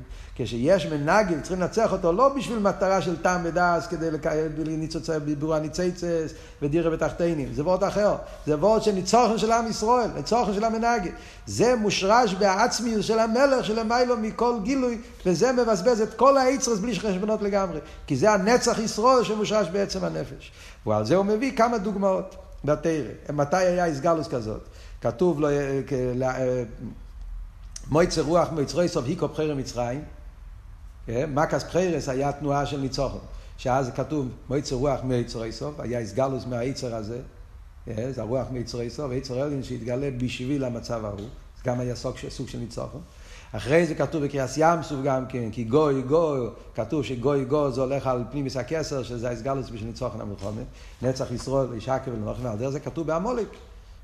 כשיש 0.42 0.86
מנגד 0.86 1.40
צריכים 1.40 1.60
לנצח 1.60 1.92
אותו 1.92 2.12
לא 2.12 2.28
בשביל 2.28 2.58
מטרה 2.58 3.02
של 3.02 3.22
טעם 3.22 3.40
ודס 3.44 3.86
כדי 3.86 4.10
לניצוץ 4.58 5.10
בבירור 5.10 5.54
הניציצס 5.54 6.32
ודירה 6.62 6.90
בתחתינים, 6.90 7.48
זה 7.54 7.62
וורד 7.62 7.84
אחר. 7.84 8.16
זה 8.46 8.56
וורד 8.56 8.82
של 8.82 8.92
ניצוחן 8.92 9.38
של 9.38 9.52
עם 9.52 9.66
ישראל, 9.66 10.10
ניצוחן 10.16 10.54
של 10.54 10.64
המנגד. 10.64 11.10
זה 11.46 11.76
מושרש 11.76 12.34
בעצמיות 12.34 13.02
של 13.02 13.18
המלך 13.18 13.64
שלמיילו 13.64 14.16
מכל 14.16 14.54
גילוי, 14.62 14.98
וזה 15.26 15.52
מבזבז 15.52 16.00
את 16.00 16.14
כל 16.14 16.38
היצרס 16.38 16.78
בלי 16.78 17.00
חשבונות 17.00 17.42
לגמרי. 17.42 17.78
כי 18.06 18.16
זה 18.16 18.30
הנצח 18.30 18.78
ישראל 18.78 19.24
שמושרש 19.24 19.68
בעצם 19.68 20.04
הנפש. 20.04 20.52
ועל 20.86 21.04
זה 21.04 21.16
הוא 21.16 21.24
מביא 21.24 21.56
כמה 21.56 21.78
דוגמאות 21.78 22.36
בתרא. 22.64 23.32
מתי 23.32 23.56
היה 23.56 23.84
איסגלוס 23.84 24.28
כזאת? 24.28 24.60
כתוב 25.00 25.40
לו, 25.40 25.48
אה, 25.48 26.62
מויצר 27.90 28.22
רוח 28.22 28.48
מויצרי 28.52 28.88
סוף 28.88 29.04
היקו 29.06 29.28
בחרם 29.28 29.58
מצרים. 29.58 30.04
כן? 31.06 31.30
מקס 31.34 31.64
בחרס 31.64 32.08
היה 32.08 32.32
תנועה 32.32 32.66
של 32.66 32.80
ניצוחון. 32.80 33.20
שאז 33.58 33.90
כתוב 33.94 34.28
מויצר 34.48 34.76
רוח 34.76 35.00
מויצרי 35.02 35.52
סוף, 35.52 35.80
היה 35.80 35.98
איסגלוס 35.98 36.46
מהיצר 36.46 36.94
הזה. 36.94 37.20
כן? 37.84 38.12
זה 38.12 38.20
הרוח 38.20 38.46
מויצרי 38.50 38.90
סוף, 38.90 39.10
היצר 39.10 39.46
אלין 39.46 39.62
שהתגלה 39.62 40.10
בשביל 40.16 40.64
המצב 40.64 41.04
ההוא. 41.04 41.20
זה 41.56 41.62
גם 41.64 41.80
היה 41.80 41.96
סוג, 41.96 42.14
סוג 42.28 42.48
של 42.48 42.58
ניצוחון. 42.58 43.00
אחרי 43.52 43.86
זה 43.86 43.94
כתוב 43.94 44.24
בקריאס 44.24 44.54
ים 44.58 44.82
סוף 44.82 44.98
גם 45.04 45.26
כן, 45.26 45.50
כי 45.52 45.64
גוי 45.64 46.02
גוי, 46.02 46.48
כתוב 46.74 47.04
שגוי 47.04 47.44
גוי 47.44 47.72
זה 47.72 47.80
הולך 47.80 48.06
על 48.06 48.24
פנימיס 48.30 48.56
הכסר, 48.56 49.02
שזה 49.02 49.28
האיסגלוס 49.28 49.70
בשביל 49.70 49.88
ניצוחון 49.88 50.20
המלחומת. 50.20 50.64
נצח 51.02 51.30
ישראל, 51.30 51.66
ישקר 51.76 52.10
ולנוחם, 52.10 52.46
על 52.46 52.58
דרך 52.58 52.70
זה 52.70 52.80
כתוב 52.80 53.06
בעמוליק. 53.06 53.48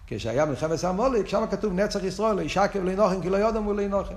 כשהיה 0.07 0.44
מלחמת 0.44 0.84
עמוליק, 0.84 1.28
שם 1.28 1.44
כתוב 1.50 1.72
נצח 1.72 2.04
ישראל, 2.04 2.36
לא 2.36 2.40
ישקר 2.40 2.78
ולא 2.82 2.90
ינוחם, 2.90 3.22
כי 3.22 3.30
לא 3.30 3.36
יודם 3.36 3.66
ולא 3.66 3.82
ינוחם. 3.82 4.14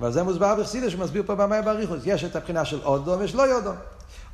ועל 0.00 0.12
זה 0.12 0.22
מוסבר 0.22 0.54
בחסידה 0.54 0.90
שמסביר 0.90 1.22
פה 1.26 1.34
במים 1.34 1.64
באריכוס. 1.64 2.02
יש 2.04 2.24
את 2.24 2.36
הבחינה 2.36 2.64
של 2.64 2.80
אודום 2.84 3.20
ויש 3.20 3.34
לא 3.34 3.42
יודום. 3.42 3.74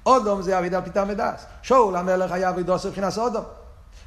אודום 0.06 0.42
זה 0.42 0.58
אבידה 0.58 0.82
פיתה 0.82 1.04
מדס. 1.04 1.46
שאול 1.62 1.96
המלך 1.96 2.32
היה 2.32 2.50
אבידוס 2.50 2.86
מבחינת 2.86 3.18
אודום. 3.18 3.44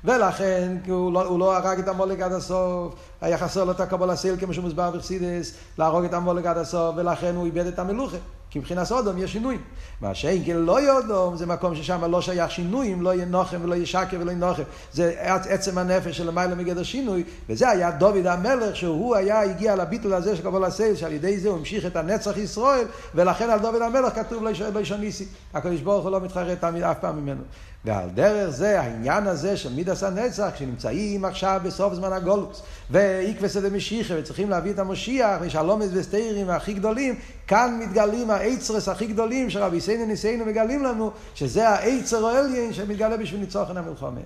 ולכן 0.03 0.77
הוא 0.87 1.13
לא, 1.13 1.25
הוא 1.25 1.39
לא 1.39 1.57
הרג 1.57 1.79
את 1.79 1.87
המולק 1.87 2.19
עד 2.19 2.31
הסוף, 2.31 2.95
היה 3.21 3.37
חסר 3.37 3.63
לו 3.63 3.71
את 3.71 3.79
הקבול 3.79 4.09
הסיל 4.09 4.35
כמו 4.39 4.53
שמוסבר 4.53 4.91
בחסידס, 4.91 5.53
להרוג 5.77 6.05
את 6.05 6.13
המולק 6.13 6.45
עד 6.45 6.57
הסוף, 6.57 6.95
ולכן 6.97 7.35
הוא 7.35 7.45
איבד 7.45 7.65
את 7.65 7.79
המלוכה. 7.79 8.17
כי 8.49 8.59
מבחינת 8.59 8.83
סודום 8.83 9.17
יש 9.17 9.31
שינויים. 9.31 9.61
מה 10.01 10.15
שאין 10.15 10.43
כן 10.45 10.55
לא 10.55 10.81
יודום, 10.81 11.35
זה 11.35 11.45
מקום 11.45 11.75
ששם 11.75 12.11
לא 12.11 12.21
שייך 12.21 12.51
שינויים, 12.51 13.01
לא 13.01 13.13
יהיה 13.13 13.25
נוחם 13.25 13.57
ולא 13.63 13.75
יהיה 13.75 13.85
שקר 13.85 14.17
ולא 14.19 14.31
יהיה 14.31 14.39
נוחם. 14.39 14.63
זה 14.93 15.13
עצם 15.49 15.77
הנפש 15.77 16.17
של 16.17 16.27
למעלה 16.27 16.55
מגדר 16.55 16.83
שינוי, 16.83 17.23
וזה 17.49 17.69
היה 17.69 17.91
דוד 17.91 18.27
המלך, 18.27 18.75
שהוא 18.75 19.15
היה, 19.15 19.41
הגיע 19.41 19.75
לביטול 19.75 20.13
הזה 20.13 20.35
של 20.35 20.43
קבול 20.43 20.63
הסייל, 20.63 20.95
שעל 20.95 21.11
ידי 21.11 21.39
זה 21.39 21.49
הוא 21.49 21.57
המשיך 21.57 21.85
את 21.85 21.95
הנצח 21.95 22.37
ישראל, 22.37 22.85
ולכן 23.15 23.49
על 23.49 23.59
דוד 23.59 23.81
המלך 23.81 24.15
כתוב 24.15 24.43
לא 24.43 24.79
ישוניסי. 24.79 25.25
הקדוש 25.53 25.81
ברוך 25.81 26.03
הוא 26.03 26.11
לא 26.11 26.21
מתחרט 26.21 26.63
אף 26.63 26.99
פעם 26.99 27.21
ממנו. 27.21 27.41
ועל 27.85 28.09
דרך 28.09 28.49
זה, 28.49 28.81
העניין 28.81 29.27
הזה 29.27 29.57
של 29.57 29.73
מידס 29.73 30.03
הנצח, 30.03 30.49
כשנמצאים 30.55 31.25
עכשיו 31.25 31.61
בסוף 31.63 31.93
זמן 31.93 32.13
הגולוס, 32.13 32.61
ואיקווס 32.91 33.57
דמשיחה, 33.57 34.13
וצריכים 34.17 34.49
להביא 34.49 34.71
את 34.71 34.79
המשיח, 34.79 35.37
ושלומס 35.41 35.87
וסתירים 35.93 36.49
הכי 36.49 36.73
גדולים, 36.73 37.15
כאן 37.47 37.79
מתגלים 37.83 38.29
האיצרס 38.29 38.87
הכי 38.87 39.07
גדולים 39.07 39.49
שרבי 39.49 39.81
סיינו 39.81 40.05
ניסיינו 40.05 40.45
מגלים 40.45 40.83
לנו, 40.83 41.11
שזה 41.35 41.69
האיצר 41.69 42.25
האליין 42.25 42.73
שמתגלה 42.73 43.17
בשביל 43.17 43.39
ניצוחן 43.39 43.77
המלחומה. 43.77 44.21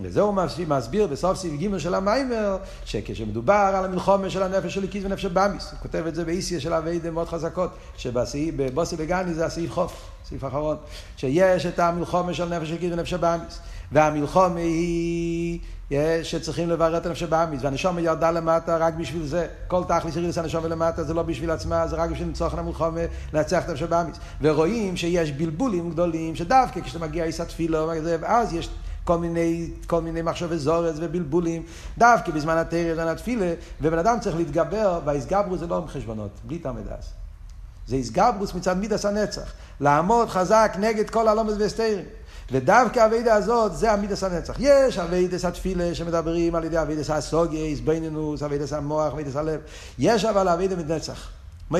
וזה 0.00 0.20
הוא 0.20 0.34
מסביר 0.68 1.06
בסוף 1.06 1.38
סעיף 1.38 1.60
ג' 1.60 1.78
של 1.78 1.94
המיימר, 1.94 2.56
שכשמדובר 2.84 3.72
על 3.74 3.84
המלחומה 3.84 4.30
של 4.30 4.42
הנפש 4.42 4.74
של 4.74 4.84
הקיס 4.84 5.04
ונפש 5.04 5.24
הבאמיס, 5.24 5.70
הוא 5.70 5.78
כותב 5.80 6.04
את 6.06 6.14
זה 6.14 6.24
באיסיה 6.24 6.60
של 6.60 6.72
אביידה 6.72 7.10
מאוד 7.10 7.28
חזקות, 7.28 7.70
שבבוסי 7.96 8.96
בגני 8.98 9.34
זה 9.34 9.46
הסעיף 9.46 9.72
חוף, 9.72 10.10
סעיף 10.28 10.44
אחרון, 10.44 10.76
שיש 11.16 11.66
את 11.66 11.78
המלחומה 11.78 12.34
של 12.34 12.48
נפש 12.48 12.68
של 12.68 12.74
הקיס 12.74 12.92
ונפש 12.92 13.12
הבאמיס. 13.12 13.58
והמלחומה 13.92 14.60
היא 14.60 15.58
שצריכים 16.22 16.68
לברר 16.68 16.96
את 16.96 17.06
הנפש 17.06 17.22
הבאמיס, 17.22 17.62
והנשום 17.64 17.98
ירדה 17.98 18.30
למטה 18.30 18.76
רק 18.76 18.94
בשביל 18.94 19.26
זה. 19.26 19.46
כל 19.68 19.82
תכלס 19.88 20.16
ירידס 20.16 20.38
הנשום 20.38 20.66
למטה 20.66 21.04
זה 21.04 21.14
לא 21.14 21.22
בשביל 21.22 21.50
עצמה, 21.50 21.88
זה 21.88 21.96
רק 21.96 22.10
בשביל 22.10 22.28
לצורך 22.28 22.54
המלחומה, 22.54 23.00
לנצח 23.32 23.64
את 23.64 23.68
הנפש 23.68 23.82
הבאמיס. 23.82 24.16
ורואים 24.40 24.96
שיש 24.96 25.32
בלבולים 25.32 25.90
גדולים, 25.90 26.36
שדווקא 26.36 26.80
כשאתה 26.80 26.98
מגיע 26.98 27.24
איסא 27.24 27.42
תפילו, 27.42 27.90
אז 28.24 28.52
יש 28.54 28.68
כל 29.04 29.18
מיני, 29.18 29.70
כל 29.86 30.00
מיני 30.00 30.22
מחשובי 30.22 30.58
זורץ 30.58 30.94
ובלבולים, 30.98 31.62
דווקא 31.98 32.32
בזמן 32.32 32.56
התרא 32.56 32.92
ובזמן 32.92 33.08
התפילה, 33.08 33.54
ובן 33.80 33.98
אדם 33.98 34.20
צריך 34.20 34.36
להתגבר, 34.36 35.00
והאיסגברוס 35.04 35.60
זה 35.60 35.66
לא 35.66 35.76
עם 35.76 35.86
חשבונות, 35.86 36.30
בלי 36.44 36.58
תלמד 36.58 36.88
אז. 36.88 37.12
זה 37.86 37.96
איסגברוס 37.96 38.54
מצד 38.54 38.76
מידס 38.76 39.04
הנצח, 39.04 39.52
לעמוד 39.80 40.28
חזק 40.28 40.76
נגד 40.78 41.10
כל 41.10 41.28
הלומד 41.28 41.60
והסתרים. 41.60 42.04
ודווקא 42.52 43.00
הווידה 43.00 43.34
הזאת 43.34 43.76
זה 43.76 43.92
המידס 43.92 44.24
הנצח. 44.24 44.56
יש 44.58 44.98
הווידס 44.98 45.44
התפילה 45.44 45.94
שמדברים 45.94 46.54
על 46.54 46.64
ידי 46.64 46.78
הווידס 46.78 47.10
הסוגיה, 47.10 47.64
איזבנינוס, 47.64 48.42
הווידס 48.42 48.72
המוח, 48.72 49.12
הווידס 49.12 49.36
הלב. 49.36 49.60
יש 49.98 50.24
אבל 50.24 50.48
הווידה 50.48 50.76
מנצח. 50.76 51.30
מה 51.70 51.78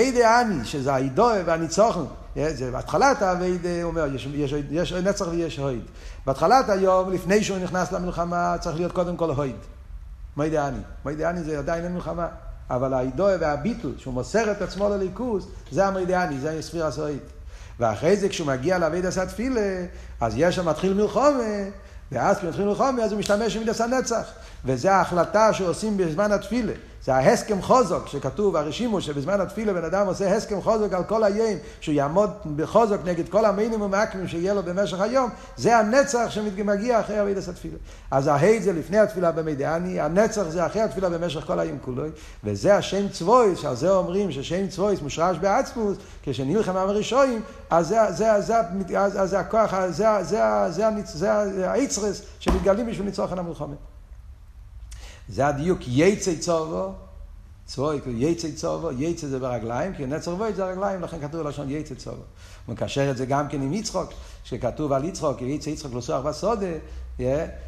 יודע 0.00 0.40
אני? 0.40 0.64
שזה 0.64 0.94
הידוע 0.94 1.34
והניצוחן, 1.46 2.04
זה 2.36 2.70
בהתחלת 2.70 3.22
האביידה, 3.22 3.82
הוא 3.82 3.90
אומר, 3.90 4.14
יש, 4.14 4.28
יש, 4.34 4.54
יש 4.70 4.92
נצח 4.92 5.26
ויש 5.30 5.58
הויד. 5.58 5.82
בהתחלת 6.26 6.68
היום, 6.68 7.12
לפני 7.12 7.44
שהוא 7.44 7.58
נכנס 7.58 7.92
למלחמה, 7.92 8.56
צריך 8.60 8.76
להיות 8.76 8.92
קודם 8.92 9.16
כל 9.16 9.30
הויד. 9.30 9.56
מידע 10.36 10.68
אני. 10.68 10.78
מידע 11.04 11.30
אני 11.30 11.42
זה 11.42 11.58
עדיין 11.58 11.84
אין 11.84 11.94
מלחמה. 11.94 12.26
אבל 12.70 12.94
הידוע 12.94 13.32
והביטול, 13.40 13.92
שהוא 13.98 14.14
מוסר 14.14 14.52
את 14.52 14.62
עצמו 14.62 14.88
לליכוז, 14.88 15.48
זה 15.70 15.86
המידע 15.86 16.24
אני, 16.24 16.38
זה 16.38 16.62
ספיר 16.62 16.86
הסועית. 16.86 17.22
ואחרי 17.80 18.16
זה 18.16 18.28
כשהוא 18.28 18.46
מגיע 18.46 18.78
לאביידה 18.78 19.10
סתפילה, 19.10 19.84
אז 20.20 20.34
יש 20.36 20.56
שם 20.56 20.68
מתחיל 20.68 20.94
מלחומה, 20.94 21.38
ואז 22.12 22.38
כשמתחיל 22.38 22.64
מלחומה 22.64 23.02
אז 23.02 23.12
הוא 23.12 23.18
משתמש 23.18 23.56
במידס 23.56 23.80
הנצח. 23.80 24.24
וזה 24.64 24.92
ההחלטה 24.92 25.52
שעושים 25.52 25.96
בזמן 25.96 26.32
התפילה. 26.32 26.72
זה 27.04 27.14
ההסכם 27.14 27.62
חוזק 27.62 28.06
שכתוב, 28.06 28.56
הרשימו 28.56 29.00
שבזמן 29.00 29.40
התפילה 29.40 29.72
בן 29.72 29.84
אדם 29.84 30.06
עושה 30.06 30.36
הסכם 30.36 30.60
חוזק 30.60 30.92
על 30.92 31.04
כל 31.04 31.24
היום, 31.24 31.58
שהוא 31.80 31.94
יעמוד 31.94 32.30
בחוזק 32.56 32.98
נגד 33.04 33.28
כל 33.28 33.44
המינימום 33.44 33.94
האקמים 33.94 34.28
שיהיה 34.28 34.54
לו 34.54 34.62
במשך 34.62 35.00
היום, 35.00 35.30
זה 35.56 35.78
הנצח 35.78 36.26
שמגיע 36.30 37.00
אחרי 37.00 37.22
אבידס 37.22 37.48
התפילה. 37.48 37.76
אז 38.10 38.26
ההי 38.26 38.62
זה 38.62 38.72
לפני 38.72 38.98
התפילה 38.98 39.32
במידעני, 39.32 40.00
הנצח 40.00 40.42
זה 40.42 40.66
אחרי 40.66 40.82
התפילה 40.82 41.08
במשך 41.08 41.40
כל 41.40 41.58
היום 41.58 41.78
כולו, 41.84 42.02
וזה 42.44 42.76
השם 42.76 43.08
צבויס, 43.08 43.58
שעל 43.58 43.76
זה 43.76 43.90
אומרים 43.90 44.32
ששם 44.32 44.68
צבויס 44.68 45.02
מושרש 45.02 45.36
בעצמוס, 45.38 45.96
כשנלחם 46.22 46.76
עם 46.76 46.88
הראשונים, 46.88 47.40
אז 47.70 47.88
זה, 47.88 47.98
זה, 48.10 48.40
זה, 48.40 48.54
זה, 49.08 49.26
זה 49.26 49.38
הכוח, 49.40 49.74
זה, 49.88 50.06
זה, 50.22 50.40
זה, 50.70 50.88
זה 51.12 51.72
היצרס 51.72 52.22
שמתגלים 52.38 52.86
בשביל 52.86 53.06
ניצוח 53.06 53.32
על 53.32 53.38
המלחמה. 53.38 53.74
זה 53.74 53.91
הדיוק 55.38 55.80
יצא 55.86 56.34
צובו, 56.40 56.92
צבוי, 57.64 58.00
יצא 58.06 58.48
צובו, 58.54 58.90
יצא 58.92 59.26
זה 59.26 59.38
ברגליים, 59.38 59.94
כי 59.94 60.06
נצר 60.06 60.30
וויד 60.34 60.54
זה 60.54 60.64
הרגליים, 60.64 61.02
לכן 61.02 61.28
כתוב 61.28 61.46
לשון 61.46 61.70
יצא 61.70 61.94
צובו. 61.94 62.22
הוא 62.66 62.72
מקשר 62.74 63.10
את 63.10 63.16
זה 63.16 63.26
גם 63.26 63.48
כן 63.48 63.62
עם 63.62 63.72
יצחוק, 63.72 64.12
שכתוב 64.44 64.92
על 64.92 65.04
יצחוק, 65.04 65.42
יצא 65.42 65.70
יצחוק 65.70 65.94
לסוח 65.94 66.24
בסודה, 66.24 66.66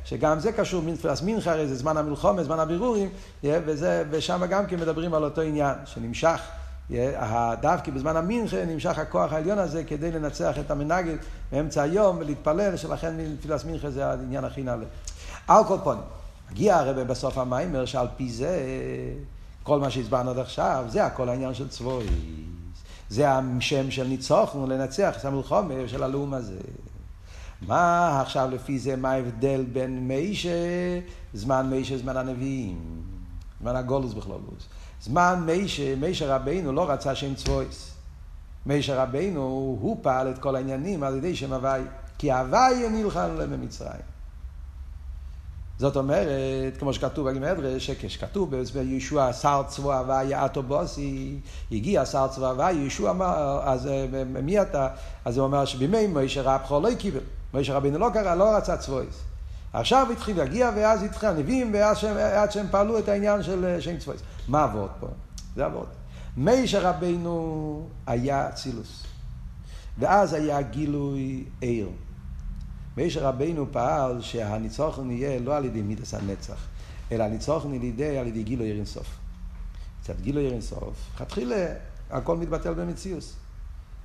שגם 0.05 0.41
זה 0.41 0.53
קשור 0.53 0.83
מנפלס 0.83 1.23
מנחה, 1.23 1.53
הרי 1.53 1.69
זה 1.69 1.75
זמן 1.75 1.97
המלחומה, 1.97 2.45
זמן 2.45 2.59
הבירורים, 2.59 3.09
ושם 4.11 4.43
גם 4.51 4.67
כן 4.67 4.81
מדברים 4.81 5.15
על 5.15 5.25
אותו 5.25 5.41
עניין, 5.41 5.75
שנמשך. 5.85 6.41
דווקא 7.61 7.91
בזמן 7.91 8.17
המנחה 8.17 8.65
נמשך 8.65 8.99
הכוח 8.99 9.33
העליון 9.33 9.59
הזה 9.59 9.85
כדי 9.85 10.11
לנצח 10.11 10.59
את 10.59 10.71
המנגד 10.71 11.17
באמצע 11.53 11.83
היום 11.83 12.17
ולהתפלל, 12.19 12.77
שלכן 12.77 13.15
תפילת 13.41 13.65
מנחה 13.65 13.91
זה 13.91 14.07
העניין 14.07 14.45
הכי 14.45 14.63
נעלה. 14.63 14.85
על. 15.47 15.97
מגיע 16.55 16.77
הרבה 16.77 17.05
בסוף 17.05 17.39
המיימר 17.39 17.85
שעל 17.85 18.07
פי 18.17 18.31
זה, 18.31 18.63
כל 19.63 19.81
מה 19.81 19.91
שהסברנו 19.91 20.31
עד 20.31 20.39
עכשיו, 20.39 20.85
זה 20.89 21.07
הכל 21.07 21.29
העניין 21.29 21.55
של 21.55 21.69
צבויס. 21.69 22.11
זה 23.09 23.31
השם 23.31 23.91
של 23.91 24.05
ניצוחנו 24.05 24.67
לנצח 24.67 25.17
את 25.21 25.25
המלחומר 25.25 25.87
של 25.87 26.03
הלאום 26.03 26.35
הזה. 26.35 26.59
מה 27.63 28.21
עכשיו 28.21 28.49
לפי 28.53 28.79
זה, 28.79 28.97
מה 28.97 29.13
ההבדל 29.13 29.65
בין 29.73 30.09
מיישה, 30.09 30.51
זמן 31.33 31.67
מיישה, 31.71 31.99
זמן 31.99 32.17
הנביאים, 32.17 33.03
זמן 33.61 33.77
הגולוס 33.77 34.13
בכלולוס. 34.13 34.69
זמן 35.03 35.43
מיישה, 35.47 35.97
מיישה 35.97 36.37
רבינו 36.37 36.73
לא 36.73 36.91
רצה 36.91 37.15
שם 37.15 37.35
צבויס. 37.35 37.95
מיישה 38.67 39.03
רבינו, 39.03 39.41
הוא 39.81 39.99
פעל 40.03 40.31
את 40.31 40.39
כל 40.39 40.57
העניינים 40.57 41.03
על 41.03 41.17
ידי 41.17 41.37
שם 41.37 41.53
הוואי. 41.53 41.83
כי 42.19 42.33
הוואי 42.33 42.89
נלחם 42.91 43.29
להם 43.39 43.51
במצרים. 43.51 44.14
זאת 45.79 45.97
אומרת, 45.97 46.77
כמו 46.79 46.95
שכתוב 46.95 47.31
בגמדרש, 47.31 47.87
שכשכתוב 47.87 48.55
בישוע 48.75 49.33
שר 49.33 49.63
צבוע 49.69 49.99
הוויה 49.99 50.47
אטו 50.47 50.63
בוסי, 50.63 51.37
הגיע 51.73 52.07
שר 52.07 52.29
צבוע 52.29 52.49
הוויה, 52.49 52.87
ישוע 52.87 53.11
אמר, 53.11 53.61
אז 53.65 53.89
מי 54.43 54.63
אתה? 54.63 54.89
אז 55.25 55.39
הוא 55.39 55.47
אומר 55.47 55.65
שבימי 55.65 56.07
מוישה 56.07 56.43
רבחו 56.43 56.81
לא 56.81 56.95
קיבל, 56.99 57.21
מוישה 57.55 57.77
רבינו 57.77 57.99
לא 57.99 58.11
קרא, 58.13 58.35
לא 58.35 58.57
רצה 58.57 58.77
צבויס. 58.77 59.23
עכשיו 59.73 60.07
התחיל 60.13 60.37
להגיע, 60.37 60.71
ואז 60.77 61.03
התחיל 61.03 61.29
הנביאים, 61.29 61.71
ואז 61.75 61.99
שהם, 62.51 62.67
פעלו 62.71 62.99
את 62.99 63.09
העניין 63.09 63.43
של 63.43 63.77
שם 63.81 63.99
צבויס. 63.99 64.21
מה 64.49 64.65
עבוד 64.65 64.91
פה? 65.01 65.07
זה 65.57 65.65
עבוד. 65.65 65.87
מוישה 66.37 66.91
רבינו 66.91 67.87
היה 68.07 68.53
צילוס, 68.53 69.05
ואז 69.99 70.33
היה 70.33 70.63
גילוי 70.63 71.45
עיר. 71.61 71.89
משה 72.97 73.29
רבינו 73.29 73.67
פעל 73.73 74.21
שהניצוחן 74.21 75.11
יהיה 75.11 75.41
לא 75.41 75.57
על 75.57 75.65
ידי 75.65 75.83
מידס 75.83 76.15
הנצח, 76.15 76.67
אלא 77.13 77.25
הניצוחן 77.25 77.69
על 78.21 78.27
ידי 78.27 78.43
גילו 78.43 78.65
ירין 78.65 78.85
סוף. 78.85 79.07
קצת 80.03 80.21
גילו 80.21 80.41
ירין 80.41 80.61
סוף, 80.61 81.11
לכתחילה 81.15 81.67
הכל 82.11 82.37
מתבטל 82.37 82.75
במציאוס. 82.75 83.37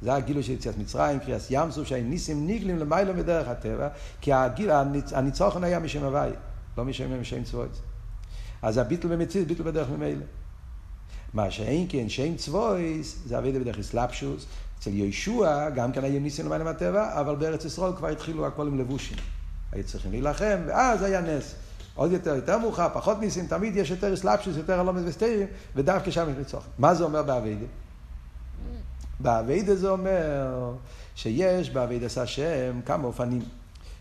זה 0.02 0.14
הגילו 0.14 0.44
של 0.44 0.52
יציאת 0.52 0.78
מצרים, 0.78 1.20
קריאס 1.20 1.48
ים 1.50 1.72
סוף, 1.72 1.88
שהניסים 1.88 2.48
ניגלים 2.48 2.80
למיילו 2.80 3.14
מדרך 3.14 3.48
הטבע, 3.48 3.88
כי 4.22 4.34
הגיל, 4.34 4.72
הניצוחן 5.12 5.64
היה 5.64 5.80
משם 5.80 6.04
הוואי, 6.04 6.32
לא 6.78 6.86
משם 6.86 7.22
משם 7.22 7.44
צבויץ. 7.44 7.82
אז 8.62 8.78
הביטל 8.78 9.08
במציאוס, 9.08 9.48
ביטל 9.48 9.64
בדרך 9.64 9.90
ממילא. 9.90 10.26
מה 11.34 11.52
שאין 11.52 11.86
כן, 11.90 12.10
שם 12.10 12.36
צבאות, 12.36 13.20
זה 13.26 13.38
עבודה 13.38 13.60
בדרך 13.60 13.80
התלבשות, 13.80 14.46
אצל 14.80 14.94
יהושע 14.94 15.70
גם 15.70 15.92
כן 15.92 16.04
היו 16.04 16.20
ניסים 16.20 16.46
למעלה 16.46 16.64
מהטבע, 16.64 17.22
אבל 17.22 17.36
בארץ 17.36 17.66
ישראל 17.66 17.96
כבר 17.96 18.08
התחילו 18.08 18.48
הכל 18.48 18.68
עם 18.68 18.80
לבושים. 18.80 19.18
היו 19.72 19.84
צריכים 19.84 20.12
להילחם, 20.12 20.58
ואז 20.68 21.04
היה 21.04 21.22
נס. 21.22 21.56
עוד 21.96 22.12
יותר, 22.12 22.36
יותר 22.36 22.58
מאוחר, 22.58 22.88
פחות 22.94 23.20
ניסים, 23.20 23.48
תמיד 23.48 23.76
יש 23.76 23.92
יותר 23.92 24.14
אסלאפשוס, 24.14 24.58
יותר 24.58 24.80
הלומד 24.80 25.02
וסטיירים, 25.06 25.48
ודווקא 25.76 26.12
שם 26.12 26.30
יש 26.32 26.38
ניצוח. 26.38 26.64
מה 26.78 26.96
זה 26.96 27.04
אומר 27.04 27.24
בעבודה? 27.24 27.66
בעבודה 29.20 29.76
זה 29.76 29.90
אומר 29.90 30.74
שיש 31.16 31.70
בעבודת 31.70 32.18
השם 32.18 32.80
כמה 32.86 33.08
אופנים. 33.08 33.42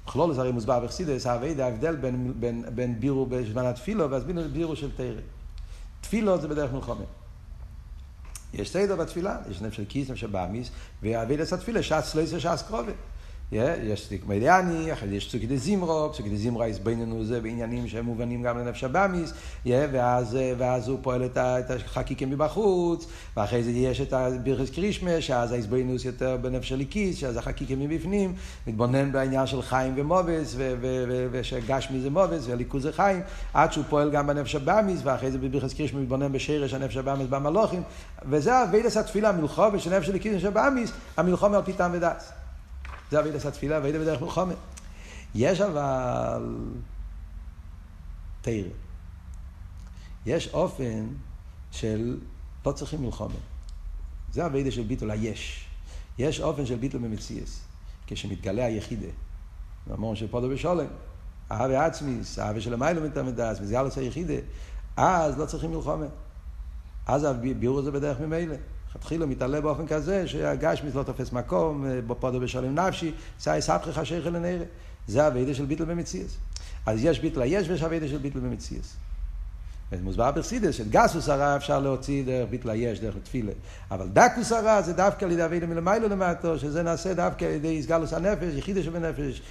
בכללות 0.07 0.35
זה 0.35 0.41
הרי 0.41 0.53
מוסבר 0.53 0.81
בחסידות, 0.81 1.27
העבודה, 1.27 1.65
ההבדל 1.65 1.97
בין, 1.97 2.33
בין, 2.41 2.65
בין 2.75 3.01
בירור 3.01 3.27
בזמן 3.27 3.67
התפילה 3.67 4.11
ואז 4.11 4.25
בירו 4.53 4.77
של 4.77 4.91
תרא. 4.97 5.21
תפילו 6.01 6.41
זה 6.41 6.49
בדרך 6.49 6.73
מלחמה. 6.73 7.05
יש 8.55 8.71
סדר 8.71 8.97
בתפילה, 8.97 9.37
יש 9.51 9.63
נפש 9.63 9.77
של 9.77 9.85
כיס, 9.89 10.11
נפש 10.11 10.21
של 10.21 10.31
ואבידס 11.03 11.53
התפילה, 11.53 11.83
ש"ס 11.83 12.15
לא 12.15 12.21
יעשה 12.21 12.41
ש"ס 12.41 12.63
קרובה. 12.63 12.93
יש 13.53 14.05
סטיק 14.05 14.27
מדיאני, 14.27 14.93
אחרי 14.93 15.17
יש 15.17 15.29
פסוקי 15.29 15.47
דזימרו, 15.47 16.13
פסוקי 16.13 16.31
דזימרו 16.31 16.65
הסביננו 16.65 17.25
זה 17.25 17.41
בעניינים 17.41 17.89
שהם 17.89 18.05
מובנים 18.05 18.43
גם 18.43 18.59
לנפש 18.59 18.85
הבאמיס, 18.85 19.33
ואז, 19.67 20.39
ואז 20.59 20.89
הוא 20.89 20.99
פועל 21.03 21.25
את 21.37 21.71
החקיקים 21.71 22.31
מבחוץ, 22.31 23.07
ואחרי 23.37 23.63
זה 23.63 23.71
יש 23.71 24.01
את 24.01 24.13
הבירכס 24.13 24.71
קרישמה, 24.71 25.21
שאז 25.21 25.53
ההסבינוס 25.53 26.05
יותר 26.05 26.37
בנפש 26.37 26.73
הליקיס, 26.73 27.17
שאז 27.17 27.37
החקיקים 27.37 27.81
מבפנים, 27.81 28.35
מתבונן 28.67 29.13
בעניין 29.13 29.47
של 29.47 29.63
חיים 29.63 29.95
ומובס, 29.97 30.57
ושגש 31.31 31.89
מזה 31.91 32.11
מובס, 32.11 32.47
והליכוז 32.47 32.83
זה 32.83 32.93
חיים, 32.93 33.21
עד 33.55 33.73
שהוא 33.73 33.85
פועל 33.89 34.11
גם 34.11 34.27
בנפש 34.27 34.55
הבאמיס, 34.55 35.01
ואחרי 35.05 35.31
זה 35.31 35.39
בבירכס 35.39 35.75
קרישמה 35.75 36.01
מתבונן 36.01 36.33
בשרש 36.33 36.75
הנפש 36.75 36.97
הבאמיס 36.97 37.27
במלוכים, 37.31 37.83
וזה 38.31 38.63
אבידס 38.63 38.97
התפילה, 38.97 39.33
מלחו, 39.33 39.63
של 39.79 39.95
הליקיס 39.95 40.33
ונפש 40.33 40.45
הבאמיס, 40.45 40.93
המלחום 41.17 41.55
על 41.55 41.63
פי 41.63 41.73
ודס. 41.93 42.38
זה 43.11 43.21
אבידס 43.21 43.47
התפילה 43.47 43.81
ואידה 43.83 43.99
בדרך 43.99 44.23
מלחומה. 44.23 44.55
יש 45.35 45.61
אבל 45.61 46.57
תרא. 48.41 48.69
יש 50.27 50.49
אופן 50.49 51.07
של 51.71 52.21
לא 52.67 52.73
צריכים 52.73 53.03
מלחומה. 53.03 53.35
זה 54.33 54.47
אבידה 54.47 54.71
של 54.71 54.83
ביטול 54.83 55.11
היש. 55.11 55.67
יש 56.19 56.41
אופן 56.41 56.67
של 56.67 56.77
ביטול 56.77 57.01
במציאס. 57.01 57.61
כשמתגלה 58.07 58.65
היחידה. 58.65 59.09
אמרנו 59.91 60.17
שפודו 60.17 60.49
בשולם. 60.49 60.87
אהבה 61.53 61.87
עצמיס, 61.87 62.39
אהבה 62.39 62.61
של 62.61 62.75
המיילו 62.75 63.03
מתעמדס, 63.03 63.59
וזה 63.61 63.81
אלוס 63.81 63.99
היחידה. 63.99 64.35
אז 64.97 65.39
לא 65.39 65.47
צריכים 65.47 65.71
מלחומה. 65.71 66.07
אז 67.07 67.25
הביאור 67.25 67.79
הזה 67.79 67.91
בדרך 67.91 68.21
ממילא. 68.21 68.55
לכתחילה 68.99 69.27
מתעלה 69.27 69.61
באופן 69.61 69.87
כזה 69.87 70.29
שהגשמיס 70.29 70.95
לא 70.95 71.03
תופס 71.03 71.33
מקום, 71.33 71.87
אה, 71.87 72.01
בפודו 72.07 72.41
בשלום 72.41 72.79
נפשי, 72.79 73.13
סי 73.41 73.51
סבכך 73.61 74.07
שייכל 74.07 74.31
לנרא. 74.31 74.65
זה 75.09 75.27
הווידה 75.27 75.55
של 75.55 75.65
ביטל 75.65 75.85
במציאס. 75.85 76.37
אז 76.87 77.05
יש 77.05 77.21
ביטל 77.21 77.43
היש 77.43 77.69
ויש 77.69 77.83
הווידה 77.83 78.09
של 78.09 78.19
ביטל 78.19 78.39
במציאס. 78.39 78.97
מוסבר 80.03 80.31
ברסידס, 80.31 80.75
של 80.75 80.89
גסוס 80.91 81.29
הרע 81.29 81.57
אפשר 81.57 81.81
להוציא 81.81 82.25
דרך 82.25 82.49
ביטל 82.51 82.71
היש, 82.71 83.01
דרך 83.01 83.15
תפילה. 83.23 83.53
אבל 83.91 84.09
דקוס 84.09 84.53
הרע 84.53 84.83
זה 84.83 84.93
דווקא 84.93 85.25
על 85.25 85.33
ידי 85.33 85.45
אבידה 85.45 85.67
מלמיילו 85.67 86.09
למטו, 86.09 86.59
שזה 86.59 86.83
נעשה 86.83 87.15
דווקא 87.15 87.45
על 87.45 87.51
ידי 87.51 87.79
הסגלוס 87.79 88.13
הנפש, 88.13 88.55
יחידה 88.57 88.83
שבנפש, 88.83 89.43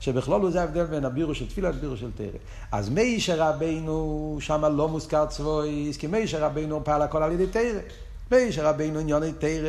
שבכלול 0.00 0.42
הוא 0.42 0.50
זה 0.50 0.60
ההבדל 0.60 0.84
בין 0.84 1.04
הבירו 1.04 1.34
של 1.34 1.48
תפילה 1.48 1.70
לבירו 1.70 1.96
של 1.96 2.10
תרא. 2.16 2.38
אז 2.72 2.88
מי 2.88 3.20
שרבנו, 3.20 4.36
שם 4.40 4.64
לא 4.64 4.88
מוזכר 4.88 5.26
צבויס, 5.26 5.96
כי 5.96 6.06
מי 6.06 6.26
שרבנו 6.26 6.84
פעל 6.84 7.02
הכל 7.02 7.22
על 7.22 7.32
ידי 7.32 7.46
תרא. 7.46 7.80
מייש 8.30 8.58
רבינו 8.58 8.98
עניוני 8.98 9.32
תרא, 9.32 9.68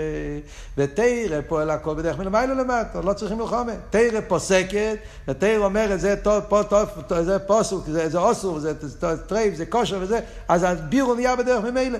ותרא 0.77 1.41
פועל 1.47 1.69
הכל 1.69 1.95
בדרך 1.95 2.19
מלמעלה 2.19 2.53
למטה, 2.53 3.01
לא 3.01 3.13
צריכים 3.13 3.37
מלחמה. 3.37 3.71
תרא 3.89 4.21
פוסקת, 4.27 4.97
ותרא 5.27 5.65
אומרת, 5.65 5.99
זה 5.99 6.15
טוב, 6.15 6.43
פה 6.49 6.61
טוב, 6.63 6.89
זה 7.21 7.39
פוסוק, 7.39 7.83
זה, 7.87 8.17
אוסור, 8.17 8.59
זה 8.59 8.73
טרייב, 9.27 9.55
זה 9.55 9.65
כושר 9.65 9.97
וזה, 10.01 10.19
אז 10.47 10.63
הבירו 10.63 11.15
נהיה 11.15 11.35
בדרך 11.35 11.63
ממילא. 11.63 11.99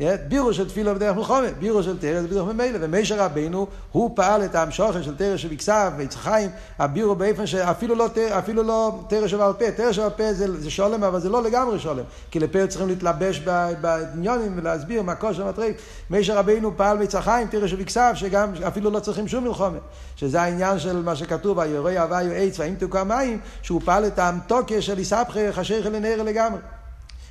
בירו 0.00 0.54
של 0.54 0.68
תפילה 0.68 0.94
בדרך 0.94 1.16
מלחומה, 1.16 1.46
בירו 1.58 1.82
של 1.82 1.98
תרא 1.98 2.22
בדרך 2.22 2.46
ממילא, 2.48 2.78
ומשה 2.80 3.24
רבנו, 3.24 3.66
הוא 3.92 4.10
פעל 4.16 4.44
את 4.44 4.54
ההמשוכן 4.54 5.02
של 5.02 5.16
תרא 5.16 5.36
שבכסף 5.36 5.90
ויצחיים, 5.96 6.50
הבירו 6.78 7.14
באופן 7.14 7.46
שאפילו 7.46 7.94
לא, 7.94 8.08
אפילו 8.38 8.62
לא 8.62 9.04
תרא 9.08 9.26
שבעל 9.26 9.52
פה, 9.52 9.70
תרא 9.70 9.92
שבעל 9.92 10.10
פה 10.10 10.32
זה, 10.32 10.60
זה 10.60 10.70
שולם, 10.70 11.04
אבל 11.04 11.20
זה 11.20 11.28
לא 11.28 11.42
לגמרי 11.42 11.78
שולם, 11.78 12.02
כי 12.30 12.40
לפה 12.40 12.66
צריכים 12.66 12.88
להתלבש 12.88 13.40
בעניונים 13.80 14.52
ולהסביר 14.56 15.02
מה 15.02 15.14
כושר 15.14 15.48
מטריק. 15.48 15.76
משה 16.10 16.38
רבנו 16.38 16.76
פעל 16.76 16.98
ויצחיים, 16.98 17.48
תרא 17.48 17.66
שבכסף, 17.66 18.12
שגם 18.14 18.52
אפילו 18.66 18.90
לא 18.90 19.00
צריכים 19.00 19.28
שום 19.28 19.44
מלחומה, 19.44 19.78
שזה 20.16 20.42
העניין 20.42 20.78
של 20.78 21.02
מה 21.02 21.16
שכתוב, 21.16 21.60
היורה 21.60 22.02
הוויו 22.02 22.32
עץ 22.32 22.58
והאם 22.58 22.74
תוקע 22.74 23.04
מים, 23.04 23.40
שהוא 23.62 23.80
פעל 23.84 24.06
את 24.06 24.18
האמתוקיה 24.18 24.82
של 24.82 24.98
איסבחי 24.98 25.52
חשיך 25.52 25.86
לנר 25.86 26.22
לגמרי. 26.22 26.60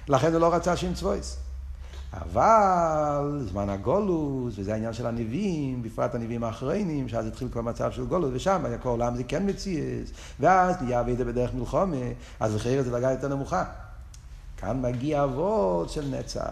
לכן 0.07 0.33
הוא 0.33 0.41
לא 0.41 0.53
רצה 0.53 0.75
שם 0.75 0.93
צבויס. 0.93 1.42
אבל 2.21 3.41
זמן 3.51 3.69
הגולוס, 3.69 4.53
וזה 4.57 4.73
העניין 4.73 4.93
של 4.93 5.07
הנביאים, 5.07 5.83
בפרט 5.83 6.15
הנביאים 6.15 6.43
האחרונים, 6.43 7.09
שאז 7.09 7.27
התחיל 7.27 7.47
כבר 7.51 7.61
מצב 7.61 7.91
של 7.91 8.05
גולוס, 8.05 8.31
ושם 8.33 8.65
היה 8.65 8.77
כל 8.77 8.89
העולם 8.89 9.15
זה 9.15 9.23
כן 9.23 9.49
מציאס, 9.49 10.09
ואז 10.39 10.75
נהיה 10.81 10.99
אבידה 10.99 11.23
בדרך 11.23 11.53
מלחומה, 11.53 11.95
אז 12.39 12.55
לחייר 12.55 12.83
זה 12.83 12.91
דרגה 12.91 13.11
יותר 13.11 13.27
נמוכה. 13.27 13.63
כאן 14.57 14.81
מגיע 14.81 15.23
אבות 15.23 15.89
של 15.89 16.05
נצח. 16.19 16.43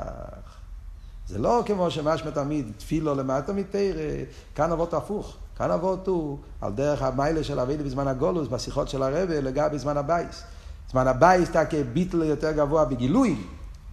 זה 1.27 1.39
לא 1.39 1.63
כמו 1.65 1.91
שמשמע 1.91 2.31
תמיד 2.31 2.71
תפילו 2.77 3.15
למטה 3.15 3.53
מתרא, 3.53 4.23
כאן 4.55 4.71
אבות 4.71 4.93
הפוך. 4.93 5.37
כאן 5.57 5.71
אבות 5.71 6.07
הוא 6.07 6.37
על 6.61 6.71
דרך 6.71 7.01
המיילה 7.01 7.43
של 7.43 7.59
אבידה 7.59 7.83
בזמן 7.83 8.07
הגולוס, 8.07 8.47
בשיחות 8.47 8.89
של 8.89 9.03
הרבה, 9.03 9.41
לגבי 9.41 9.79
זמן 9.79 9.97
הבייס. 9.97 10.43
זמן 10.91 11.07
הבייס 11.07 11.49
אתה 11.49 11.65
כביטל 11.65 12.23
יותר 12.23 12.51
גבוה 12.51 12.85
בגילוי. 12.85 13.37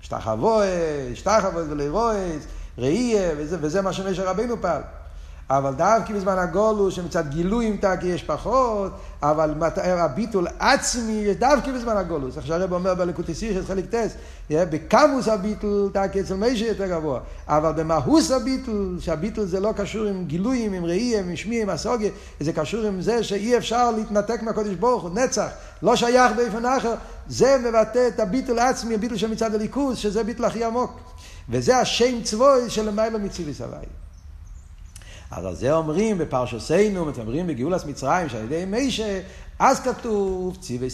שתחבוי, 0.00 0.66
שתחבוי 1.14 1.62
ולרועס, 1.70 2.46
ראייה, 2.78 3.32
וזה, 3.36 3.56
וזה 3.60 3.82
מה 3.82 3.92
שמשה 3.92 4.30
רבנו 4.30 4.60
פעל. 4.60 4.82
אבל 5.50 5.74
דווקא 5.74 6.14
בזמן 6.14 6.38
הגולו, 6.38 6.90
שמצד 6.90 7.28
גילויים 7.28 7.76
תקי 7.76 8.06
יש 8.06 8.22
פחות, 8.22 8.92
אבל 9.22 9.54
הביטול 9.76 10.46
עצמי 10.58 11.12
יש 11.12 11.36
דווקא 11.36 11.72
בזמן 11.72 11.96
הגולוס. 11.96 12.36
איך 12.36 12.46
שהרב 12.46 12.72
אומר 12.72 12.94
בלקוטיסיר 12.94 13.54
של 13.54 13.66
חלק 13.66 13.84
טס, 13.90 14.14
בקמוס 14.50 15.28
הביטול 15.28 15.90
תקי 15.92 16.20
אצל 16.20 16.34
מישהו 16.34 16.66
יותר 16.66 16.86
גבוה, 16.86 17.20
אבל 17.48 17.72
במהוס 17.72 18.30
הביטול, 18.30 18.96
שהביטול 19.00 19.44
זה 19.44 19.60
לא 19.60 19.72
קשור 19.76 20.06
עם 20.06 20.24
גילויים, 20.24 20.72
עם 20.72 20.84
ראייה, 20.84 21.20
עם 21.20 21.36
שמי, 21.36 21.62
עם 21.62 21.70
הסוגיה, 21.70 22.10
זה 22.40 22.52
קשור 22.52 22.86
עם 22.86 23.00
זה 23.00 23.24
שאי 23.24 23.56
אפשר 23.56 23.90
להתנתק 23.90 24.42
מהקודש 24.42 24.74
ברוך 24.74 25.02
הוא, 25.02 25.10
נצח, 25.14 25.48
לא 25.82 25.96
שייך 25.96 26.32
באופן 26.36 26.66
אחר, 26.66 26.94
זה 27.28 27.56
מבטא 27.58 28.08
את 28.08 28.20
הביטול 28.20 28.58
עצמי, 28.58 28.94
הביטול 28.94 29.16
של 29.16 29.30
מצד 29.30 29.54
הליכוז, 29.54 29.98
שזה 29.98 30.24
ביטול 30.24 30.46
הכי 30.46 30.64
עמוק. 30.64 30.90
וזה 31.48 31.78
השם 31.78 32.22
צבוי 32.22 32.70
של 32.70 32.88
למעלה 32.88 33.18
מצילי 33.18 33.54
סבי. 33.54 34.07
אז 35.30 35.44
על 35.44 35.54
זה 35.54 35.72
אומרים 35.74 36.18
בפרשוסנו, 36.18 37.04
מדברים 37.04 37.46
בגאולת 37.46 37.86
מצרים, 37.86 38.28
שעל 38.28 38.44
ידי 38.44 38.64
מישה, 38.64 39.20
אז 39.58 39.80
כתוב 39.80 40.56
ציווי 40.60 40.90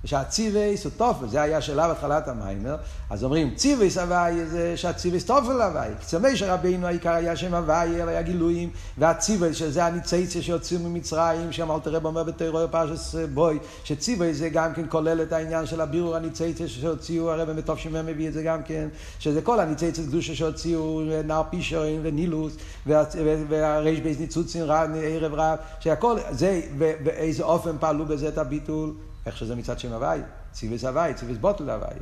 סבי. 0.00 0.08
ושהציווי 0.08 0.76
סוטופל, 0.76 1.28
זה 1.28 1.42
היה 1.42 1.60
שאלה 1.60 1.88
בהתחלת 1.88 2.28
המיימר, 2.28 2.76
אז 3.10 3.24
אומרים 3.24 3.54
ציווי 3.54 3.90
סבי 3.90 4.46
זה 4.46 4.76
שהציווי 4.76 5.20
סטופל 5.20 5.62
הווי, 5.62 5.94
כי 6.00 6.06
צמי 6.06 6.36
שרבינו 6.36 6.86
העיקר 6.86 7.12
היה 7.12 7.36
שם 7.36 7.54
הווי, 7.54 8.02
היה 8.02 8.22
גילויים, 8.22 8.70
והציווי 8.98 9.54
שזה 9.54 9.84
הניצייציה 9.84 10.42
שהוציאו 10.42 10.80
ממצרים, 10.80 11.52
שם 11.52 11.70
אל 11.70 11.80
תראה 11.80 12.00
אומר 12.04 12.22
בתיאוריה 12.22 12.68
פרשס 12.68 13.14
בוי, 13.34 13.58
שציווי 13.84 14.34
זה 14.34 14.48
גם 14.48 14.74
כן 14.74 14.84
כולל 14.88 15.22
את 15.22 15.32
העניין 15.32 15.66
של 15.66 15.80
הבירור 15.80 16.16
הניצייציה 16.16 16.68
שהוציאו, 16.68 17.30
הרב 17.30 17.52
מטוב 17.52 17.78
שמר 17.78 18.02
מביא 18.02 18.28
את 18.28 18.32
זה 18.32 18.42
גם 18.42 18.62
כן, 18.62 18.88
שזה 19.18 19.42
כל 19.42 19.60
הניצייציה 19.60 20.04
קדושה 20.04 20.34
שהוציאו, 20.34 21.02
נר 21.24 21.42
פישורים 21.50 22.00
ונילוס, 22.02 22.56
והריש 22.86 24.00
בייס 24.00 24.18
ניצוצין 24.18 24.62
ערב 25.02 25.34
רב, 25.34 25.58
שהכל, 25.80 26.16
זה, 26.30 26.60
באיזה 26.78 27.42
אופן 27.42 27.76
פעלו 27.80 28.06
בזה 28.06 28.28
את 28.28 28.38
הביטול. 28.38 29.07
איך 29.26 29.36
שזה 29.36 29.56
מצד 29.56 29.78
שם 29.78 29.92
הוואי, 29.92 30.20
ציוויס 30.52 30.84
הוואי, 30.84 31.14
ציוויס 31.14 31.38
בוטל 31.38 31.70
הוואי. 31.70 31.98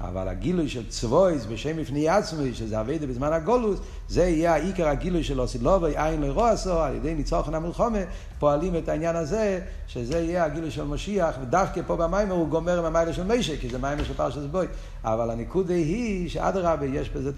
אבל 0.00 0.28
הגילוי 0.28 0.68
של 0.68 0.88
צבויס 0.88 1.46
בשם 1.46 1.76
מפני 1.76 2.08
עצמי, 2.08 2.54
שזה 2.54 2.80
אביידה 2.80 3.06
בזמן 3.06 3.32
הגולוס, 3.32 3.80
זה 4.08 4.22
יהיה 4.22 4.54
העיקר 4.54 4.88
הגילוי 4.88 5.24
של 5.24 5.40
אוסילובי, 5.40 5.92
עין 5.96 6.22
לרוע 6.22 6.50
עשו, 6.50 6.80
על 6.80 6.94
ידי 6.94 7.14
ניצוחן 7.14 7.54
המלחומה, 7.54 7.98
פועלים 8.38 8.76
את 8.76 8.88
העניין 8.88 9.16
הזה, 9.16 9.60
שזה 9.86 10.18
יהיה 10.18 10.44
הגילוי 10.44 10.70
של 10.70 10.84
משיח, 10.84 11.34
ודווקא 11.42 11.80
פה 11.86 11.96
במיימר 11.96 12.34
הוא 12.34 12.48
גומר 12.48 12.78
עם 12.78 12.84
המיילה 12.84 13.12
של 13.12 13.24
מישה, 13.24 13.56
כי 13.56 13.68
זה 13.68 13.78
מיימר 13.78 14.04
של 14.04 14.14
פרשת 14.14 14.40
בוי. 14.40 14.66
אבל 15.04 15.30
הנקודה 15.30 15.74
היא 15.74 16.28
שאדרבה, 16.28 16.86
יש 16.86 17.10
בזה 17.10 17.30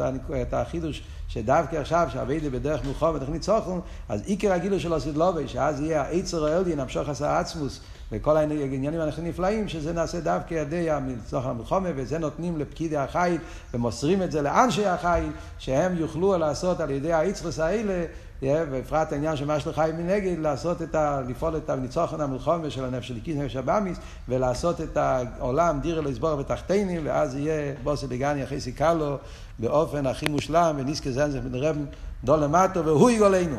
את 0.43 0.55
החידוש, 0.55 1.03
שדווקא 1.29 1.77
עכשיו, 1.77 2.09
שאביידה 2.13 2.51
בדרך 2.51 2.85
מלחומה, 2.85 3.19
דרך 3.19 3.29
ניצוחן, 3.29 3.79
אז 4.09 4.23
עיקר 4.25 4.53
הגילוי 4.53 4.81
של 4.81 4.95
אוסילובי, 4.95 5.49
שאז 5.49 5.81
יהיה 5.81 6.03
העצר 6.03 6.45
העליין, 6.45 6.81
המשוך 6.81 7.09
עשה 7.09 7.39
עצמוס, 7.39 7.81
וכל 8.13 8.37
העניינים 8.37 9.01
הכי 9.01 9.23
נפלאים, 9.23 9.69
שזה 9.69 9.93
נעשה 9.93 10.21
דווקא 10.21 10.55
ידי 10.55 10.91
המצלוח 10.91 11.47
המלחומה, 11.47 11.89
וזה 11.97 12.19
נותנים 12.19 12.59
לפקידי 12.59 12.97
החיל, 12.97 13.39
ומוסרים 13.75 14.23
את 14.23 14.33
זה 14.33 14.43
לאנשי 14.43 14.87
החיל, 14.87 15.31
שהם 15.59 15.97
יוכלו 15.97 16.39
לעשות 16.39 16.81
על 16.81 16.91
ידי 16.91 17.13
האיצרס 17.13 17.59
האלה, 17.59 18.05
ובפרט 18.43 19.13
העניין 19.13 19.37
של 19.37 19.47
מה 19.47 19.61
שלך 19.61 19.83
מנגד, 19.99 20.39
לעשות 20.39 20.83
את 20.83 20.95
ה... 20.95 21.21
לפעול 21.29 21.57
את 21.57 21.71
הניצוחן 21.71 22.21
המלחומה 22.21 22.71
של 22.71 22.85
הנפש 22.85 23.09
של 23.09 23.15
איקיס 23.15 23.37
נפש 23.37 23.57
הבאמיס, 23.57 23.99
ולעשות 24.29 24.81
את 24.81 24.97
העולם 24.97 25.81
דירה 25.81 26.03
לסבור 26.03 26.39
ותחתינים, 26.39 27.01
ואז 27.05 27.37
יהיה 27.37 27.75
בוסי 27.83 28.07
דגני 28.07 28.45
אחרי 28.45 28.61
סיכלו, 28.61 29.17
באופן 29.59 30.07
הכי 30.07 30.27
מושלם, 30.29 30.75
ונזכה 30.79 31.11
זנזך 31.11 31.39
בן 31.39 31.55
רב 31.55 31.77
דול 32.25 32.41
למטו, 32.41 32.85
והוא 32.85 33.11
יגולנו. 33.11 33.57